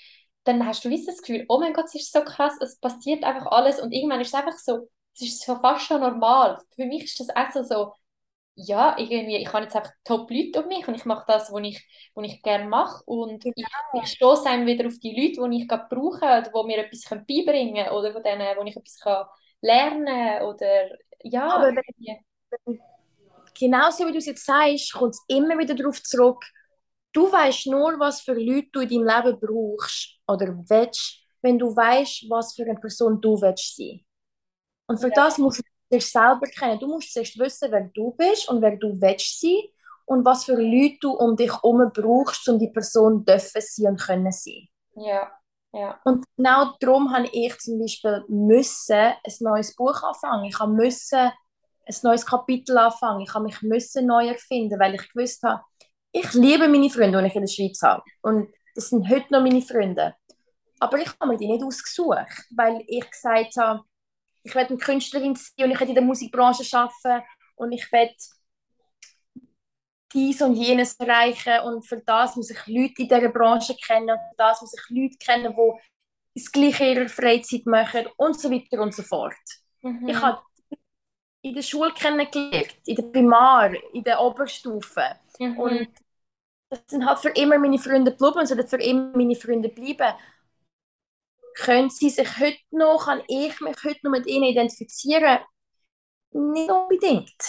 dann 0.45 0.67
hast 0.67 0.85
du 0.85 0.91
das 0.91 1.21
Gefühl, 1.23 1.45
oh 1.49 1.61
mein 1.61 1.75
Gott, 1.75 1.87
es 1.87 1.97
ist 1.97 2.13
so 2.13 2.23
krass, 2.23 2.55
es 2.61 2.79
passiert 2.81 3.23
einfach 3.23 3.47
alles 3.53 3.81
und 3.81 3.93
irgendwann 3.93 4.21
ist 4.23 4.29
es 4.29 4.35
einfach 4.35 4.59
so, 4.59 4.89
es 5.15 5.23
ist 5.23 5.45
so 5.45 5.57
fast 5.57 5.85
schon 5.87 6.01
normal. 6.01 6.59
Für 6.75 6.87
mich 6.87 7.05
ist 7.05 7.21
das 7.21 7.29
auch 7.37 7.53
so, 7.53 7.63
so 7.63 7.93
ja, 8.55 8.97
irgendwie, 8.99 9.37
ich 9.37 9.53
habe 9.53 9.65
jetzt 9.65 9.77
einfach 9.77 9.93
Top-Leute 10.05 10.63
um 10.63 10.69
mich 10.69 10.89
und 10.89 10.95
ich 10.95 11.05
mache 11.05 11.25
das, 11.29 11.53
was 11.53 11.63
ich, 11.63 11.87
was 12.15 12.27
ich 12.27 12.43
gerne 12.43 12.67
mache 12.67 13.05
und 13.05 13.45
genau. 13.45 13.69
ich, 13.95 14.03
ich 14.03 14.09
stoße 14.13 14.49
einem 14.49 14.67
wieder 14.67 14.87
auf 14.87 14.99
die 14.99 15.15
Leute, 15.15 15.49
die 15.49 15.63
ich 15.63 15.69
gerade 15.69 15.87
brauche 15.89 16.25
oder 16.25 16.43
die 16.43 16.67
mir 16.67 16.79
etwas 16.79 17.05
beibringen 17.09 17.85
können 17.85 17.97
oder 17.97 18.13
von 18.13 18.23
denen, 18.23 18.57
wo 18.57 18.65
ich 18.65 18.77
etwas 18.77 18.99
kann 18.99 19.27
lernen 19.61 20.07
kann 20.07 20.47
oder 20.47 20.89
ja. 21.23 21.49
Aber 21.51 21.73
wenn, 21.73 22.81
so 23.93 24.07
wie 24.07 24.13
du 24.13 24.19
es 24.19 24.27
jetzt 24.27 24.45
sagst, 24.45 24.93
kommt 24.93 25.15
es 25.15 25.23
immer 25.29 25.59
wieder 25.59 25.75
darauf 25.75 26.03
zurück, 26.03 26.45
du 27.13 27.31
weißt 27.33 27.67
nur, 27.69 27.99
was 27.99 28.21
für 28.23 28.35
Leute 28.35 28.69
du 28.73 28.81
in 28.81 28.89
deinem 29.05 29.25
Leben 29.25 29.41
brauchst 29.41 30.19
oder 30.27 30.49
willst, 30.69 31.21
wenn 31.43 31.59
du 31.59 31.75
weißt, 31.75 32.27
was 32.31 32.55
für 32.55 32.65
eine 32.65 32.79
Person 32.81 33.21
du 33.21 33.41
willst 33.41 33.77
sein. 33.77 34.01
Und 34.87 34.99
für 35.01 35.11
Ja. 35.11 35.15
das 35.17 35.39
musst 35.39 35.61
du 35.61 35.65
dich 35.97 36.07
selber 36.11 36.47
kennen. 36.49 36.79
Du 36.81 36.87
musst 36.89 37.13
zuerst 37.13 37.39
wissen, 37.39 37.71
wer 37.73 37.91
du 37.95 38.13
bist 38.13 38.49
und 38.49 38.63
wer 38.63 38.77
du 38.77 39.01
willst 39.01 39.41
sein 39.41 39.63
und 40.07 40.25
was 40.25 40.45
für 40.45 40.55
Leute 40.57 40.99
du 41.01 41.13
um 41.13 41.37
dich 41.37 41.53
herum 41.53 41.91
brauchst, 41.95 42.49
um 42.49 42.59
die 42.59 42.71
Person 42.71 43.25
dürfen 43.25 43.61
sein 43.63 43.93
und 43.93 44.01
können 44.01 44.33
sein. 44.33 44.69
Ja, 44.97 45.33
ja. 45.73 46.01
Und 46.05 46.25
genau 46.37 46.75
darum 46.81 47.13
habe 47.13 47.29
ich 47.33 47.59
zum 47.59 47.79
Beispiel 47.79 48.25
müssen 48.29 48.95
ein 48.97 49.17
neues 49.41 49.75
Buch 49.77 50.03
anfangen. 50.03 50.45
Ich 50.45 50.59
habe 50.59 50.73
müssen 50.73 51.31
ein 51.89 51.97
neues 52.03 52.27
Kapitel 52.27 52.77
anfangen. 52.77 53.23
Ich 53.23 53.35
habe 53.35 53.45
mich 53.45 53.63
müssen 53.63 54.07
neu 54.07 54.29
erfinden, 54.29 54.79
weil 54.79 54.95
ich 54.95 55.09
gewusst 55.13 55.43
habe, 55.43 55.63
ich 56.13 56.33
liebe 56.35 56.69
meine 56.69 56.91
Freunde, 56.91 57.21
die 57.21 57.29
ich 57.29 57.35
in 57.35 57.43
der 57.43 57.49
Schweiz 57.49 57.83
habe. 57.83 58.03
Und 58.23 58.53
das 58.75 58.91
sind 58.91 59.09
heute 59.09 59.27
noch 59.31 59.43
meine 59.43 59.63
Freunde. 59.63 60.15
Aber 60.81 60.99
ich 60.99 61.09
habe 61.09 61.33
mir 61.33 61.37
die 61.37 61.49
nicht 61.49 61.65
ausgesucht, 61.65 62.27
weil 62.55 62.83
ich 62.87 63.11
gesagt 63.11 63.57
habe, 63.57 63.83
ich 64.43 64.55
werde 64.55 64.71
eine 64.71 64.79
Künstlerin 64.79 65.35
sein 65.35 65.67
und 65.67 65.73
ich 65.73 65.81
werde 65.81 65.91
in 65.91 65.95
der 65.95 66.05
Musikbranche 66.05 66.65
arbeiten 66.77 67.27
und 67.57 67.73
ich 67.73 67.91
werde 67.93 68.15
dies 70.13 70.41
und 70.41 70.55
jenes 70.55 70.95
erreichen 70.95 71.61
und 71.65 71.87
für 71.87 72.01
das 72.01 72.37
muss 72.37 72.51
ich 72.51 72.67
Leute 72.67 73.03
in 73.03 73.09
dieser 73.09 73.29
Branche 73.29 73.75
kennen 73.75 74.11
und 74.11 74.19
für 74.19 74.37
das 74.39 74.61
muss 74.63 74.75
ich 74.75 74.97
Leute 74.97 75.17
kennen, 75.19 75.55
die 75.55 76.41
das 76.41 76.53
Gleiche 76.53 76.85
in 76.85 76.97
ihrer 76.97 77.09
Freizeit 77.09 77.67
machen 77.67 78.07
und 78.17 78.41
so 78.41 78.51
weiter 78.51 78.81
und 78.81 78.95
so 78.95 79.03
fort. 79.03 79.35
Mhm. 79.83 80.09
Ich 80.09 80.21
habe 80.21 80.41
in 81.49 81.55
der 81.55 81.63
Schule 81.63 81.93
kennengelernt, 81.95 82.77
in 82.87 82.97
der 82.97 83.03
Primar, 83.05 83.73
in 83.93 84.05
der 84.05 84.21
Oberstufe 84.21 85.03
Mhm. 85.41 85.55
und 85.55 85.89
das 86.71 86.81
sind 86.89 87.07
halt 87.07 87.19
für 87.21 87.31
immer 87.31 87.59
meine 87.59 87.79
Freunde 87.79 88.13
geblieben 88.13 88.39
und 88.41 88.47
sollen 88.49 88.69
für 88.69 88.79
immer 88.83 89.17
meine 89.17 89.37
Freunde 89.37 89.69
bleiben. 89.71 90.15
Können 91.57 91.91
sie 91.91 92.09
sich 92.09 92.39
heute 92.39 92.57
noch, 92.71 93.05
kann 93.05 93.23
ich 93.29 93.61
mich 93.61 93.77
heute 93.85 93.99
noch 94.03 94.13
mit 94.13 94.27
ihnen 94.27 94.45
identifizieren? 94.45 95.41
Nicht 96.33 96.71
unbedingt. 96.71 97.43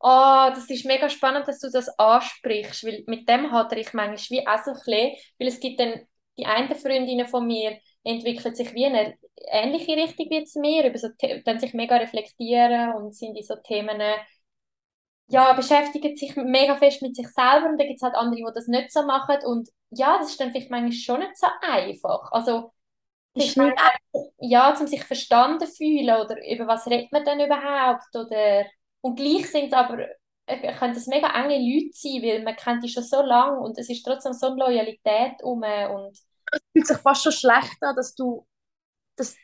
Oh, 0.00 0.50
das 0.54 0.70
ist 0.70 0.84
mega 0.86 1.08
spannend, 1.08 1.48
dass 1.48 1.58
du 1.60 1.70
das 1.70 1.88
ansprichst, 1.98 2.84
weil 2.84 3.02
mit 3.06 3.28
dem 3.28 3.50
hadere 3.50 3.80
ich 3.80 3.92
manchmal 3.94 4.38
wie 4.40 4.46
auch 4.46 4.62
so 4.64 4.70
ein 4.70 4.76
bisschen, 4.76 5.16
weil 5.38 5.48
es 5.48 5.60
gibt 5.60 5.80
dann 5.80 6.06
die 6.38 6.46
einen 6.46 6.74
Freundinnen 6.76 7.26
von 7.26 7.46
mir, 7.46 7.78
entwickeln 8.04 8.54
sich 8.54 8.74
wie 8.74 8.84
in 8.84 8.94
eine 8.94 9.16
ähnliche 9.50 9.96
Richtung 9.96 10.26
wie 10.30 10.44
zu 10.44 10.60
mir, 10.60 10.86
über 10.86 10.98
so, 10.98 11.08
dann 11.44 11.60
sich 11.60 11.74
mega 11.74 11.96
reflektieren 11.96 12.94
und 12.94 13.14
sind 13.14 13.36
in 13.36 13.44
so 13.44 13.56
Themen, 13.56 14.00
ja, 15.28 15.52
beschäftigen 15.52 16.16
sich 16.16 16.36
mega 16.36 16.76
fest 16.76 17.02
mit 17.02 17.14
sich 17.16 17.28
selber 17.28 17.68
und 17.68 17.78
dann 17.78 17.86
gibt 17.86 17.98
es 17.98 18.02
halt 18.02 18.14
andere, 18.14 18.36
die 18.36 18.54
das 18.54 18.66
nicht 18.68 18.92
so 18.92 19.02
machen 19.04 19.36
und 19.44 19.68
ja, 19.90 20.18
das 20.18 20.30
ist 20.30 20.40
dann 20.40 20.50
vielleicht 20.50 20.70
manchmal 20.70 20.92
schon 20.92 21.20
nicht 21.20 21.36
so 21.36 21.46
einfach. 21.62 22.30
Also, 22.32 22.72
es 23.34 23.46
Ist 23.46 23.56
nicht 23.56 23.56
manchmal, 23.56 23.90
ja, 24.40 24.70
um 24.78 24.86
sich 24.86 25.04
verstanden 25.04 25.66
fühlen 25.68 26.10
oder 26.20 26.36
über 26.50 26.66
was 26.66 26.86
redet 26.88 27.12
man 27.12 27.24
denn 27.24 27.40
überhaupt 27.40 28.14
oder 28.14 28.64
und 29.02 29.16
gleich 29.16 29.50
sind 29.50 29.74
aber 29.74 30.06
äh, 30.46 30.74
können 30.74 30.94
das 30.94 31.06
mega 31.06 31.28
enge 31.28 31.58
Leute 31.58 31.90
sein, 31.94 32.22
weil 32.22 32.42
man 32.44 32.56
kennt 32.56 32.84
die 32.84 32.88
schon 32.88 33.04
so 33.04 33.22
lange 33.22 33.60
und 33.60 33.78
es 33.78 33.90
ist 33.90 34.04
trotzdem 34.04 34.32
so 34.34 34.48
eine 34.48 34.56
Loyalität 34.56 35.42
um 35.42 35.62
und 35.62 36.18
es 36.52 36.60
fühlt 36.72 36.86
sich 36.86 36.98
fast 36.98 37.22
schon 37.22 37.32
schlecht 37.32 37.76
an, 37.82 37.96
dass 37.96 38.14
du, 38.14 38.46
dass 39.16 39.36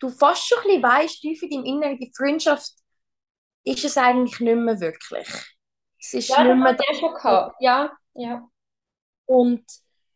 du 0.00 0.08
fast 0.08 0.46
schon 0.46 0.58
ein 0.58 0.64
bisschen 0.64 0.82
weißt, 0.82 1.20
tief 1.20 1.42
in 1.42 1.50
deinem 1.50 1.64
Inneren, 1.64 1.98
die 1.98 2.12
Freundschaft 2.16 2.72
ist 3.64 3.84
es 3.84 3.96
eigentlich 3.96 4.40
nicht 4.40 4.56
mehr 4.56 4.80
wirklich. 4.80 5.28
Es 6.00 6.14
ist 6.14 6.28
ja, 6.28 6.42
nicht 6.42 6.64
das 6.64 6.78
mehr 6.78 6.90
auch 6.90 7.00
schon 7.00 7.14
gehabt. 7.14 7.56
Ja, 7.60 7.96
ja, 8.14 8.48
Und 9.26 9.64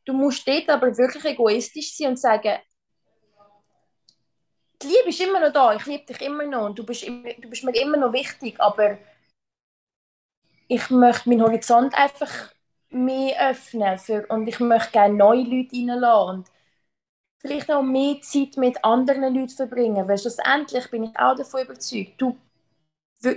du 0.05 0.13
musst 0.13 0.47
dort 0.47 0.69
aber 0.69 0.97
wirklich 0.97 1.25
egoistisch 1.25 1.97
sein 1.97 2.09
und 2.09 2.17
sagen, 2.19 2.59
die 4.81 4.87
Liebe 4.89 5.09
ist 5.11 5.21
immer 5.21 5.41
noch 5.41 5.53
da, 5.53 5.75
ich 5.75 5.87
liebe 5.87 6.05
dich 6.07 6.21
immer 6.23 6.45
noch 6.45 6.67
und 6.67 6.79
du 6.79 6.85
bist, 6.85 7.05
immer, 7.05 7.33
du 7.35 7.49
bist 7.49 7.63
mir 7.63 7.75
immer 7.81 7.97
noch 7.97 8.13
wichtig, 8.13 8.61
aber 8.61 8.99
ich 10.67 10.91
möchte 10.91 11.29
meinen 11.29 11.43
Horizont 11.43 11.95
einfach 11.95 12.53
mehr 12.95 13.51
öffnen 13.51 13.99
für, 13.99 14.27
und 14.29 14.47
ich 14.49 14.61
möchte 14.61 14.93
gerne 14.93 15.15
neue 15.15 15.43
Leute 15.45 15.77
reinlassen 15.77 16.39
und 16.41 16.51
vielleicht 17.41 17.71
auch 17.71 17.83
mehr 17.83 18.21
Zeit 18.23 18.57
mit 18.57 18.85
anderen 18.85 19.35
Leuten 19.35 19.51
verbringen, 19.51 20.09
weil 20.09 20.19
schlussendlich 20.19 20.91
bin 20.91 21.05
ich 21.05 21.17
auch 21.19 21.37
davon 21.37 21.63
überzeugt, 21.65 22.15
du, 22.21 22.39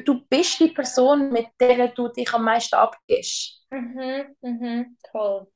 du 0.03 0.21
bist 0.29 0.59
die 0.59 0.69
Person, 0.69 1.31
mit 1.31 1.47
der 1.59 1.89
du 1.89 2.09
dich 2.09 2.33
am 2.33 2.43
meisten 2.45 2.75
abgibst. 2.75 3.65
mhm, 3.71 4.35
mhm, 4.41 4.97
toll. 5.11 5.47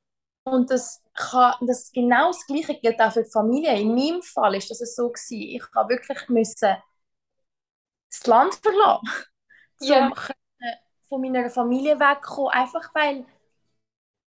Und 0.44 0.70
das, 0.70 1.02
kann, 1.14 1.54
das 1.66 1.92
genau 1.92 2.28
das 2.28 2.46
Gleiche 2.46 2.78
gilt 2.80 3.00
auch 3.00 3.12
für 3.12 3.24
die 3.24 3.30
Familie. 3.30 3.78
In 3.80 3.94
meinem 3.94 4.22
Fall 4.22 4.54
ist 4.56 4.70
das 4.70 4.94
so 4.96 5.08
gewesen. 5.10 5.40
Ich 5.42 5.62
habe 5.74 5.90
wirklich 5.94 6.28
müssen 6.28 6.76
das 8.10 8.26
Land 8.26 8.54
verlassen, 8.56 9.08
Ja. 9.80 10.10
um 10.10 10.14
von 11.08 11.20
meiner 11.20 11.50
Familie 11.50 11.98
wegzukommen, 12.00 12.52
einfach 12.52 12.94
weil 12.94 13.26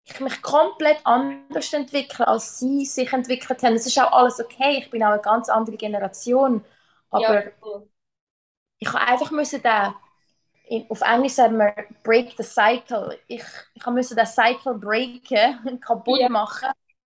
ich 0.09 0.21
mich 0.21 0.43
komplett 0.43 0.99
anders 1.05 1.73
entwickle, 1.73 2.27
als 2.29 2.59
sie 2.59 2.85
sich 2.87 3.13
entwickelt 3.13 3.63
haben. 3.63 3.75
Es 3.75 3.87
ist 3.87 3.99
auch 4.01 4.13
alles 4.13 4.41
okay. 4.41 4.79
Ich 4.79 4.91
bin 4.91 5.03
auch 5.05 5.11
eine 5.13 5.23
ganz 5.23 5.49
andere 5.49 5.77
Generation, 5.77 6.65
aber 7.11 7.45
Ja, 7.45 7.53
ich 8.79 8.89
habe 8.93 9.01
einfach 9.07 9.31
müssen 9.31 9.63
den, 9.63 9.95
auf 10.91 11.01
Englisch 11.03 11.35
sagen 11.35 11.59
wir 11.59 11.75
break 12.03 12.35
the 12.37 12.43
cycle. 12.43 13.19
Ich, 13.29 13.43
ich 13.75 13.87
müssen 13.87 14.17
den 14.17 14.27
Cycle 14.27 14.75
breaken, 14.75 15.81
kaputt 15.81 16.23
Ja. 16.23 16.29
machen, 16.29 16.71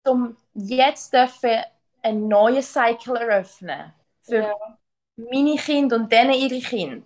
um 0.06 0.36
jetzt 0.54 1.12
dürfen 1.12 1.60
einen 2.02 2.28
neuen 2.28 2.62
Cycle 2.62 3.16
eröffnen 3.16 3.92
für 4.22 4.44
Ja, 4.44 4.72
meine 5.16 5.56
Kinder 5.56 5.96
und 5.96 6.12
denen 6.12 6.32
ihre 6.34 6.60
Kinder. 6.60 7.04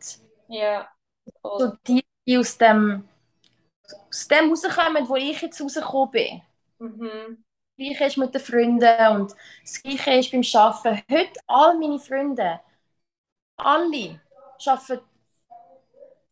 ja, 0.48 0.92
So 1.56 1.72
die, 1.86 2.04
die 2.26 2.38
aus 2.38 2.58
dem 2.58 3.04
aus 4.16 4.28
dem 4.28 4.48
rauskommen, 4.48 5.08
wo 5.08 5.16
ich 5.16 5.40
jetzt 5.42 5.60
rausgekommen 5.60 6.10
bin. 6.10 6.42
Mhm. 6.78 7.44
Das 7.76 7.86
Gleiche 7.86 8.04
ist 8.04 8.16
mit 8.16 8.34
den 8.34 8.40
Freunden 8.40 9.16
und 9.16 9.34
das 9.62 9.82
Gleiche 9.82 10.14
ist 10.14 10.32
beim 10.32 10.42
Arbeiten. 10.62 11.02
Heute 11.10 11.40
all 11.46 11.78
meine 11.78 11.98
Freunde, 11.98 12.60
alle 13.56 14.20
arbeiten 14.64 15.00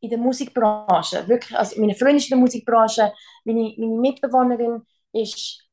in 0.00 0.10
der 0.10 0.18
Musikbranche. 0.18 1.28
Wirklich, 1.28 1.56
also 1.56 1.78
meine 1.80 1.94
Freundin 1.94 2.16
ist 2.16 2.24
in 2.24 2.30
der 2.30 2.38
Musikbranche, 2.38 3.12
meine, 3.44 3.74
meine 3.76 3.98
Mitbewohnerin 3.98 4.86
ist 5.12 5.68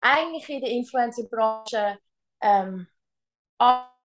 eigentlich 0.00 0.48
in 0.48 0.60
der 0.60 0.70
Influencerbranche. 0.70 1.98
Ähm, 2.40 2.86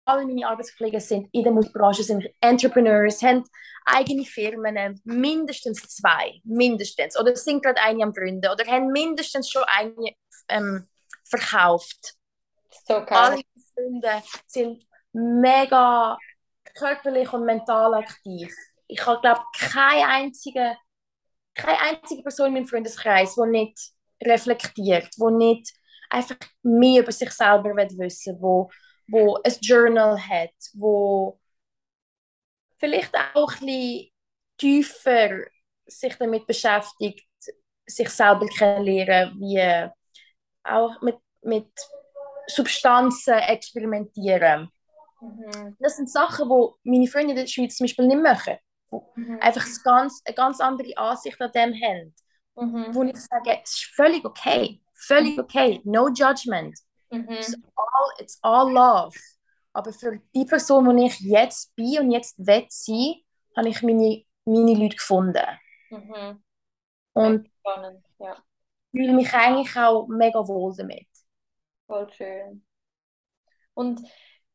alle 0.07 0.25
meine 0.25 0.47
Arbeitskollegen 0.47 0.99
sind 0.99 1.29
in 1.33 1.43
der 1.43 1.51
Musikbranche, 1.51 2.03
sind 2.03 2.25
Entrepreneurs, 2.41 3.21
haben 3.21 3.43
eigene 3.85 4.23
Firmen, 4.25 5.01
mindestens 5.03 5.81
zwei, 5.87 6.39
mindestens. 6.43 7.19
Oder 7.19 7.35
sind 7.35 7.63
gerade 7.63 7.81
eine 7.81 8.03
am 8.03 8.13
Gründen 8.13 8.49
oder 8.51 8.65
haben 8.65 8.87
mindestens 8.91 9.49
schon 9.49 9.63
eine 9.67 10.13
ähm, 10.49 10.87
verkauft. 11.23 12.15
So 12.87 12.93
geil. 13.05 13.07
Alle 13.09 13.41
Freunde 13.73 14.23
sind 14.45 14.83
mega 15.13 16.17
körperlich 16.75 17.31
und 17.33 17.45
mental 17.45 17.93
aktiv. 17.95 18.53
Ich 18.87 19.05
habe, 19.05 19.19
glaube 19.21 19.41
keine 19.57 20.07
einzige, 20.07 20.77
keine 21.53 21.79
einzige 21.79 22.23
Person 22.23 22.47
in 22.47 22.53
meinem 22.53 22.67
Freundeskreis, 22.67 23.35
die 23.35 23.49
nicht 23.49 23.91
reflektiert, 24.23 25.09
die 25.17 25.33
nicht 25.33 25.73
einfach 26.09 26.37
mehr 26.63 27.01
über 27.01 27.11
sich 27.11 27.31
selber 27.31 27.75
will 27.75 27.97
wissen 27.97 28.39
wo 29.07 29.37
ein 29.43 29.55
Journal 29.61 30.19
hat, 30.19 30.53
wo 30.73 31.39
vielleicht 32.77 33.13
auch 33.33 33.53
ein 33.53 33.65
bisschen 33.65 34.11
tiefer 34.57 35.45
sich 35.85 36.15
damit 36.15 36.45
beschäftigt, 36.45 37.27
sich 37.85 38.09
selber 38.09 38.47
kennenlernen, 38.47 39.39
wie 39.39 39.89
auch 40.63 41.01
mit, 41.01 41.17
mit 41.41 41.69
Substanzen 42.47 43.33
experimentieren. 43.33 44.69
Mhm. 45.21 45.75
Das 45.79 45.97
sind 45.97 46.09
Sachen, 46.09 46.49
die 46.49 46.89
meine 46.89 47.07
Freunde 47.07 47.31
in 47.31 47.37
der 47.37 47.47
Schweiz 47.47 47.77
zum 47.77 47.85
Beispiel 47.85 48.07
nicht 48.07 48.21
machen. 48.21 48.57
Mhm. 49.15 49.39
Einfach 49.39 49.65
eine 49.65 49.83
ganz, 49.83 50.21
eine 50.25 50.35
ganz 50.35 50.59
andere 50.59 50.97
Ansicht 50.97 51.41
an 51.41 51.51
dem 51.51 51.73
haben. 51.73 52.15
Mhm. 52.55 52.93
Wo 52.93 53.03
ich 53.03 53.17
sage, 53.17 53.59
es 53.63 53.71
ist 53.71 53.91
völlig 53.95 54.25
okay. 54.25 54.81
Völlig 54.93 55.39
okay. 55.39 55.81
No 55.83 56.07
judgment. 56.09 56.77
Mhm. 57.11 57.29
It's 57.29 57.55
all, 57.75 58.11
it's 58.19 58.39
all 58.41 58.71
love. 58.71 59.17
Aber 59.73 59.93
für 59.93 60.19
die 60.35 60.45
Person, 60.45 60.97
die 60.97 61.05
ich 61.07 61.19
jetzt 61.21 61.75
bin 61.75 61.99
und 61.99 62.11
jetzt 62.11 62.37
will 62.39 62.65
sein, 62.69 63.15
habe 63.55 63.69
ich 63.69 63.81
meine, 63.83 64.23
meine 64.45 64.73
Leute 64.75 64.95
gefunden. 64.97 65.45
Mhm. 65.89 66.43
Und 67.13 67.49
Spannend, 67.59 68.03
ja, 68.19 68.43
fühle 68.91 69.13
mich 69.13 69.33
eigentlich 69.33 69.75
auch 69.77 70.07
mega 70.09 70.45
wohl 70.47 70.75
damit. 70.75 71.07
voll 71.87 72.07
schön. 72.13 72.63
Und 73.73 74.01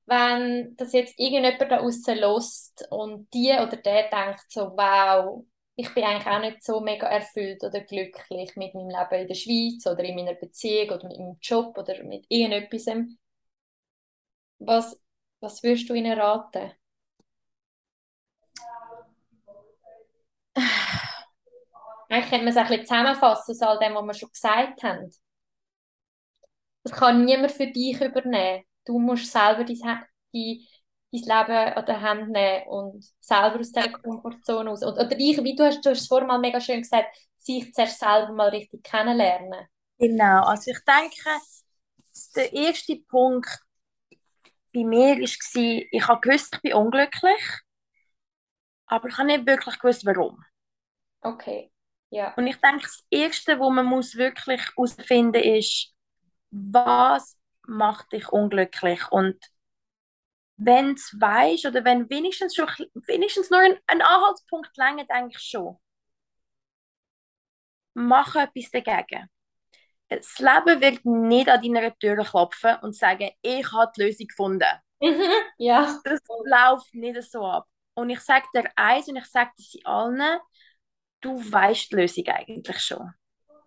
wenn 0.06 0.76
das 0.76 0.92
jetzt 0.92 1.18
irgendjemand 1.18 1.60
da 1.60 1.66
draußen 1.78 2.16
lässt 2.16 2.86
und 2.90 3.32
die 3.32 3.52
oder 3.52 3.76
der 3.76 4.10
denkt 4.10 4.44
so, 4.50 4.72
wow, 4.76 5.44
ich 5.76 5.92
bin 5.94 6.04
eigentlich 6.04 6.26
auch 6.26 6.40
nicht 6.40 6.62
so 6.62 6.80
mega 6.80 7.06
erfüllt 7.08 7.62
oder 7.64 7.80
glücklich 7.80 8.56
mit 8.56 8.74
meinem 8.74 8.88
Leben 8.90 9.22
in 9.22 9.28
der 9.28 9.34
Schweiz 9.34 9.86
oder 9.86 10.04
in 10.04 10.14
meiner 10.16 10.34
Beziehung 10.34 10.90
oder 10.90 11.08
mit 11.08 11.18
meinem 11.18 11.38
Job 11.42 11.76
oder 11.78 12.02
mit 12.04 12.24
irgendetwas, 12.28 12.86
Was, 14.60 14.98
was 15.40 15.62
würdest 15.62 15.88
du 15.90 15.94
ihnen 15.94 16.18
raten? 16.18 16.72
Eigentlich 22.08 22.30
könnte 22.30 22.44
man 22.44 22.48
es 22.52 22.56
ein 22.56 22.66
bisschen 22.68 22.86
zusammenfassen 22.86 23.52
aus 23.52 23.62
all 23.62 23.78
dem, 23.80 23.94
was 23.94 24.04
wir 24.06 24.14
schon 24.14 24.30
gesagt 24.30 24.82
haben. 24.84 25.10
Das 26.84 26.92
kann 26.92 27.24
niemand 27.24 27.52
für 27.52 27.66
dich 27.66 28.00
übernehmen. 28.00 28.64
Du 28.84 28.98
musst 28.98 29.30
selber 29.30 29.64
dein, 29.64 29.78
dein, 30.32 30.58
dein 31.12 31.20
Leben 31.22 31.74
an 31.74 31.86
der 31.86 32.00
Hand 32.00 32.28
nehmen 32.30 32.66
und 32.68 33.04
selber 33.20 33.60
aus 33.60 33.72
dieser 33.72 33.90
Komfortzone 33.90 34.70
raus. 34.70 34.82
Oder, 34.82 35.06
oder 35.06 35.16
ich, 35.18 35.42
wie 35.42 35.54
du 35.56 35.64
hast, 35.64 35.84
du 35.84 35.90
hast 35.90 36.00
es 36.00 36.08
vorhin 36.08 36.28
mal 36.28 36.38
mega 36.38 36.60
schön 36.60 36.82
gesagt, 36.82 37.16
sich 37.36 37.72
zuerst 37.74 38.00
selber 38.00 38.32
mal 38.32 38.48
richtig 38.48 38.82
kennenlernen. 38.84 39.66
Genau, 39.98 40.42
also 40.44 40.70
ich 40.70 40.78
denke, 40.84 41.40
der 42.36 42.52
erste 42.52 42.96
Punkt 43.08 43.48
bei 44.74 44.84
mir 44.84 45.16
war, 45.16 45.86
ich 45.92 46.08
habe 46.08 46.20
gewusst, 46.20 46.54
ich 46.56 46.62
bin 46.62 46.74
unglücklich, 46.74 47.40
aber 48.86 49.08
ich 49.08 49.18
habe 49.18 49.26
nicht 49.26 49.44
wirklich 49.46 49.76
gewusst, 49.80 50.06
warum. 50.06 50.38
Okay, 51.24 51.70
ja. 52.10 52.36
Und 52.36 52.46
ich 52.46 52.56
denke, 52.60 52.82
das 52.82 53.04
Erste, 53.10 53.58
was 53.60 53.70
man 53.72 53.86
muss 53.86 54.16
wirklich 54.16 54.60
herausfinden 54.68 55.42
muss, 55.44 55.58
ist, 55.58 55.94
was 56.50 57.38
macht 57.66 58.12
dich 58.12 58.28
unglücklich? 58.28 59.00
Und 59.10 59.38
wenn 60.64 60.94
es 60.94 61.14
weißt 61.18 61.66
oder 61.66 61.84
wenn 61.84 62.08
wenigstens 62.10 62.54
schon 62.54 62.68
wenigstens 63.06 63.50
nur 63.50 63.60
ein, 63.60 63.78
ein 63.86 64.02
Anhaltspunkt 64.02 64.76
länger, 64.76 65.04
denke 65.04 65.36
ich 65.36 65.42
schon. 65.42 65.76
Mach 67.94 68.34
etwas 68.36 68.70
dagegen. 68.70 69.28
Das 70.08 70.38
Leben 70.38 70.80
wird 70.80 71.04
nicht 71.04 71.48
an 71.48 71.62
deiner 71.62 71.96
Tür 71.98 72.22
klopfen 72.24 72.76
und 72.82 72.94
sagen, 72.94 73.30
ich 73.40 73.72
habe 73.72 73.90
die 73.96 74.02
Lösung 74.02 74.26
gefunden. 74.26 74.68
Mhm, 75.00 75.30
ja. 75.58 75.98
Das 76.04 76.20
läuft 76.44 76.94
nicht 76.94 77.22
so 77.30 77.44
ab. 77.44 77.66
Und 77.94 78.10
ich 78.10 78.20
sage 78.20 78.46
dir 78.54 78.70
eins 78.76 79.08
und 79.08 79.16
ich 79.16 79.26
sage 79.26 79.50
das 79.56 79.74
allen, 79.84 80.38
du 81.20 81.38
weißt 81.52 81.90
die 81.92 81.96
Lösung 81.96 82.26
eigentlich 82.28 82.78
schon. 82.78 83.10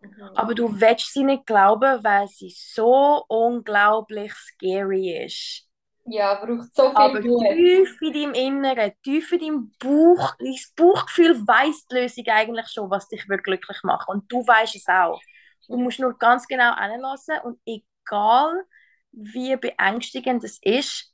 Mhm. 0.02 0.24
Aber 0.36 0.54
du 0.56 0.80
willst 0.80 1.14
sie 1.14 1.24
nicht 1.24 1.46
glauben, 1.46 2.04
weil 2.04 2.28
sie 2.28 2.54
so 2.56 3.26
unglaublich 3.28 4.34
scary 4.34 5.26
ist. 5.26 5.68
Ja, 6.08 6.36
braucht 6.36 6.76
so 6.76 6.90
viel 6.90 6.96
Aber 6.96 7.22
tief 7.22 8.00
in 8.02 8.14
deinem 8.14 8.34
Inneren, 8.34 8.92
tief 9.04 9.32
in 9.32 9.40
deinem 9.40 9.72
Bauch, 9.80 10.36
dein 10.38 10.56
Bauchgefühl 10.76 11.48
weiss 11.48 11.88
die 11.88 11.96
Lösung 11.96 12.26
eigentlich 12.28 12.68
schon, 12.68 12.90
was 12.92 13.08
dich 13.08 13.28
wirklich 13.28 13.62
glücklich 13.62 13.84
macht. 13.84 14.08
Und 14.08 14.32
du 14.32 14.46
weißt 14.46 14.76
es 14.76 14.88
auch. 14.88 15.20
Du 15.68 15.78
musst 15.78 16.00
nur 16.00 16.16
ganz 16.18 16.48
genau 16.48 16.74
anlassen 16.74 17.40
und 17.44 17.60
egal 17.66 18.66
wie 19.12 19.56
beängstigend 19.56 20.44
es 20.44 20.60
ist, 20.62 21.12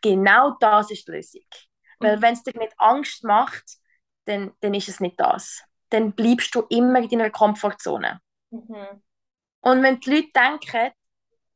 genau 0.00 0.56
das 0.60 0.90
ist 0.90 1.06
die 1.08 1.12
Lösung. 1.12 1.44
Weil 1.98 2.16
mhm. 2.16 2.22
wenn 2.22 2.34
es 2.34 2.42
dir 2.42 2.58
nicht 2.58 2.74
Angst 2.78 3.22
macht, 3.22 3.64
dann, 4.24 4.52
dann 4.60 4.72
ist 4.72 4.88
es 4.88 5.00
nicht 5.00 5.20
das. 5.20 5.62
Dann 5.90 6.12
bleibst 6.12 6.54
du 6.54 6.62
immer 6.70 7.00
in 7.00 7.08
deiner 7.10 7.30
Komfortzone. 7.30 8.20
Mhm. 8.50 9.02
Und 9.60 9.82
wenn 9.82 10.00
die 10.00 10.10
Leute 10.10 10.28
denken, 10.34 10.92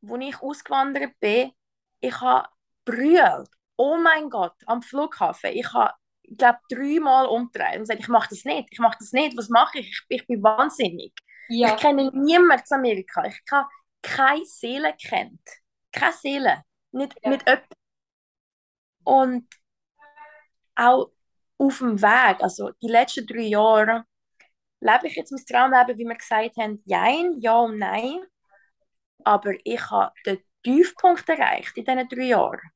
wo 0.02 0.16
ich 0.16 0.40
ausgewandert 0.42 1.12
bin, 1.20 1.52
ich 2.00 2.20
habe 2.20 2.48
brüllt. 2.84 3.48
Oh 3.76 3.96
mein 3.96 4.28
Gott, 4.28 4.54
am 4.66 4.82
Flughafen. 4.82 5.50
Ich 5.52 5.72
habe, 5.72 5.94
glaube, 6.36 6.58
dreimal 6.70 7.26
umgedreht 7.26 7.74
und 7.74 7.80
gesagt, 7.80 8.00
ich 8.00 8.08
mache 8.08 8.28
das 8.30 8.44
nicht, 8.44 8.68
ich 8.70 8.78
mache 8.78 8.98
das 8.98 9.12
nicht. 9.12 9.36
Was 9.36 9.48
mache 9.48 9.78
ich? 9.78 9.88
ich? 9.88 10.20
Ich 10.20 10.26
bin 10.26 10.42
wahnsinnig. 10.42 11.12
Ja. 11.48 11.74
Ich 11.74 11.80
kenne 11.80 12.10
niemanden 12.12 12.64
in 12.68 12.76
Amerika. 12.76 13.24
Ich 13.24 13.40
habe 13.50 13.68
keine 14.02 14.44
Seele 14.44 14.94
kennt. 14.94 15.40
Keine 15.92 16.12
Seele. 16.12 16.62
Nicht, 16.92 17.16
ja. 17.22 17.30
nicht 17.30 17.46
jemand. 17.46 17.66
Und 19.04 19.48
auch 20.76 21.10
auf 21.58 21.78
dem 21.78 22.00
Weg, 22.00 22.42
also 22.42 22.70
die 22.82 22.88
letzten 22.88 23.26
drei 23.26 23.42
Jahre, 23.42 24.04
lebe 24.80 25.08
ich 25.08 25.16
jetzt 25.16 25.32
mein 25.32 25.44
Traumleben, 25.44 25.98
wie 25.98 26.04
wir 26.04 26.16
gesagt 26.16 26.56
haben, 26.56 26.82
jein, 26.86 27.40
ja 27.40 27.58
und 27.58 27.78
nein. 27.78 28.20
Aber 29.24 29.52
ich 29.64 29.90
habe 29.90 30.12
den 30.24 30.38
Tiefpunkt 30.62 31.28
erreicht 31.28 31.76
in 31.76 31.84
diesen 31.84 32.08
drei 32.08 32.24
Jahren. 32.24 32.70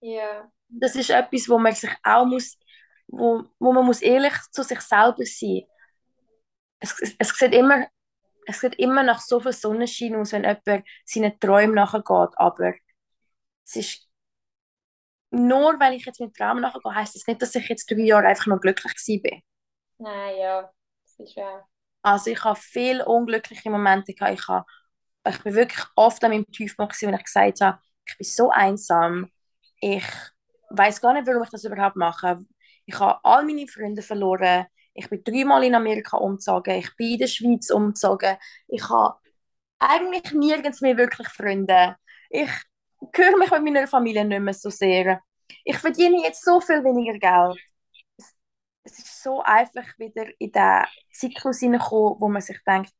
Ja. 0.00 0.50
Das 0.68 0.96
ist 0.96 1.10
etwas, 1.10 1.48
wo 1.48 1.58
man 1.58 1.74
sich 1.74 1.90
auch 2.02 2.24
muss, 2.24 2.58
wo, 3.06 3.44
wo 3.58 3.72
man 3.72 3.84
muss 3.84 4.02
ehrlich 4.02 4.34
zu 4.50 4.62
sich 4.62 4.80
selber 4.80 5.24
sein. 5.24 5.62
Es, 6.80 7.00
es, 7.00 7.14
es 7.18 7.28
sieht 7.38 7.54
immer, 7.54 7.86
es 8.46 8.60
sieht 8.60 8.74
immer 8.76 9.02
nach 9.02 9.20
so 9.20 9.38
viel 9.40 9.52
Sonnenschein 9.52 10.16
aus, 10.16 10.32
wenn 10.32 10.44
jemand 10.44 10.86
seinen 11.04 11.38
Träumen 11.38 11.74
nachgeht, 11.74 12.36
aber 12.36 12.74
es 13.64 13.76
ist 13.76 14.08
nur 15.32 15.80
weil 15.80 15.94
ich 15.94 16.04
jetzt 16.04 16.20
mit 16.20 16.36
Traum 16.36 16.60
nachgehe, 16.60 16.94
heißt 16.94 17.14
das 17.14 17.26
nicht, 17.26 17.40
dass 17.40 17.54
ich 17.54 17.68
jetzt 17.68 17.90
drei 17.90 18.02
Jahre 18.02 18.26
einfach 18.26 18.46
nur 18.46 18.60
glücklich 18.60 18.92
war. 18.92 19.40
Nein, 19.98 20.36
ja, 20.38 20.70
das 21.04 21.18
ist 21.18 21.34
ja. 21.36 21.66
Also 22.02 22.30
ich 22.30 22.44
habe 22.44 22.58
viele 22.60 23.06
unglückliche 23.06 23.70
Momente 23.70 24.12
gehabt. 24.12 24.38
Ich, 24.38 24.48
habe, 24.48 24.66
ich 25.28 25.42
bin 25.42 25.54
wirklich 25.54 25.84
oft 25.96 26.22
an 26.24 26.30
meinem 26.32 26.46
Tiefpunkt, 26.50 27.00
wenn 27.02 27.14
ich 27.14 27.24
gesagt 27.24 27.60
habe, 27.60 27.78
ich 28.06 28.18
bin 28.18 28.26
so 28.26 28.50
einsam. 28.50 29.30
Ich 29.80 30.04
weiß 30.70 31.00
gar 31.00 31.12
nicht, 31.12 31.26
warum 31.26 31.42
ich 31.44 31.50
das 31.50 31.64
überhaupt 31.64 31.96
mache. 31.96 32.38
Ich 32.86 32.98
habe 32.98 33.20
all 33.24 33.44
meine 33.44 33.66
Freunde 33.68 34.02
verloren. 34.02 34.66
Ich 34.94 35.08
bin 35.08 35.22
dreimal 35.24 35.64
in 35.64 35.74
Amerika 35.74 36.16
umgezogen. 36.16 36.74
Ich 36.78 36.94
bin 36.96 37.12
in 37.12 37.18
der 37.18 37.26
Schweiz 37.26 37.70
umgezogen. 37.70 38.36
Ich 38.68 38.88
habe 38.88 39.16
eigentlich 39.78 40.32
nirgends 40.32 40.80
mehr 40.80 40.96
wirklich 40.96 41.28
Freunde. 41.28 41.96
Ich 42.30 42.50
höre 43.14 43.36
mich 43.38 43.50
mit 43.50 43.62
meiner 43.64 43.86
Familie 43.86 44.24
nicht 44.24 44.40
mehr 44.40 44.54
so 44.54 44.70
sehr. 44.70 45.20
Ich 45.64 45.78
verdiene 45.78 46.22
jetzt 46.22 46.44
so 46.44 46.60
viel 46.60 46.82
weniger 46.84 47.18
Geld. 47.18 47.60
Es, 48.16 48.34
es 48.84 48.98
ist 48.98 49.22
so 49.22 49.42
einfach 49.42 49.86
wieder 49.98 50.26
in 50.38 50.52
den 50.52 50.84
Zyklus 51.12 51.60
hineingekommen, 51.60 52.20
wo 52.20 52.28
man 52.28 52.42
sich 52.42 52.58
denkt, 52.66 52.92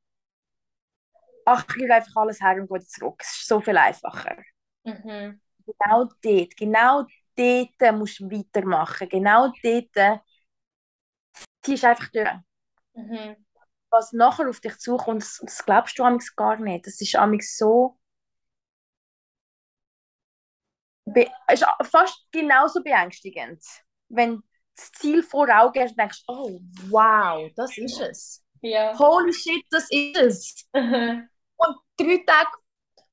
ach, 1.44 1.64
ich 1.68 1.74
gehe 1.76 1.92
einfach 1.92 2.16
alles 2.16 2.40
her 2.40 2.56
und 2.60 2.68
gehe 2.68 2.84
zurück. 2.86 3.20
Es 3.20 3.30
ist 3.40 3.48
so 3.48 3.60
viel 3.60 3.76
einfacher. 3.76 4.36
Mhm. 4.84 5.40
Genau 5.66 6.08
dort, 6.22 6.56
genau 6.56 7.06
dort 7.36 7.96
musst 7.96 8.20
du 8.20 8.30
weitermachen. 8.30 9.08
Genau 9.08 9.52
dort 9.62 10.22
ziehst 11.62 11.82
du 11.82 11.88
einfach 11.88 12.08
durch. 12.08 12.30
Mhm. 12.94 13.36
Was 13.90 14.12
nachher 14.12 14.48
auf 14.48 14.60
dich 14.60 14.78
zukommt, 14.78 15.22
das, 15.22 15.38
das 15.42 15.64
glaubst 15.64 15.98
du 15.98 16.04
gar 16.36 16.56
nicht. 16.56 16.86
Das 16.86 17.00
ist 17.00 17.16
so 17.56 17.98
ist 21.52 21.64
fast 21.90 22.26
genauso 22.30 22.82
beängstigend, 22.82 23.62
wenn 24.08 24.42
das 24.76 24.92
Ziel 24.92 25.22
vor 25.22 25.48
Augen 25.48 25.80
hast 25.80 25.90
und 25.90 26.00
denkst, 26.00 26.22
oh 26.28 26.60
wow, 26.88 27.50
das 27.56 27.76
ist 27.76 28.00
es. 28.00 28.44
Ja. 28.62 28.96
Holy 28.98 29.32
shit, 29.32 29.64
das 29.70 29.88
ist 29.90 30.16
es. 30.16 30.68
Und 31.66 31.76
drei 31.96 32.22
Tage, 32.26 32.50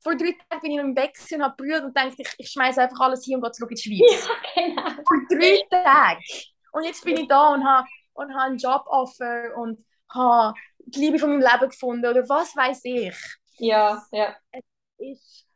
vor 0.01 0.15
drei 0.15 0.35
Tagen 0.49 0.61
bin 0.61 0.71
ich 0.71 0.77
im 0.79 0.93
Bett 0.93 1.11
und 1.31 1.43
habe 1.43 1.55
berührt 1.57 1.83
und 1.83 1.95
dachte, 1.95 2.15
ich, 2.17 2.29
ich 2.37 2.49
schmeiße 2.49 2.81
einfach 2.81 2.99
alles 2.99 3.23
hier 3.23 3.37
und 3.37 3.43
gehe 3.43 3.51
zurück 3.51 3.71
in 3.71 3.75
die 3.75 3.81
Schweiz. 3.81 4.27
Ja, 4.55 4.63
genau. 4.63 4.89
Vor 5.05 5.17
drei 5.29 5.61
Tagen. 5.69 6.21
Und 6.71 6.83
jetzt 6.83 7.03
bin 7.03 7.17
ich 7.17 7.27
da 7.27 7.53
und 7.53 7.63
habe, 7.65 7.87
und 8.13 8.33
habe 8.33 8.43
einen 8.43 8.57
Joboffer 8.57 9.55
und 9.57 9.85
habe 10.13 10.53
die 10.79 10.99
Liebe 10.99 11.19
von 11.19 11.29
meinem 11.29 11.41
Leben 11.41 11.69
gefunden 11.69 12.05
oder 12.05 12.27
was 12.29 12.55
weiß 12.55 12.81
ich. 12.83 13.15
Ja, 13.57 14.03
ja. 14.11 14.35
Es 14.51 14.63
ist 14.97 15.49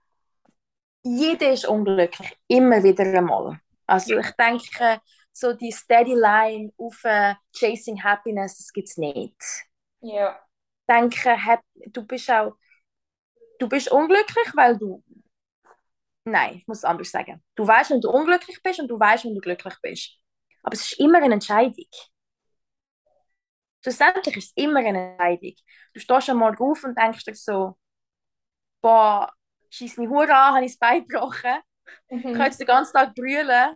jeder 1.04 1.52
ist 1.52 1.66
unglücklich, 1.66 2.38
immer 2.48 2.82
wieder 2.82 3.04
einmal. 3.04 3.60
Also 3.86 4.18
ich 4.18 4.32
denke, 4.32 5.02
so 5.34 5.54
die 5.54 5.72
steady 5.72 6.14
line 6.14 6.72
auf 6.78 7.04
uh, 7.04 7.34
Chasing 7.54 8.02
Happiness, 8.02 8.58
das 8.58 8.72
gibt 8.72 8.88
es 8.88 8.98
nicht. 8.98 9.36
Ja. 10.00 10.39
Ich 10.80 10.96
denke, 10.96 11.60
du 11.88 12.06
bist 12.06 12.30
auch, 12.32 12.54
du 13.60 13.68
bist 13.68 13.91
unglücklich, 13.91 14.56
weil 14.56 14.78
du, 14.78 15.04
nein, 16.26 16.58
ich 16.58 16.68
muss 16.68 16.80
es 16.80 16.84
anders 16.84 17.12
sagen. 17.12 17.43
Du 17.56 17.68
weißt, 17.68 17.91
wenn 17.91 18.01
du 18.01 18.10
unglücklich 18.10 18.62
bist 18.62 18.80
und 18.80 18.88
du 18.88 18.99
weißt, 18.99 19.26
wenn 19.26 19.36
du 19.36 19.41
glücklich 19.41 19.76
bist. 19.82 20.18
Aber 20.64 20.74
es 20.74 20.91
ist 20.91 20.99
immer 20.99 21.22
eine 21.22 21.34
Entscheidung. 21.34 21.88
Schlussendlich 23.82 24.38
ist 24.38 24.45
es 24.45 24.64
immer 24.64 24.80
eine 24.80 25.12
Entscheidung. 25.12 25.56
Du 25.93 25.99
stehst 25.99 26.30
einmal 26.30 26.56
auf 26.58 26.84
und 26.84 26.97
denkst 26.97 27.26
dir 27.26 27.36
so, 27.36 27.78
boah, 28.82 29.32
schieße 29.70 29.99
mich 30.01 30.10
an, 30.10 30.56
habe 30.56 30.66
ich 30.66 30.72
das 30.72 30.80
Bein 30.80 31.08
gebrochen. 31.08 31.60
Mhm. 32.10 32.28
Ich 32.30 32.38
jetzt 32.38 32.60
den 32.60 32.68
ganzen 32.68 32.93
Tag 32.93 33.14
brüllen 33.14 33.76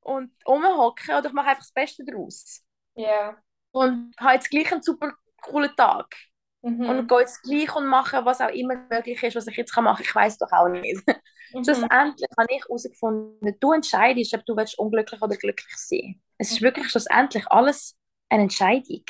und 0.00 0.32
rumhocken 0.46 1.14
oder 1.14 1.26
ich 1.26 1.32
mache 1.32 1.48
einfach 1.48 1.62
das 1.62 1.72
Beste 1.72 2.04
daraus. 2.04 2.62
Ja. 2.94 3.36
Und 3.72 4.14
habe 4.18 4.34
jetzt 4.34 4.50
gleich 4.50 4.70
einen 4.72 4.82
super 4.82 5.12
coolen 5.40 5.74
Tag. 5.76 6.14
Mhm. 6.62 6.88
Und 6.88 7.08
gehe 7.08 7.20
jetzt 7.20 7.42
gleich 7.42 7.74
und 7.76 7.86
mache, 7.86 8.24
was 8.24 8.40
auch 8.40 8.48
immer 8.48 8.74
möglich 8.90 9.22
ist, 9.22 9.36
was 9.36 9.46
ich 9.46 9.56
jetzt 9.56 9.76
machen 9.76 9.96
kann. 9.96 10.04
Ich 10.04 10.14
weiß 10.14 10.38
doch 10.38 10.52
auch 10.52 10.68
nicht. 10.68 11.02
Mhm. 11.50 11.64
Schlussendlich 11.64 12.28
habe 12.36 12.46
ich 12.50 12.62
herausgefunden, 12.62 13.56
du 13.58 13.72
entscheidest, 13.72 14.34
ob 14.34 14.44
du 14.44 14.54
willst 14.54 14.78
unglücklich 14.78 15.22
oder 15.22 15.34
glücklich 15.34 15.74
sein 15.78 16.20
Es 16.36 16.50
ist 16.50 16.60
mhm. 16.60 16.66
wirklich 16.66 16.90
schlussendlich 16.90 17.46
alles 17.48 17.96
eine 18.28 18.42
Entscheidung. 18.42 19.04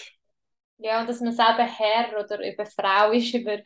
Ja, 0.76 1.00
und 1.00 1.08
dass 1.08 1.20
man 1.20 1.32
selber 1.32 1.64
Herr 1.64 2.16
oder 2.16 2.38
über 2.48 2.64
Frau 2.64 3.10
ist, 3.10 3.34
über 3.34 3.58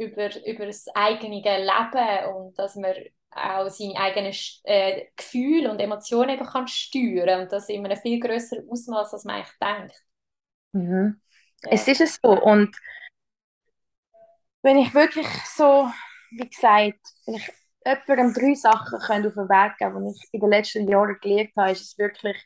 über, 0.00 0.30
über 0.46 0.66
das 0.66 0.86
eigene 0.94 1.40
Leben 1.40 2.34
und 2.34 2.58
dass 2.58 2.74
man 2.76 2.94
auch 3.30 3.68
seine 3.68 3.96
eigenen 3.96 4.34
äh, 4.64 5.06
Gefühle 5.14 5.70
und 5.70 5.78
Emotionen 5.78 6.30
eben 6.30 6.46
kann 6.46 6.66
steuern 6.66 7.42
und 7.42 7.52
das 7.52 7.68
in 7.68 7.84
einem 7.84 7.98
viel 7.98 8.18
größeren 8.18 8.68
Ausmaß, 8.68 9.12
als 9.12 9.24
man 9.24 9.36
eigentlich 9.36 9.58
denkt. 9.60 10.04
Mhm. 10.72 11.20
Ja. 11.64 11.70
Es 11.70 11.86
ist 11.86 12.00
es 12.00 12.18
so 12.22 12.30
und 12.30 12.74
wenn 14.62 14.78
ich 14.78 14.94
wirklich 14.94 15.26
so, 15.46 15.90
wie 16.30 16.48
gesagt, 16.48 17.00
wenn 17.26 17.34
ich 17.34 17.50
jemandem 17.84 18.34
drei 18.34 18.54
Sachen 18.54 18.98
können 18.98 19.26
auf 19.26 19.34
den 19.34 19.48
Weg 19.48 19.78
geben 19.78 20.04
die 20.04 20.18
ich 20.18 20.28
in 20.32 20.40
den 20.40 20.50
letzten 20.50 20.88
Jahren 20.88 21.16
gelernt 21.20 21.50
habe, 21.56 21.72
ist 21.72 21.80
es 21.80 21.98
wirklich, 21.98 22.36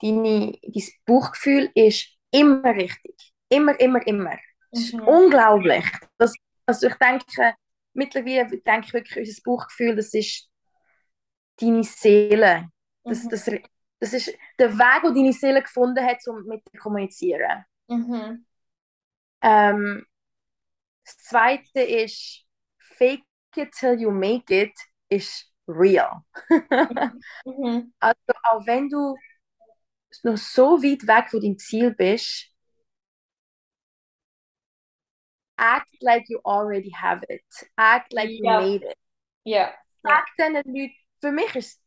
deine, 0.00 0.52
dein 0.62 0.82
Bauchgefühl 1.06 1.70
ist 1.74 2.08
immer 2.30 2.74
richtig. 2.74 3.32
Immer, 3.48 3.78
immer, 3.78 4.06
immer. 4.06 4.38
Ist 4.70 4.94
mhm. 4.94 5.06
unglaublich. 5.06 5.84
Das, 6.18 6.34
also 6.66 6.88
ich 6.88 6.94
denke, 6.94 7.54
mittlerweile 7.92 8.48
denke 8.48 8.86
ich 8.86 8.92
wirklich, 8.92 9.28
unser 9.28 9.42
Bauchgefühl, 9.44 9.96
das 9.96 10.12
ist 10.14 10.48
deine 11.60 11.84
Seele. 11.84 12.68
Das, 13.04 13.24
mhm. 13.24 13.28
das, 13.28 13.50
das 14.00 14.12
ist 14.12 14.36
der 14.58 14.76
Weg, 14.76 15.02
den 15.04 15.14
deine 15.14 15.32
Seele 15.32 15.62
gefunden 15.62 16.04
hat, 16.04 16.26
um 16.26 16.42
mit 16.44 16.66
dir 16.66 16.72
zu 16.72 16.78
kommunizieren. 16.78 17.64
Mhm. 17.88 18.46
Ähm, 19.42 20.06
das 21.04 21.16
zweite 21.18 21.80
ist, 21.80 22.44
fake 22.78 23.24
it 23.56 23.72
till 23.72 24.00
you 24.00 24.10
make 24.10 24.50
it, 24.50 24.72
ist 25.08 25.50
real. 25.68 26.24
mhm. 27.44 27.92
Also 27.98 28.32
auch 28.42 28.66
wenn 28.66 28.88
du 28.88 29.16
noch 30.22 30.36
so 30.36 30.82
weit 30.82 31.06
weg 31.06 31.30
von 31.30 31.40
deinem 31.40 31.58
Ziel 31.58 31.94
bist, 31.94 32.50
act 35.56 35.94
like 36.00 36.24
you 36.28 36.40
already 36.44 36.90
have 36.90 37.24
it. 37.28 37.44
Act 37.76 38.12
like 38.12 38.30
you 38.30 38.44
ja. 38.44 38.60
made 38.60 38.84
it. 38.84 38.98
Ja. 39.44 39.74
Sag 40.02 40.26
diesen 40.38 40.54
Leuten, 40.54 40.94
für 41.20 41.32
mich 41.32 41.54
ist 41.54 41.80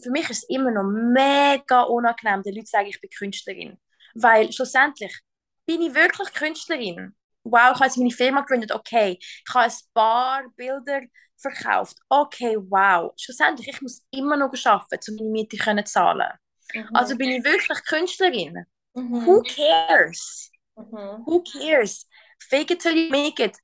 für 0.00 0.10
mich 0.10 0.30
ist 0.30 0.44
es 0.44 0.48
immer 0.48 0.70
noch 0.70 0.84
mega 0.84 1.82
unangenehm, 1.82 2.42
den 2.42 2.54
Leuten 2.54 2.66
zu 2.66 2.70
sagen, 2.70 2.86
ich 2.86 3.00
bin 3.00 3.10
Künstlerin. 3.10 3.78
Weil 4.14 4.52
schlussendlich 4.52 5.18
bin 5.66 5.82
ich 5.82 5.94
wirklich 5.94 6.32
Künstlerin. 6.32 7.16
Wow, 7.50 7.74
ich 7.74 7.80
habe 7.80 7.92
meine 7.96 8.10
Firma 8.10 8.40
gegründet, 8.40 8.72
okay. 8.72 9.18
Ich 9.20 9.54
habe 9.54 9.66
ein 9.66 9.72
paar 9.94 10.44
Bilder 10.56 11.02
verkauft, 11.36 11.96
okay, 12.08 12.56
wow. 12.56 13.12
Schlussendlich, 13.16 13.68
ich 13.68 13.80
muss 13.80 14.02
immer 14.10 14.36
noch 14.36 14.52
arbeiten, 14.64 15.10
um 15.10 15.16
meine 15.16 15.30
Miete 15.30 15.56
zu 15.56 15.84
zahlen. 15.84 16.32
Mhm. 16.74 16.88
Also 16.94 17.16
bin 17.16 17.30
ich 17.30 17.44
wirklich 17.44 17.84
Künstlerin. 17.84 18.64
Mhm. 18.94 19.26
Who 19.26 19.42
cares? 19.42 20.50
Mhm. 20.76 21.24
Who 21.26 21.42
cares? 21.42 22.06
Fake 22.38 22.70
it 22.70 22.80
till 22.80 22.96
you 22.96 23.10
make 23.10 23.42
it. 23.42 23.56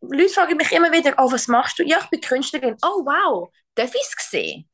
Leute 0.00 0.28
fragen 0.28 0.56
mich 0.56 0.72
immer 0.72 0.92
wieder, 0.92 1.14
oh, 1.18 1.30
was 1.30 1.48
machst 1.48 1.78
du? 1.78 1.82
Ja, 1.82 1.98
ich 1.98 2.10
bin 2.10 2.20
Künstlerin. 2.20 2.76
Oh, 2.82 3.04
wow, 3.04 3.50
darf 3.74 3.94
ich 3.94 4.02
es 4.02 4.30
sehen? 4.30 4.68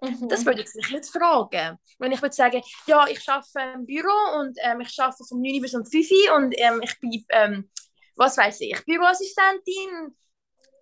Mhm. 0.00 0.28
Das 0.28 0.46
würde 0.46 0.62
ich 0.62 0.74
mich 0.74 0.90
nicht 0.90 1.06
fragen. 1.06 1.78
Wenn 1.98 2.12
ich 2.12 2.22
würde 2.22 2.34
sagen, 2.34 2.62
ja, 2.86 3.06
ich 3.08 3.28
arbeite 3.28 3.74
im 3.74 3.86
Büro 3.86 4.40
und 4.40 4.56
ähm, 4.62 4.80
ich 4.80 4.98
arbeite 4.98 5.24
von 5.24 5.40
9 5.40 5.60
bis 5.60 5.74
um 5.74 5.84
5 5.84 6.10
Uhr 6.10 6.36
und 6.36 6.54
ähm, 6.56 6.80
ich 6.82 7.00
bin, 7.00 7.24
ähm, 7.30 7.70
was 8.16 8.36
weiß 8.36 8.60
ich, 8.60 8.84
Büroassistentin. 8.84 10.16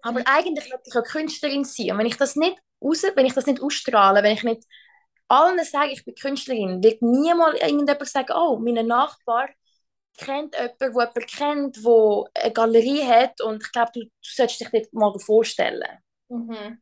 Aber 0.03 0.21
mhm. 0.21 0.27
eigentlich 0.27 0.71
möchte 0.71 0.91
ich 0.91 0.97
auch 0.97 1.05
Künstlerin 1.05 1.65
sein. 1.65 1.93
Und 1.93 1.99
wenn 1.99 2.07
ich 2.07 2.17
das 2.17 2.37
nicht 2.37 2.59
raus, 2.83 3.03
wenn 3.15 3.27
ich 3.27 3.35
das 3.35 3.47
nicht 3.47 3.63
ausstrahle, 3.63 4.23
wenn 4.23 4.35
ich 4.35 4.43
nicht 4.43 4.65
allen 5.29 5.65
sage, 5.65 5.93
ich 5.93 6.05
bin 6.05 6.15
Künstlerin, 6.15 6.83
wird 6.83 7.03
niemals 7.03 7.61
irgendjemand 7.61 8.07
sagen, 8.07 8.33
oh, 8.37 8.59
mein 8.59 8.87
Nachbar 8.87 9.49
kennt 10.17 10.55
jemanden, 10.55 10.79
der 10.79 10.89
jemanden 10.89 11.27
kennt, 11.27 11.77
der 11.85 12.25
eine 12.43 12.53
Galerie 12.53 13.05
hat 13.05 13.41
und 13.41 13.63
ich 13.63 13.73
glaube, 13.73 13.91
du, 13.95 14.01
du 14.05 14.11
solltest 14.21 14.61
dich 14.61 14.69
das 14.71 14.93
mal 14.93 15.19
vorstellen. 15.19 15.99
Mhm. 16.29 16.81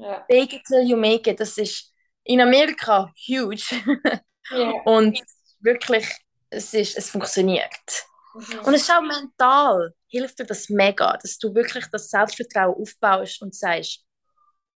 Ja. 0.00 0.24
Fake 0.30 0.54
it 0.54 0.64
till 0.64 0.82
you 0.82 0.96
make 0.96 1.30
it, 1.30 1.38
das 1.40 1.58
ist 1.58 1.92
in 2.24 2.40
Amerika 2.40 3.12
huge. 3.28 3.74
yeah. 4.52 4.72
Und 4.84 5.20
wirklich, 5.60 6.06
es, 6.48 6.72
ist, 6.74 6.96
es 6.96 7.10
funktioniert. 7.10 8.04
Mhm. 8.34 8.60
Und 8.60 8.74
es 8.74 8.82
ist 8.82 8.90
auch 8.90 9.02
mental, 9.02 9.94
hilft 10.08 10.38
dir 10.38 10.46
das 10.46 10.68
mega, 10.68 11.16
dass 11.16 11.38
du 11.38 11.54
wirklich 11.54 11.86
das 11.92 12.10
Selbstvertrauen 12.10 12.74
aufbaust 12.74 13.42
und 13.42 13.54
sagst, 13.54 14.04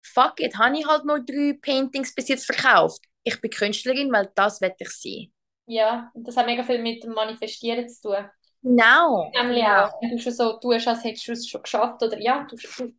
fuck 0.01 0.39
it, 0.39 0.57
habe 0.57 0.77
ich 0.77 0.87
halt 0.87 1.05
nur 1.05 1.19
drei 1.19 1.57
Paintings 1.61 2.13
bis 2.13 2.27
jetzt 2.29 2.45
verkauft. 2.45 3.01
Ich 3.23 3.39
bin 3.39 3.51
Künstlerin, 3.51 4.11
weil 4.11 4.31
das 4.35 4.61
werde 4.61 4.75
ich 4.79 4.89
sein. 4.89 5.33
Ja, 5.67 6.11
das 6.15 6.35
hat 6.35 6.47
mega 6.47 6.63
viel 6.63 6.81
mit 6.81 7.03
dem 7.03 7.13
Manifestieren 7.13 7.87
zu 7.87 8.09
tun. 8.09 8.29
Genau. 8.63 9.31
Nämlich 9.33 9.63
genau. 9.63 9.85
auch, 9.85 10.01
wenn 10.01 10.11
du 10.11 10.19
schon 10.19 10.33
so 10.33 10.53
tust, 10.59 10.87
als 10.87 11.03
hättest 11.03 11.27
du 11.27 11.31
es 11.31 11.47
schon 11.47 11.63
geschafft. 11.63 12.01
Oder 12.03 12.19
ja, 12.19 12.45
du, 12.49 12.55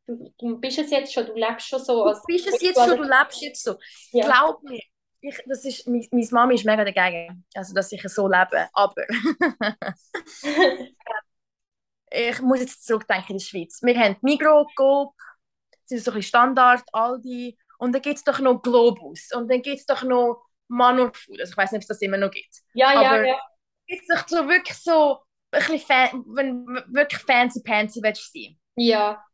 du, 0.06 0.32
du 0.38 0.58
bist 0.58 0.78
es 0.78 0.90
jetzt 0.90 1.12
schon, 1.12 1.26
du 1.26 1.34
lebst 1.34 1.68
schon 1.68 1.78
so. 1.78 2.04
Als 2.04 2.20
du 2.20 2.26
bist 2.26 2.48
es 2.48 2.60
jetzt 2.60 2.78
schon, 2.84 2.96
du 2.96 3.04
lebst 3.04 3.40
jetzt 3.40 3.62
so. 3.62 3.76
Ja. 4.10 4.26
Glaub 4.26 4.62
mir. 4.64 4.80
Ich, 5.24 5.40
das 5.46 5.64
ist, 5.64 5.86
meine, 5.86 6.04
meine 6.10 6.28
Mama 6.32 6.52
ist 6.52 6.64
mega 6.64 6.84
dagegen, 6.84 7.44
also 7.54 7.72
dass 7.74 7.92
ich 7.92 8.02
so 8.08 8.26
lebe. 8.26 8.68
Aber 8.72 9.06
ich 12.10 12.40
muss 12.40 12.58
jetzt 12.58 12.84
zurückdenken 12.84 13.30
in 13.30 13.38
die 13.38 13.44
Schweiz. 13.44 13.80
Wir 13.82 13.96
haben 14.00 14.16
Migros, 14.20 14.66
Coop, 14.74 15.14
das 15.70 15.78
sind 15.86 16.04
so 16.04 16.10
ein 16.10 16.22
Standard, 16.22 16.82
Aldi. 16.92 17.56
Und 17.78 17.92
dann 17.92 18.02
gibt 18.02 18.16
es 18.16 18.24
doch 18.24 18.40
noch 18.40 18.62
Globus. 18.62 19.28
Und 19.32 19.48
dann 19.48 19.62
gibt 19.62 19.78
es 19.78 19.86
doch 19.86 20.02
noch 20.02 20.44
Manor 20.66 21.12
Food. 21.14 21.40
Also 21.40 21.52
ich 21.52 21.56
weiß 21.56 21.70
nicht, 21.70 21.78
ob 21.78 21.82
es 21.82 21.88
das 21.88 22.02
immer 22.02 22.16
noch 22.16 22.30
gibt. 22.32 22.56
Ja, 22.74 22.88
Aber 22.88 23.24
ja, 23.24 23.26
ja. 23.26 23.40
Es 23.86 24.06
doch 24.08 24.26
so 24.26 24.48
wirklich 24.48 24.76
so, 24.78 25.20
bisschen 25.58 25.78
fan, 25.78 26.24
wenn 26.26 26.66
wirklich 26.88 27.20
fancy 27.20 27.62
pansy 27.62 28.02
willst 28.02 28.32
sein. 28.32 28.58
Ja. 28.76 29.24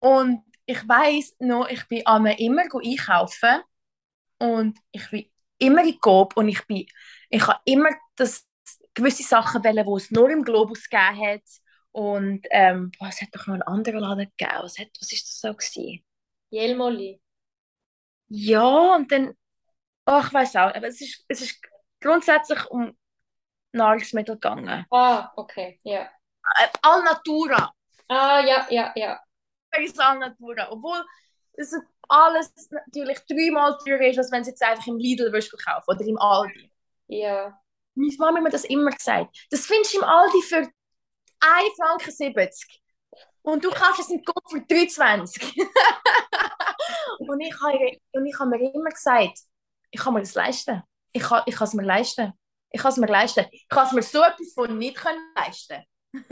Und 0.00 0.42
ich 0.66 0.86
weiß 0.86 1.36
noch, 1.40 1.68
ich 1.68 1.86
bin 1.88 2.02
immer 2.38 2.62
einkaufen 2.62 3.62
und 4.38 4.78
ich 4.92 5.10
bin 5.10 5.30
immer 5.58 5.84
in 5.84 5.98
Coop 6.00 6.36
und 6.36 6.48
ich 6.48 6.64
bin, 6.66 6.86
ich 7.30 7.46
habe 7.46 7.60
immer 7.64 7.90
das, 8.16 8.48
gewisse 8.98 9.22
Sachen 9.22 9.62
wählen, 9.64 9.86
die 9.86 9.96
es 9.96 10.10
nur 10.10 10.28
im 10.30 10.44
Globus 10.44 10.88
gegeben 10.88 11.20
hat. 11.20 11.42
Und 11.92 12.46
ähm, 12.50 12.92
boah, 12.98 13.08
es 13.08 13.20
hat 13.22 13.28
doch 13.32 13.46
noch 13.46 13.54
einen 13.54 13.62
anderen 13.62 14.00
Laden 14.00 14.30
gegeben. 14.36 14.60
Was, 14.62 14.78
hat, 14.78 14.88
was 15.00 15.12
ist 15.12 15.26
das 15.26 15.40
so 15.40 15.54
gewesen? 15.54 16.04
Jelmoli. 16.50 17.20
Ja, 18.28 18.96
und 18.96 19.10
dann, 19.10 19.32
oh, 20.06 20.20
ich 20.24 20.32
weiß 20.32 20.56
auch, 20.56 20.74
aber 20.74 20.88
es 20.88 21.00
ist, 21.00 21.24
es 21.28 21.40
ist 21.40 21.60
grundsätzlich 22.00 22.66
um 22.66 22.96
Nahrungsmittel 23.72 24.36
gegangen. 24.36 24.86
Ah, 24.90 25.30
okay, 25.36 25.78
ja. 25.84 26.02
Äh, 26.02 26.68
Alnatura. 26.82 27.72
Ah, 28.08 28.40
ja, 28.40 28.66
ja, 28.70 28.92
ja. 28.96 29.20
Das 29.70 29.82
ist 29.82 30.00
Alnatura. 30.00 30.70
Obwohl 30.70 31.04
es 31.54 31.74
alles 32.08 32.52
natürlich 32.70 33.18
dreimal 33.28 33.76
teurer 33.84 34.06
ist, 34.06 34.18
als 34.18 34.32
wenn 34.32 34.42
du 34.42 34.48
jetzt 34.48 34.62
einfach 34.62 34.86
im 34.86 34.98
Lidl 34.98 35.32
würdest 35.32 35.52
kaufen 35.64 35.90
oder 35.90 36.04
im 36.04 36.18
Aldi. 36.18 36.72
Ja. 37.08 37.60
Meine 37.94 38.14
Mama 38.18 38.36
hat 38.36 38.44
mir 38.44 38.50
das 38.50 38.64
immer 38.64 38.90
gesagt. 38.90 39.36
Das 39.50 39.66
findest 39.66 39.94
du 39.94 39.98
im 39.98 40.04
Aldi 40.04 40.42
für 40.42 40.68
1,70 41.40 41.76
Franken. 41.76 42.58
Und 43.42 43.64
du 43.64 43.70
kaufst 43.70 44.00
es 44.00 44.10
im 44.10 44.24
Kopf 44.24 44.50
für 44.50 44.60
23. 44.60 45.56
und 47.18 47.40
ich 47.40 47.60
habe 47.60 47.98
und 48.12 48.26
ich 48.26 48.38
habe 48.38 48.50
mir 48.50 48.74
immer 48.74 48.90
gesagt, 48.90 49.38
ich 49.90 50.00
kann 50.00 50.14
mir 50.14 50.20
das 50.20 50.34
leisten. 50.34 50.82
Ich 51.12 51.22
kann, 51.22 51.42
ich 51.46 51.54
kann 51.54 51.66
es 51.66 51.74
mir 51.74 51.82
leisten. 51.84 52.32
Ich 52.70 52.80
kann 52.80 52.92
es 52.92 52.98
mir 52.98 53.06
leisten. 53.06 53.46
Ich 53.50 53.68
kann 53.68 53.86
es 53.86 53.92
mir 53.92 54.02
so 54.02 54.22
etwas 54.22 54.52
von 54.54 54.76
nicht 54.76 54.96
können 54.96 55.32
leisten. 55.36 55.82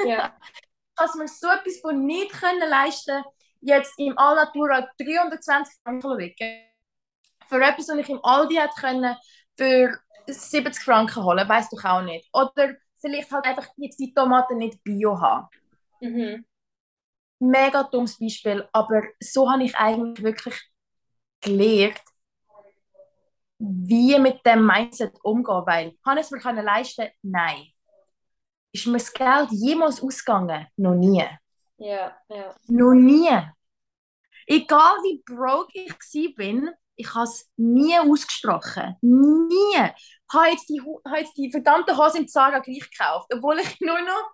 Ja. 0.04 0.36
ich 0.52 0.96
kann 0.96 1.08
es 1.08 1.14
mir 1.14 1.28
so 1.28 1.48
etwas 1.48 1.80
von 1.80 2.04
nicht 2.04 2.32
können 2.32 2.68
leisten, 2.68 3.24
jetzt 3.60 3.98
im 3.98 4.16
Alnatura 4.18 4.88
320 4.98 5.74
Franken 5.82 6.18
wecken. 6.18 6.62
Für 7.48 7.62
etwas, 7.62 7.88
was 7.88 7.98
ich 7.98 8.08
im 8.08 8.24
Aldi 8.24 8.56
hätte 8.56 8.80
können, 8.80 9.16
für 9.56 9.98
70 10.26 10.82
Franken 10.82 11.24
holen, 11.24 11.48
weißt 11.48 11.72
du 11.72 11.76
auch 11.88 12.02
nicht. 12.02 12.28
Oder 12.32 12.74
vielleicht 12.98 13.30
halt 13.30 13.44
einfach 13.44 13.68
jetzt 13.76 13.98
die 13.98 14.12
Tomaten 14.12 14.58
nicht 14.58 14.82
bio 14.82 15.20
haben. 15.20 15.48
Mhm. 16.00 16.44
Mega 17.38 17.82
dummes 17.84 18.18
Beispiel, 18.18 18.66
aber 18.72 19.02
so 19.20 19.50
habe 19.50 19.64
ich 19.64 19.76
eigentlich 19.76 20.24
wirklich 20.24 20.70
gelernt, 21.40 22.00
wie 23.58 24.18
mit 24.18 24.44
dem 24.44 24.66
Mindset 24.66 25.18
umgehen, 25.22 25.62
weil 25.66 25.96
kann 26.04 26.18
ich 26.18 26.24
es 26.24 26.30
mir 26.30 26.38
können 26.38 26.64
leisten? 26.64 27.08
Nein. 27.22 27.66
Ist 28.72 28.86
mir 28.86 28.98
das 28.98 29.12
Geld 29.12 29.50
jemals 29.50 30.02
ausgegangen? 30.02 30.66
Noch 30.76 30.94
nie. 30.94 31.24
Ja, 31.78 32.16
ja. 32.28 32.54
Noch 32.68 32.94
nie. 32.94 33.30
Egal 34.46 34.96
wie 35.02 35.22
broke 35.24 35.72
ich 35.72 36.34
bin, 36.36 36.70
ich 36.96 37.14
habe 37.14 37.24
es 37.24 37.50
nie 37.56 37.98
ausgesprochen. 37.98 38.96
Nie. 39.00 39.92
Ich 40.28 40.34
habe 40.34 40.48
jetzt 40.50 40.68
die, 40.68 40.80
habe 40.80 41.18
jetzt 41.18 41.36
die 41.36 41.50
verdammte 41.50 41.96
Hose 41.96 42.18
im 42.18 42.28
Zara 42.28 42.58
gleich 42.58 42.90
gekauft, 42.90 43.28
obwohl 43.34 43.58
ich 43.58 43.80
nur 43.80 44.00
noch, 44.00 44.30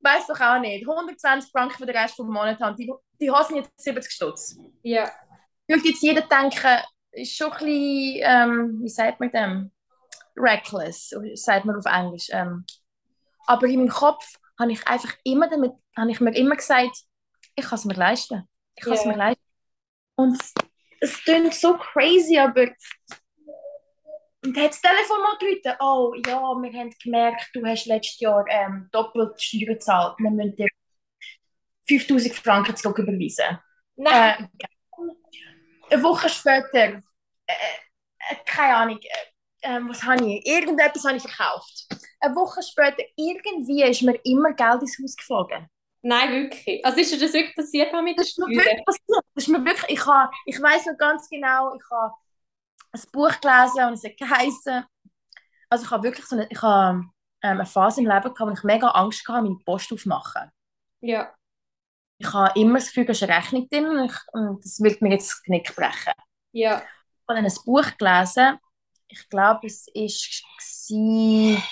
weiß 0.00 0.26
doch 0.26 0.40
auch 0.40 0.58
nicht, 0.60 0.86
120 0.88 1.50
Franken 1.50 1.78
für 1.78 1.86
den 1.86 1.96
Rest 1.96 2.18
des 2.18 2.26
Monats 2.26 2.60
habe. 2.60 2.76
Die, 2.76 2.92
die 3.20 3.30
Hosen 3.30 3.56
jetzt 3.56 3.70
70 3.76 4.12
Stutz. 4.12 4.56
Ja. 4.82 5.10
Würde 5.68 5.88
jetzt 5.88 6.02
jeder 6.02 6.22
denken, 6.22 6.82
schon 7.24 7.52
ein 7.52 7.58
bisschen, 7.58 8.20
ähm, 8.22 8.80
wie 8.82 8.88
sagt 8.88 9.20
man 9.20 9.30
dem? 9.30 9.70
Reckless, 10.36 11.14
sagt 11.34 11.66
man 11.66 11.76
auf 11.76 11.84
Englisch. 11.86 12.28
Ähm, 12.30 12.64
aber 13.46 13.66
in 13.66 13.80
meinem 13.80 13.88
Kopf 13.88 14.38
habe 14.58 14.72
ich 14.72 14.86
einfach 14.86 15.14
immer 15.24 15.48
damit, 15.48 15.72
habe 15.96 16.10
ich 16.10 16.20
mir 16.20 16.34
immer 16.34 16.56
gesagt, 16.56 16.96
ich 17.54 17.64
kann 17.64 17.78
es 17.78 17.84
mir 17.84 17.94
leisten. 17.94 18.48
Ich 18.76 18.84
kann 18.84 18.94
es 18.94 19.04
yeah. 19.04 19.12
mir 19.12 19.18
leisten. 19.18 19.42
Und 20.14 20.40
es, 20.40 20.54
es 21.00 21.22
klingt 21.22 21.54
so 21.54 21.76
crazy, 21.76 22.38
aber 22.38 22.68
und 24.44 24.56
hat 24.56 24.70
das 24.70 24.80
Telefon 24.80 25.20
mal 25.20 25.38
gerufen, 25.38 25.72
oh 25.80 26.14
ja, 26.26 26.40
wir 26.40 26.80
haben 26.80 26.94
gemerkt, 27.00 27.50
du 27.54 27.64
hast 27.64 27.86
letztes 27.86 28.18
Jahr 28.18 28.44
ähm, 28.48 28.88
doppelt 28.90 29.40
Steuern 29.40 29.66
gezahlt. 29.66 30.18
Wir 30.18 30.30
müssen 30.30 30.56
dir 30.56 30.68
5000 31.86 32.34
Franken 32.34 32.76
zurücküberweisen. 32.76 33.58
Nein. 33.96 34.48
Äh, 34.58 34.66
eine 35.92 36.02
Woche 36.02 36.28
später, 36.28 37.02
äh, 37.46 37.54
keine 38.46 38.76
Ahnung, 38.76 39.00
äh, 39.60 39.80
was 39.88 40.02
habe 40.02 40.24
ich? 40.26 40.46
Irgendetwas 40.46 41.04
habe 41.04 41.16
ich 41.16 41.22
verkauft. 41.22 41.86
Eine 42.20 42.34
Woche 42.34 42.62
später, 42.62 43.02
irgendwie 43.16 43.84
ist 43.84 44.02
mir 44.02 44.18
immer 44.24 44.52
Geld 44.52 44.82
ins 44.82 44.98
Haus 45.02 45.16
geflogen. 45.16 45.68
Nein, 46.02 46.32
wirklich. 46.32 46.84
Also 46.84 47.00
ist 47.00 47.12
dir 47.12 47.20
das 47.20 47.32
wirklich 47.32 47.54
passiert 47.54 47.92
mit 48.02 48.18
der 48.18 48.24
Steuern? 48.24 48.50
Das 48.54 48.58
ist 48.58 48.58
mir 48.58 48.64
wirklich 48.64 48.84
passiert. 48.84 49.24
Das 49.34 49.44
ist 49.44 49.48
mir 49.48 49.64
wirklich, 49.64 49.90
ich, 49.98 50.06
habe, 50.06 50.32
ich 50.46 50.60
weiß 50.60 50.86
noch 50.86 50.98
ganz 50.98 51.28
genau, 51.28 51.74
ich 51.74 51.82
habe 51.90 52.14
ein 52.92 53.02
Buch 53.12 53.40
gelesen 53.40 53.86
und 53.86 53.92
es 53.94 54.04
hat 54.04 54.16
geheißen, 54.16 54.84
also 55.70 55.84
ich 55.84 55.90
habe 55.90 56.02
wirklich 56.02 56.26
so 56.26 56.36
eine, 56.36 56.48
ich 56.50 56.60
habe, 56.60 56.98
ähm, 56.98 57.12
eine 57.40 57.66
Phase 57.66 58.00
im 58.00 58.08
Leben 58.08 58.34
gehabt, 58.34 58.40
wo 58.40 58.50
ich 58.50 58.64
mega 58.64 58.88
Angst 58.88 59.26
hatte, 59.28 59.42
meine 59.42 59.58
Post 59.64 59.92
aufzumachen. 59.92 60.50
Ja. 61.00 61.32
Ich 62.22 62.32
habe 62.32 62.58
immer 62.58 62.78
das 62.78 62.86
Gefühl, 62.88 63.06
da 63.06 63.12
ist 63.12 63.22
eine 63.22 63.36
Rechnung 63.36 63.68
drin 63.68 63.86
und, 63.86 64.04
ich, 64.04 64.16
und 64.32 64.64
das 64.64 64.80
will 64.80 64.96
mir 65.00 65.10
jetzt 65.10 65.30
das 65.30 65.42
Knick 65.42 65.74
brechen. 65.74 66.12
Ja. 66.52 66.82
Ich 66.82 67.28
habe 67.28 67.38
ein 67.40 67.52
Buch 67.64 67.98
gelesen, 67.98 68.58
ich 69.08 69.28
glaube, 69.28 69.66
es 69.66 69.86
war 69.86 71.62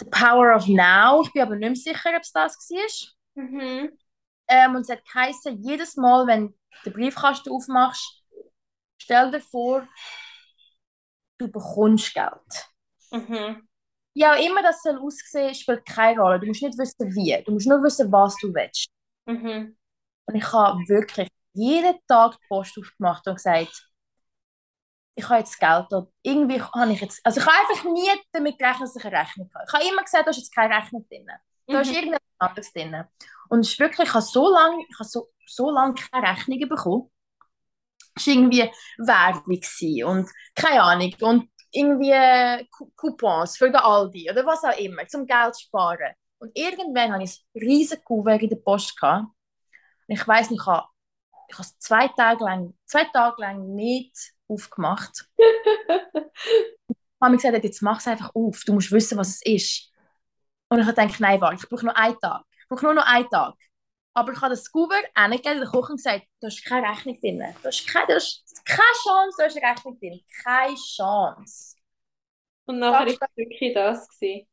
The 0.00 0.04
Power 0.10 0.54
of 0.54 0.66
Now. 0.66 1.22
Ich 1.22 1.32
bin 1.32 1.42
aber 1.42 1.56
nicht 1.56 1.84
mehr 1.84 1.94
sicher, 1.94 2.10
ob 2.14 2.22
es 2.22 2.32
das 2.32 2.56
war. 2.70 3.42
Mhm. 3.44 3.98
Ähm, 4.48 4.74
und 4.74 4.82
es 4.82 4.88
hat 4.88 5.04
geheißen, 5.04 5.62
jedes 5.62 5.96
Mal, 5.96 6.26
wenn 6.26 6.48
du 6.48 6.90
den 6.90 6.92
Briefkasten 6.92 7.50
aufmachst, 7.50 8.22
stell 8.98 9.30
dir 9.30 9.40
vor, 9.40 9.86
du 11.38 11.48
bekommst 11.48 12.12
Geld. 12.12 12.70
Mhm. 13.10 13.68
Ja, 14.14 14.34
immer 14.34 14.62
das 14.62 14.82
soll 14.82 14.98
aussehen, 14.98 15.54
spielt 15.54 15.86
keine 15.86 16.20
Rolle. 16.20 16.40
Du 16.40 16.46
musst 16.46 16.62
nicht 16.62 16.76
wissen, 16.76 17.14
wie. 17.14 17.40
Du 17.44 17.52
musst 17.52 17.68
nur 17.68 17.82
wissen, 17.82 18.10
was 18.10 18.36
du 18.40 18.52
willst. 18.52 18.88
Mhm. 19.28 19.76
Und 20.26 20.34
ich 20.34 20.52
habe 20.52 20.78
wirklich 20.88 21.28
jeden 21.52 21.98
Tag 22.06 22.32
die 22.32 22.46
Post 22.48 22.78
aufgemacht 22.78 23.26
und 23.26 23.36
gesagt, 23.36 23.88
ich 25.14 25.28
habe 25.28 25.40
jetzt 25.40 25.58
Geld 25.58 25.92
und 25.92 26.12
irgendwie 26.22 26.62
habe 26.62 26.92
ich 26.92 27.00
jetzt, 27.00 27.20
also 27.24 27.40
ich 27.40 27.46
habe 27.46 27.56
einfach 27.58 27.84
nie 27.84 28.08
damit 28.32 28.58
gerechnet, 28.58 28.82
dass 28.82 28.96
ich 28.96 29.04
eine 29.04 29.18
Rechnung 29.18 29.50
habe. 29.54 29.64
Ich 29.66 29.72
habe 29.74 29.84
immer 29.92 30.02
gesagt, 30.02 30.26
da 30.26 30.30
ist 30.30 30.36
jetzt 30.36 30.54
keine 30.54 30.74
Rechnung 30.74 31.06
drin. 31.08 31.26
Da 31.66 31.74
mhm. 31.74 31.80
ist 31.80 31.92
irgendetwas 31.92 32.20
anderes 32.38 32.72
drin. 32.72 33.04
Und 33.48 33.60
es 33.60 33.72
ist 33.72 33.80
wirklich, 33.80 34.08
ich 34.08 34.14
habe 34.14 34.24
so 34.24 34.48
lange, 34.48 34.84
ich 34.88 34.98
habe 34.98 35.08
so, 35.08 35.28
so 35.46 35.70
lange 35.70 35.94
keine 35.94 36.28
Rechnungen 36.28 36.68
bekommen. 36.68 37.10
Es 38.14 38.26
war 38.26 38.34
irgendwie 38.34 38.70
Werbung 38.98 39.60
und 40.08 40.30
keine 40.54 40.82
Ahnung 40.82 41.12
und 41.20 41.50
irgendwie 41.72 42.68
Coupons 42.96 43.56
für 43.56 43.70
den 43.70 43.76
Aldi 43.76 44.30
oder 44.30 44.46
was 44.46 44.64
auch 44.64 44.78
immer, 44.78 45.06
zum 45.08 45.26
Geld 45.26 45.58
sparen. 45.58 46.14
Und 46.38 46.56
irgendwann 46.56 47.12
hatte 47.12 47.24
ich 47.24 47.44
ein 47.54 47.60
riesiges 47.60 48.04
Kuvert 48.04 48.42
in 48.42 48.48
der 48.50 48.56
Post. 48.56 48.98
Gehabt. 48.98 49.26
Und 50.06 50.14
ich 50.14 50.26
weiss 50.26 50.50
nicht, 50.50 50.60
ich 50.60 50.66
habe, 50.66 50.86
ich 51.48 51.54
habe 51.54 51.62
es 51.62 51.78
zwei 51.78 52.08
Tage 52.08 52.44
lang, 52.44 52.74
zwei 52.84 53.04
Tage 53.04 53.40
lang 53.40 53.74
nicht 53.74 54.16
aufgemacht. 54.46 55.28
ich 55.36 55.44
habe 57.20 57.30
mir 57.30 57.36
gesagt, 57.36 57.64
jetzt 57.64 57.82
mach 57.82 57.98
es 57.98 58.06
einfach 58.06 58.34
auf, 58.34 58.62
du 58.64 58.74
musst 58.74 58.92
wissen, 58.92 59.18
was 59.18 59.28
es 59.28 59.42
ist. 59.42 59.92
Und 60.68 60.78
ich 60.80 60.86
habe 60.86 60.94
gedacht, 60.94 61.20
nein, 61.20 61.40
warte, 61.40 61.56
ich 61.56 61.68
brauche 61.68 61.84
nur 61.84 61.96
einen 61.96 62.18
Tag. 62.20 62.44
Ich 62.60 62.68
brauche 62.68 62.84
nur 62.84 62.94
noch 62.94 63.06
einen 63.06 63.28
Tag. 63.28 63.54
Aber 64.14 64.32
ich 64.32 64.40
habe 64.40 64.50
das 64.50 64.70
hingegeben 64.72 65.52
in 65.52 65.60
der 65.60 65.70
Küche 65.70 65.92
und 65.92 65.96
gesagt, 65.96 66.26
da 66.40 66.48
ist 66.48 66.64
keine 66.64 66.88
Rechnung 66.88 67.20
drin. 67.20 67.42
Da 67.62 67.68
ist 67.68 67.86
keine, 67.86 68.06
da 68.08 68.16
ist 68.16 68.44
keine 68.64 68.82
Chance, 69.02 69.36
da 69.38 69.44
ist 69.44 69.56
eine 69.56 69.70
Rechnung 69.70 69.98
drin. 69.98 70.20
Keine 70.42 70.74
Chance. 70.74 71.76
Und 72.66 72.80
nachher 72.80 73.06
war 73.06 73.28
es 73.30 73.36
wirklich 73.36 73.74
das. 73.74 74.08
Gewesen. 74.08 74.46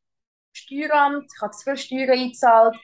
Steueramt, 0.55 1.29
ich 1.33 1.41
habe 1.41 1.51
zu 1.51 1.63
viel 1.63 1.77
Steuern 1.77 2.19
eingezahlt, 2.19 2.75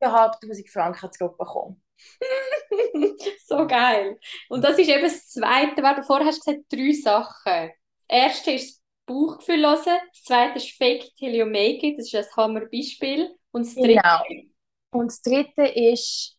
3'500 0.00 0.70
Franken 0.70 1.12
zurückbekommen. 1.12 1.82
so 3.46 3.66
geil. 3.66 4.18
Und 4.48 4.62
das 4.62 4.78
ist 4.78 4.88
eben 4.88 5.02
das 5.02 5.28
Zweite, 5.28 5.82
weil 5.82 5.96
du 5.96 6.02
vorher 6.02 6.26
hast 6.26 6.44
gesagt, 6.44 6.64
drei 6.70 6.92
Sachen. 6.92 7.70
Das 8.08 8.08
erste 8.08 8.52
ist 8.52 8.76
das 8.76 8.82
Bauchgefühl 9.06 9.66
hören, 9.66 10.00
das 10.12 10.22
zweite 10.24 10.56
ist 10.56 10.76
Fake 10.76 11.14
till 11.16 11.34
you 11.34 11.44
make 11.46 11.86
it, 11.86 11.98
das 11.98 12.12
ist 12.12 12.14
ein 12.14 12.36
Hammer-Beispiel. 12.36 13.36
Und 13.50 13.66
das 13.66 13.74
dritte... 13.74 14.00
Genau. 14.02 14.22
Und 14.92 15.06
das 15.08 15.22
dritte 15.22 15.62
ist... 15.66 16.36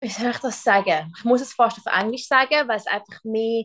Wie 0.00 0.08
soll 0.08 0.30
ich 0.30 0.38
das 0.38 0.62
sagen? 0.62 1.12
Ich 1.16 1.24
muss 1.24 1.40
es 1.40 1.54
fast 1.54 1.78
auf 1.78 2.00
Englisch 2.00 2.26
sagen, 2.26 2.68
weil 2.68 2.76
es 2.76 2.86
einfach 2.86 3.22
mehr... 3.24 3.64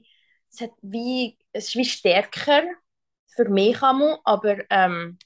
Es, 0.49 0.61
hat 0.61 0.71
wie, 0.81 1.37
es 1.51 1.67
ist 1.67 1.75
wie 1.75 1.83
stärker 1.85 2.63
für 3.37 3.49
mich, 3.49 3.81
aber 3.81 4.57
ähm, 4.69 5.17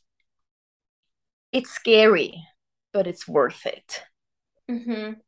it's 1.51 1.71
scary 1.71 2.45
but 2.93 3.07
it's 3.07 3.27
worth 3.27 3.65
it. 3.65 4.03
Mhm. 4.69 5.21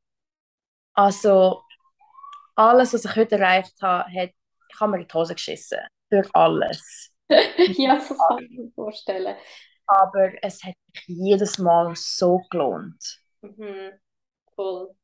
Also, 0.95 1.63
alles, 2.55 2.93
was 2.93 3.05
ich 3.05 3.15
heute 3.15 3.35
erreicht 3.35 3.73
habe, 3.81 4.11
hat, 4.11 4.29
ich 4.69 4.79
habe 4.79 4.91
mir 4.91 5.01
in 5.01 5.07
die 5.07 5.13
Hose 5.13 5.33
geschissen. 5.33 5.79
Durch 6.09 6.29
alles. 6.33 7.11
ja, 7.29 7.95
das 7.95 8.09
kann 8.09 8.43
ich 8.43 8.51
mir 8.51 8.71
vorstellen. 8.75 9.35
Aber 9.87 10.31
es 10.41 10.63
hat 10.63 10.75
mich 10.93 11.03
jedes 11.07 11.57
Mal 11.57 11.95
so 11.95 12.41
gelohnt. 12.49 13.19
Mhm. 13.41 13.91
Cool. 14.57 14.95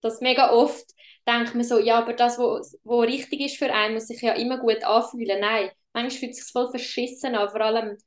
Das 0.00 0.20
mega 0.20 0.50
oft 0.52 0.86
denkt 1.26 1.54
man 1.54 1.64
so, 1.64 1.78
ja, 1.78 1.98
aber 1.98 2.12
das, 2.14 2.38
was 2.38 2.78
wo, 2.84 2.98
wo 2.98 3.00
richtig 3.00 3.40
ist 3.40 3.56
für 3.56 3.72
einen, 3.72 3.94
muss 3.94 4.08
sich 4.08 4.22
ja 4.22 4.34
immer 4.34 4.58
gut 4.58 4.84
anfühlen. 4.84 5.40
Nein, 5.40 5.70
manchmal 5.92 6.10
fühlt 6.10 6.32
es 6.32 6.38
sich 6.38 6.52
voll 6.52 6.70
verschissen 6.70 7.34
an, 7.34 7.50
vor 7.50 7.60
allem. 7.60 7.98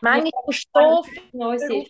Manchmal 0.00 0.42
ist 0.48 0.68
so 0.74 1.02
viel 1.02 1.86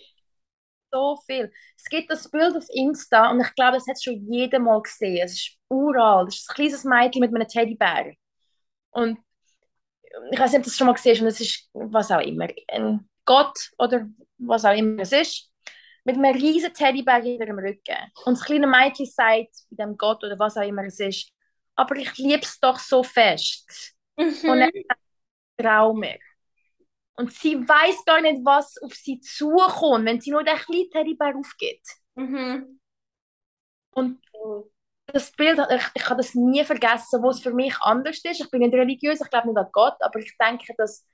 so 0.90 1.16
viel. 1.26 1.52
Es 1.76 1.84
gibt 1.84 2.10
das 2.10 2.30
Bild 2.30 2.56
auf 2.56 2.66
Insta 2.70 3.30
und 3.30 3.40
ich 3.40 3.54
glaube, 3.54 3.76
das 3.76 3.86
hat 3.88 4.02
schon 4.02 4.26
jeder 4.30 4.58
mal 4.58 4.82
gesehen. 4.82 5.20
Es 5.24 5.32
ist 5.32 5.56
uralt. 5.68 6.28
Es 6.28 6.40
ist 6.40 6.50
ein 6.50 6.54
kleines 6.54 6.84
Mädchen 6.84 7.20
mit 7.20 7.34
einem 7.34 7.48
Teddybär. 7.48 8.14
Und 8.90 9.18
ich 10.32 10.38
weiß 10.38 10.52
nicht, 10.52 10.58
ob 10.58 10.64
du 10.64 10.70
das 10.70 10.76
schon 10.76 10.86
mal 10.86 10.94
gesehen 10.94 11.14
hast, 11.14 11.20
und 11.22 11.28
es 11.28 11.40
ist 11.40 11.70
was 11.72 12.10
auch 12.10 12.20
immer. 12.20 12.48
Ein 12.68 13.08
Gott 13.24 13.56
oder 13.78 14.08
was 14.38 14.64
auch 14.64 14.74
immer 14.74 15.02
es 15.02 15.12
ist. 15.12 15.50
Mit 16.04 16.16
einem 16.16 16.34
riesen 16.34 16.72
Teddybär 16.72 17.22
hinter 17.22 17.46
dem 17.46 17.58
Rücken. 17.58 17.96
Und 18.24 18.38
das 18.38 18.44
kleine 18.44 18.66
Mädchen 18.66 19.06
sagt 19.06 19.54
dem 19.70 19.96
Gott 19.96 20.24
oder 20.24 20.38
was 20.38 20.56
auch 20.56 20.66
immer 20.66 20.84
es 20.84 20.98
ist, 20.98 21.30
aber 21.76 21.96
ich 21.96 22.16
liebe 22.16 22.42
es 22.42 22.58
doch 22.58 22.78
so 22.78 23.02
fest. 23.02 23.94
Mhm. 24.20 24.50
Und 24.50 24.60
er 24.60 24.70
trau 25.58 25.94
mir. 25.94 26.18
Und 27.16 27.32
sie 27.32 27.56
weiß 27.56 28.04
gar 28.04 28.20
nicht, 28.20 28.40
was 28.44 28.80
auf 28.82 28.94
sie 28.94 29.20
zukommt, 29.20 30.06
wenn 30.06 30.20
sie 30.20 30.30
nur 30.30 30.44
den 30.44 30.56
kleinen 30.56 30.90
Teddybär 30.90 31.34
aufgibt. 31.36 31.86
Mhm. 32.14 32.80
Und 33.92 34.20
das 35.06 35.32
Bild, 35.32 35.58
ich, 35.70 35.82
ich 35.94 36.02
kann 36.02 36.16
das 36.16 36.34
nie 36.34 36.64
vergessen, 36.64 37.22
wo 37.22 37.30
es 37.30 37.40
für 37.40 37.52
mich 37.52 37.76
anders 37.80 38.24
ist. 38.24 38.40
Ich 38.40 38.50
bin 38.50 38.60
nicht 38.60 38.74
religiös, 38.74 39.20
ich 39.20 39.30
glaube 39.30 39.48
nicht 39.48 39.58
an 39.58 39.68
Gott, 39.72 39.96
aber 40.00 40.18
ich 40.20 40.34
denke, 40.38 40.72
dass 40.78 41.06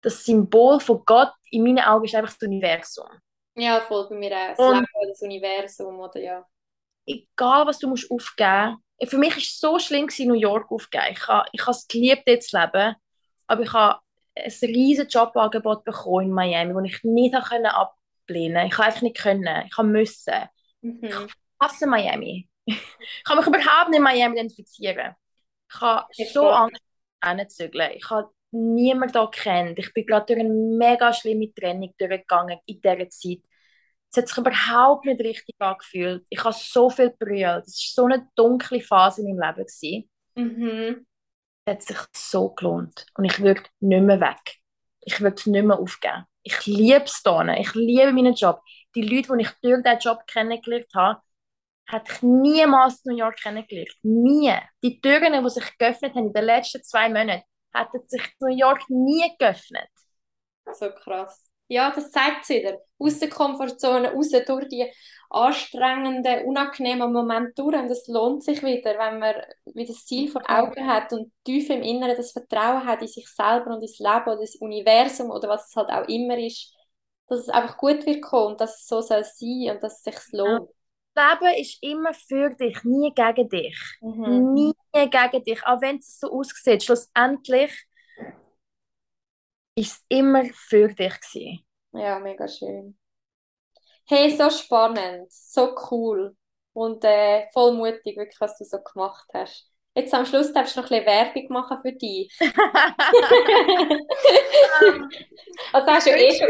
das 0.00 0.24
Symbol 0.24 0.80
von 0.80 1.02
Gott 1.04 1.32
in 1.50 1.64
meinen 1.64 1.80
Augen 1.80 2.04
ist 2.04 2.14
einfach 2.14 2.32
das 2.32 2.48
Universum. 2.48 3.08
Ja, 3.56 3.80
voll 3.80 4.08
bei 4.08 4.16
mir 4.16 4.32
auch. 4.32 4.56
Das 4.56 4.74
Leben 4.74 5.08
das 5.08 5.22
Universum, 5.22 6.00
oder 6.00 6.20
ja. 6.20 6.46
Egal, 7.06 7.66
was 7.66 7.78
du 7.78 7.88
musst 7.88 8.10
aufgeben 8.10 8.70
musst. 8.70 8.82
Für 9.06 9.18
mich 9.18 9.30
war 9.30 9.38
es 9.38 9.58
so 9.58 9.78
schlimm, 9.78 10.08
in 10.16 10.28
New 10.28 10.34
York 10.34 10.70
aufzugeben. 10.70 11.06
Ich 11.12 11.26
habe 11.28 11.48
ich 11.52 11.66
es 11.66 11.88
geliebt, 11.88 12.22
dort 12.26 12.42
zu 12.42 12.58
leben, 12.58 12.96
aber 13.46 13.62
ich 13.62 13.72
habe 13.72 14.00
ein 14.36 14.52
riesiges 14.62 15.12
Jobangebot 15.12 15.84
bekommen 15.84 16.28
in 16.28 16.32
Miami, 16.32 16.72
das 16.72 16.96
ich 16.96 17.04
nicht 17.04 17.34
ablehnen 17.34 18.54
konnte. 18.54 18.66
Ich 18.66 18.74
konnte 18.74 18.82
einfach 18.82 19.02
nicht 19.02 19.16
können. 19.16 19.66
Ich 19.66 19.78
musste. 19.78 20.48
Mhm. 20.80 21.00
Ich 21.02 21.34
hasse 21.60 21.86
Miami. 21.86 22.48
ich 22.64 23.24
kann 23.24 23.38
mich 23.38 23.46
überhaupt 23.46 23.90
nicht 23.90 23.98
in 23.98 24.02
Miami 24.02 24.36
identifizieren. 24.36 25.14
Ich 25.68 25.80
habe 25.80 26.06
so 26.32 26.48
Angst, 26.48 26.82
hinzuzügeln. 27.24 27.92
Ich 27.94 28.08
habe 28.10 28.30
niemanden 28.52 29.18
hier 29.18 29.30
kennt. 29.30 29.78
Ich 29.78 29.92
bin 29.92 30.06
gerade 30.06 30.26
durch 30.26 30.40
eine 30.40 30.48
mega 30.48 31.12
schlimme 31.12 31.52
Trennung 31.52 31.94
durchgegangen 31.98 32.58
in 32.66 32.80
dieser 32.80 33.08
Zeit. 33.08 33.40
Es 34.12 34.18
hat 34.18 34.28
sich 34.28 34.38
überhaupt 34.38 35.06
nicht 35.06 35.20
richtig 35.20 35.54
angefühlt. 35.58 36.24
Ich 36.28 36.44
habe 36.44 36.54
so 36.54 36.90
viel 36.90 37.10
brüllt. 37.18 37.66
Es 37.66 37.94
war 37.96 38.04
so 38.04 38.04
eine 38.04 38.28
dunkle 38.36 38.80
Phase 38.80 39.22
in 39.22 39.36
meinem 39.36 39.64
Leben. 39.80 40.10
Mhm 40.34 41.06
hat 41.68 41.82
sich 41.82 41.98
so 42.14 42.50
gelohnt. 42.50 43.06
Und 43.16 43.24
ich 43.24 43.40
würde 43.40 43.62
nicht 43.80 44.02
mehr 44.02 44.20
weg. 44.20 44.56
Ich 45.00 45.20
würde 45.20 45.36
es 45.36 45.46
nicht 45.46 45.64
mehr 45.64 45.78
aufgeben. 45.78 46.24
Ich 46.42 46.66
liebe 46.66 47.04
es 47.04 47.22
hier. 47.24 47.56
Ich 47.58 47.74
liebe 47.74 48.12
meinen 48.12 48.34
Job. 48.34 48.60
Die 48.94 49.02
Leute, 49.02 49.36
die 49.36 49.42
ich 49.42 49.50
durch 49.62 49.82
diesen 49.82 49.98
Job 50.00 50.26
kennengelernt 50.26 50.88
habe, 50.94 51.20
hätte 51.88 52.12
ich 52.12 52.22
niemals 52.22 53.04
New 53.04 53.16
York 53.16 53.36
kennengelernt. 53.40 53.96
Nie. 54.02 54.54
Die 54.82 55.00
Türen, 55.00 55.42
die 55.42 55.50
sich 55.50 55.78
geöffnet 55.78 56.14
haben 56.14 56.26
in 56.26 56.32
den 56.32 56.44
letzten 56.44 56.82
zwei 56.82 57.08
Monaten, 57.08 57.44
hätten 57.72 58.08
sich 58.08 58.22
New 58.40 58.54
York 58.54 58.82
nie 58.88 59.34
geöffnet. 59.38 59.88
So 60.72 60.90
krass. 60.90 61.51
Ja, 61.72 61.90
das 61.90 62.10
zeigt 62.10 62.42
es 62.42 62.50
wieder. 62.50 62.78
Aus 62.98 63.18
der 63.18 63.30
Komfortzone, 63.30 64.12
raus 64.12 64.30
durch 64.46 64.68
die 64.68 64.92
anstrengenden, 65.30 66.44
unangenehmen 66.44 67.12
Momente 67.12 67.62
durch. 67.62 67.76
Und 67.76 67.90
es 67.90 68.06
lohnt 68.08 68.44
sich 68.44 68.62
wieder, 68.62 68.98
wenn 68.98 69.18
man 69.18 69.34
wieder 69.74 69.92
das 69.92 70.04
Ziel 70.04 70.30
vor 70.30 70.42
Augen 70.46 70.86
hat 70.86 71.12
und 71.12 71.32
tief 71.44 71.70
im 71.70 71.82
Inneren 71.82 72.16
das 72.16 72.32
Vertrauen 72.32 72.84
hat 72.84 73.00
in 73.00 73.08
sich 73.08 73.26
selber 73.28 73.74
und 73.74 73.82
ins 73.82 73.98
Leben 73.98 74.26
oder 74.26 74.40
das 74.40 74.56
Universum 74.56 75.30
oder 75.30 75.48
was 75.48 75.68
es 75.68 75.76
halt 75.76 75.88
auch 75.88 76.06
immer 76.08 76.36
ist, 76.36 76.74
dass 77.28 77.40
es 77.40 77.48
einfach 77.48 77.78
gut 77.78 78.04
wird 78.04 78.20
kommen 78.20 78.52
und 78.52 78.60
dass 78.60 78.80
es 78.80 78.86
so 78.86 79.00
soll 79.00 79.24
sein 79.24 79.74
und 79.74 79.82
dass 79.82 79.96
es 79.96 80.02
sich 80.02 80.32
lohnt. 80.32 80.68
Leben 81.14 81.60
ist 81.60 81.82
immer 81.82 82.12
für 82.12 82.50
dich, 82.50 82.84
nie 82.84 83.12
gegen 83.14 83.48
dich. 83.48 83.78
Mhm. 84.02 84.52
Nie 84.52 84.72
gegen 84.92 85.44
dich. 85.44 85.66
Auch 85.66 85.80
wenn 85.80 85.98
es 85.98 86.20
so 86.20 86.30
aussieht, 86.30 86.84
schlussendlich 86.84 87.72
es 89.74 90.02
immer 90.08 90.44
für 90.52 90.88
dich 90.88 91.20
gewesen. 91.20 91.64
Ja, 91.92 92.18
mega 92.18 92.48
schön. 92.48 92.98
Hey, 94.06 94.30
so 94.36 94.50
spannend, 94.50 95.30
so 95.30 95.74
cool 95.90 96.36
und 96.72 97.04
äh, 97.04 97.48
voll 97.52 97.72
mutig, 97.72 98.16
wirklich, 98.16 98.40
was 98.40 98.58
du 98.58 98.64
so 98.64 98.78
gemacht 98.82 99.28
hast. 99.32 99.70
Jetzt 99.94 100.14
am 100.14 100.24
Schluss 100.24 100.52
darfst 100.52 100.74
du 100.74 100.80
noch 100.80 100.90
ein 100.90 101.04
bisschen 101.04 101.34
Werbung 101.34 101.46
machen 101.50 101.78
für 101.82 101.92
dich. 101.92 102.34
also 105.72 105.86
hast 105.86 106.06
du 106.06 106.10
eh 106.10 106.32
schon, 106.32 106.48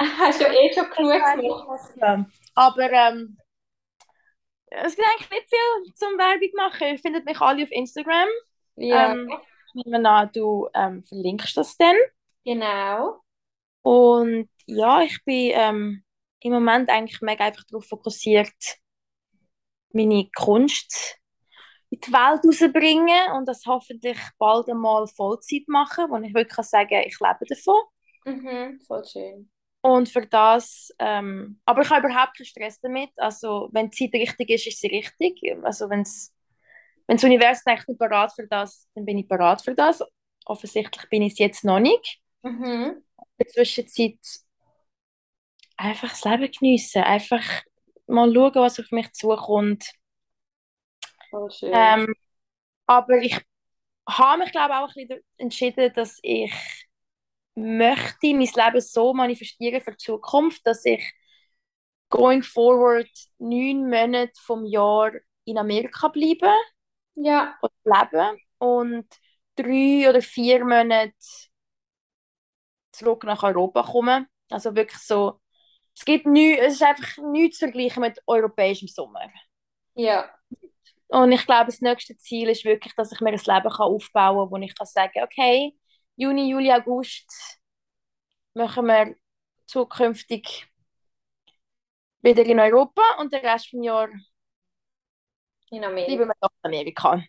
hast 0.00 0.40
du 0.40 0.46
eh 0.46 0.72
schon 0.72 0.90
genug 0.90 1.22
gemacht. 1.22 2.26
Aber 2.54 2.90
ähm, 2.90 3.38
es 4.70 4.96
gibt 4.96 5.08
eigentlich 5.08 5.30
nicht 5.30 5.48
viel 5.48 5.94
zum 5.94 6.18
Werbung 6.18 6.50
machen. 6.56 6.88
Ihr 6.88 6.98
findet 6.98 7.24
mich 7.24 7.40
alle 7.40 7.62
auf 7.62 7.70
Instagram. 7.70 8.28
Ja. 8.76 9.12
Ähm, 9.12 9.30
ich 9.74 9.84
nehme 9.84 10.10
an, 10.10 10.30
du 10.32 10.68
ähm, 10.74 11.04
verlinkst 11.04 11.56
das 11.56 11.76
dann. 11.76 11.96
Genau. 12.44 13.22
Und 13.82 14.48
ja, 14.66 15.02
ich 15.02 15.18
bin 15.24 15.52
ähm, 15.54 16.04
im 16.40 16.52
Moment 16.52 16.90
eigentlich 16.90 17.20
mega 17.20 17.44
einfach 17.44 17.64
darauf 17.64 17.86
fokussiert, 17.86 18.52
meine 19.92 20.28
Kunst 20.36 21.16
in 21.90 22.00
die 22.00 22.12
Welt 22.12 22.44
rauszubringen 22.44 23.32
und 23.36 23.46
das 23.48 23.64
hoffentlich 23.66 24.18
bald 24.38 24.68
einmal 24.68 25.06
Vollzeit 25.08 25.66
machen, 25.66 26.06
wo 26.08 26.16
ich 26.18 26.34
wirklich 26.34 26.66
sagen 26.66 26.88
kann, 26.88 27.02
ich 27.04 27.18
lebe 27.18 27.46
davon. 27.48 27.82
Mhm, 28.24 28.80
voll 28.86 29.04
schön. 29.04 29.50
Und 29.82 30.08
für 30.10 30.26
das, 30.26 30.90
ähm, 30.98 31.60
aber 31.64 31.82
ich 31.82 31.90
habe 31.90 32.06
überhaupt 32.06 32.36
keinen 32.36 32.46
Stress 32.46 32.80
damit. 32.80 33.10
Also, 33.16 33.70
wenn 33.72 33.90
die 33.90 34.10
Zeit 34.10 34.20
richtig 34.20 34.50
ist, 34.50 34.66
ist 34.66 34.80
sie 34.80 34.88
richtig. 34.88 35.40
Also, 35.62 35.88
wenn 35.88 36.04
das 36.04 37.24
Universum 37.24 37.72
echt 37.72 37.88
nicht 37.88 37.98
parat 37.98 38.32
für 38.32 38.46
das, 38.46 38.88
dann 38.94 39.06
bin 39.06 39.18
ich 39.18 39.28
parat 39.28 39.62
für 39.62 39.74
das. 39.74 40.02
Offensichtlich 40.44 41.08
bin 41.08 41.22
ich 41.22 41.32
es 41.32 41.38
jetzt 41.38 41.64
noch 41.64 41.80
nicht. 41.80 42.20
Mhm. 42.42 43.02
In 43.16 43.26
der 43.38 43.48
Zwischenzeit 43.48 44.18
einfach 45.76 46.10
das 46.10 46.24
Leben 46.24 46.50
geniessen. 46.50 47.02
Einfach 47.02 47.62
mal 48.06 48.32
schauen, 48.32 48.54
was 48.54 48.80
auf 48.80 48.90
mich 48.90 49.12
zukommt. 49.12 49.90
Oh, 51.32 51.48
schön. 51.48 51.72
Ähm, 51.72 52.14
aber 52.86 53.18
ich 53.18 53.40
habe 54.08 54.42
mich, 54.42 54.52
glaube 54.52 54.74
ich, 54.74 54.78
auch 54.78 54.96
ein 54.96 55.08
bisschen 55.08 55.24
entschieden, 55.36 55.92
dass 55.94 56.18
ich 56.22 56.52
möchte 57.54 58.34
mein 58.34 58.40
Leben 58.40 58.80
so 58.80 59.12
manifestieren 59.12 59.80
für 59.80 59.92
die 59.92 59.98
Zukunft, 59.98 60.66
dass 60.66 60.84
ich 60.84 61.02
going 62.08 62.42
forward 62.42 63.10
neun 63.38 63.88
Monate 63.88 64.32
vom 64.34 64.64
Jahr 64.64 65.12
in 65.44 65.58
Amerika 65.58 66.08
bleibe 66.08 66.50
ja. 67.14 67.56
und 67.60 67.72
leben 67.84 68.40
und 68.58 69.06
drei 69.56 70.08
oder 70.08 70.22
vier 70.22 70.64
Monate 70.64 71.14
zurück 73.00 73.24
nach 73.24 73.42
Europa 73.42 73.82
kommen. 73.82 74.26
Also 74.50 74.74
wirklich 74.74 75.00
so, 75.00 75.40
es 75.94 76.04
gibt 76.04 76.26
nie, 76.26 76.56
es 76.56 76.74
ist 76.74 76.82
einfach 76.82 77.18
nichts 77.32 77.58
zu 77.58 77.66
vergleichen 77.66 78.00
mit 78.00 78.20
europäischem 78.26 78.88
Sommer. 78.88 79.28
Ja. 79.94 80.30
Und 81.08 81.32
ich 81.32 81.44
glaube, 81.44 81.66
das 81.66 81.80
nächste 81.80 82.16
Ziel 82.16 82.48
ist 82.48 82.64
wirklich, 82.64 82.94
dass 82.94 83.12
ich 83.12 83.20
mir 83.20 83.30
ein 83.30 83.34
Leben 83.34 83.70
kann 83.70 83.86
aufbauen 83.86 84.50
kann, 84.50 84.50
wo 84.50 84.64
ich 84.64 84.74
kann 84.74 84.86
sagen 84.86 85.22
okay, 85.22 85.76
Juni, 86.16 86.50
Juli, 86.50 86.72
August 86.72 87.58
machen 88.54 88.86
wir 88.86 89.16
zukünftig 89.66 90.66
wieder 92.22 92.44
in 92.44 92.60
Europa 92.60 93.02
und 93.18 93.32
den 93.32 93.44
Rest 93.44 93.72
des 93.72 93.84
Jahres 93.84 94.14
in 95.70 95.84
Amerika. 95.84 96.16
bleiben 96.16 96.28
wir 96.28 96.48
in 96.48 96.70
Amerika. 96.70 97.24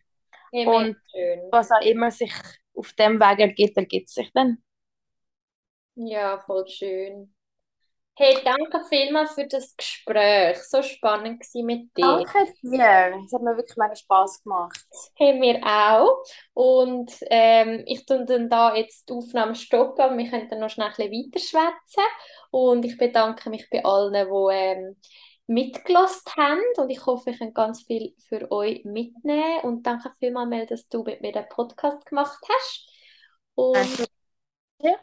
Ja, 0.51 0.69
und 0.69 0.97
was 1.51 1.71
auch 1.71 1.81
immer 1.81 2.11
sich 2.11 2.33
auf 2.75 2.93
dem 2.93 3.19
Weg 3.19 3.39
ergibt, 3.39 3.77
ergibt 3.77 4.09
sich 4.09 4.31
dann. 4.33 4.61
Ja, 5.95 6.39
voll 6.39 6.67
schön. 6.67 7.33
Hey, 8.15 8.37
danke 8.43 8.81
vielmals 8.89 9.33
für 9.33 9.47
das 9.47 9.75
Gespräch. 9.75 10.57
So 10.63 10.83
spannend 10.83 11.41
war 11.41 11.63
mit 11.63 11.97
dir. 11.97 12.03
Danke 12.03 12.53
dir. 12.61 13.13
Es 13.25 13.33
hat 13.33 13.41
mir 13.41 13.57
wirklich 13.57 13.77
mega 13.77 13.95
Spass 13.95 14.43
gemacht. 14.43 14.79
Hey, 15.15 15.39
mir 15.39 15.59
auch. 15.63 16.23
Und 16.53 17.11
ähm, 17.29 17.83
ich 17.87 18.05
tue 18.05 18.25
dann 18.25 18.49
da 18.49 18.75
jetzt 18.75 19.09
die 19.09 19.13
Aufnahme 19.13 19.55
stoppen 19.55 20.11
und 20.11 20.17
wir 20.17 20.29
können 20.29 20.49
dann 20.49 20.59
noch 20.59 20.69
schnell 20.69 20.91
ein 20.91 21.09
bisschen 21.09 21.31
weiterschwätzen. 21.59 22.03
Und 22.51 22.85
ich 22.85 22.97
bedanke 22.97 23.49
mich 23.49 23.69
bei 23.69 23.83
allen, 23.83 24.13
die 24.13 24.55
ähm, 24.55 24.97
mitgelost 25.47 26.35
haben 26.37 26.61
und 26.77 26.89
ich 26.89 27.05
hoffe, 27.05 27.31
ich 27.31 27.39
kann 27.39 27.53
ganz 27.53 27.83
viel 27.83 28.13
für 28.29 28.51
euch 28.51 28.85
mitnehmen 28.85 29.61
und 29.63 29.83
danke 29.83 30.11
vielmals, 30.19 30.49
Mel, 30.49 30.65
dass 30.65 30.87
du 30.87 31.03
mit 31.03 31.21
mir 31.21 31.31
den 31.31 31.47
Podcast 31.49 32.05
gemacht 32.05 32.39
hast. 32.47 32.87
Und 33.55 34.07
ja. 34.79 34.95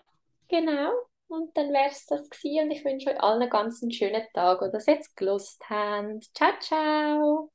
Genau. 0.49 0.93
Und 1.29 1.57
dann 1.57 1.73
wäre 1.73 1.91
es 1.91 2.07
das 2.07 2.29
gewesen. 2.31 2.65
Und 2.65 2.71
ich 2.71 2.85
wünsche 2.85 3.11
euch 3.11 3.21
allen 3.23 3.43
einen 3.43 3.51
ganz 3.51 3.81
schönen 3.95 4.25
Tag 4.33 4.63
oder 4.63 4.79
ihr 4.87 4.95
jetzt 4.95 5.17
gelost 5.17 5.63
habt. 5.69 6.25
Ciao, 6.35 6.53
ciao. 6.61 7.51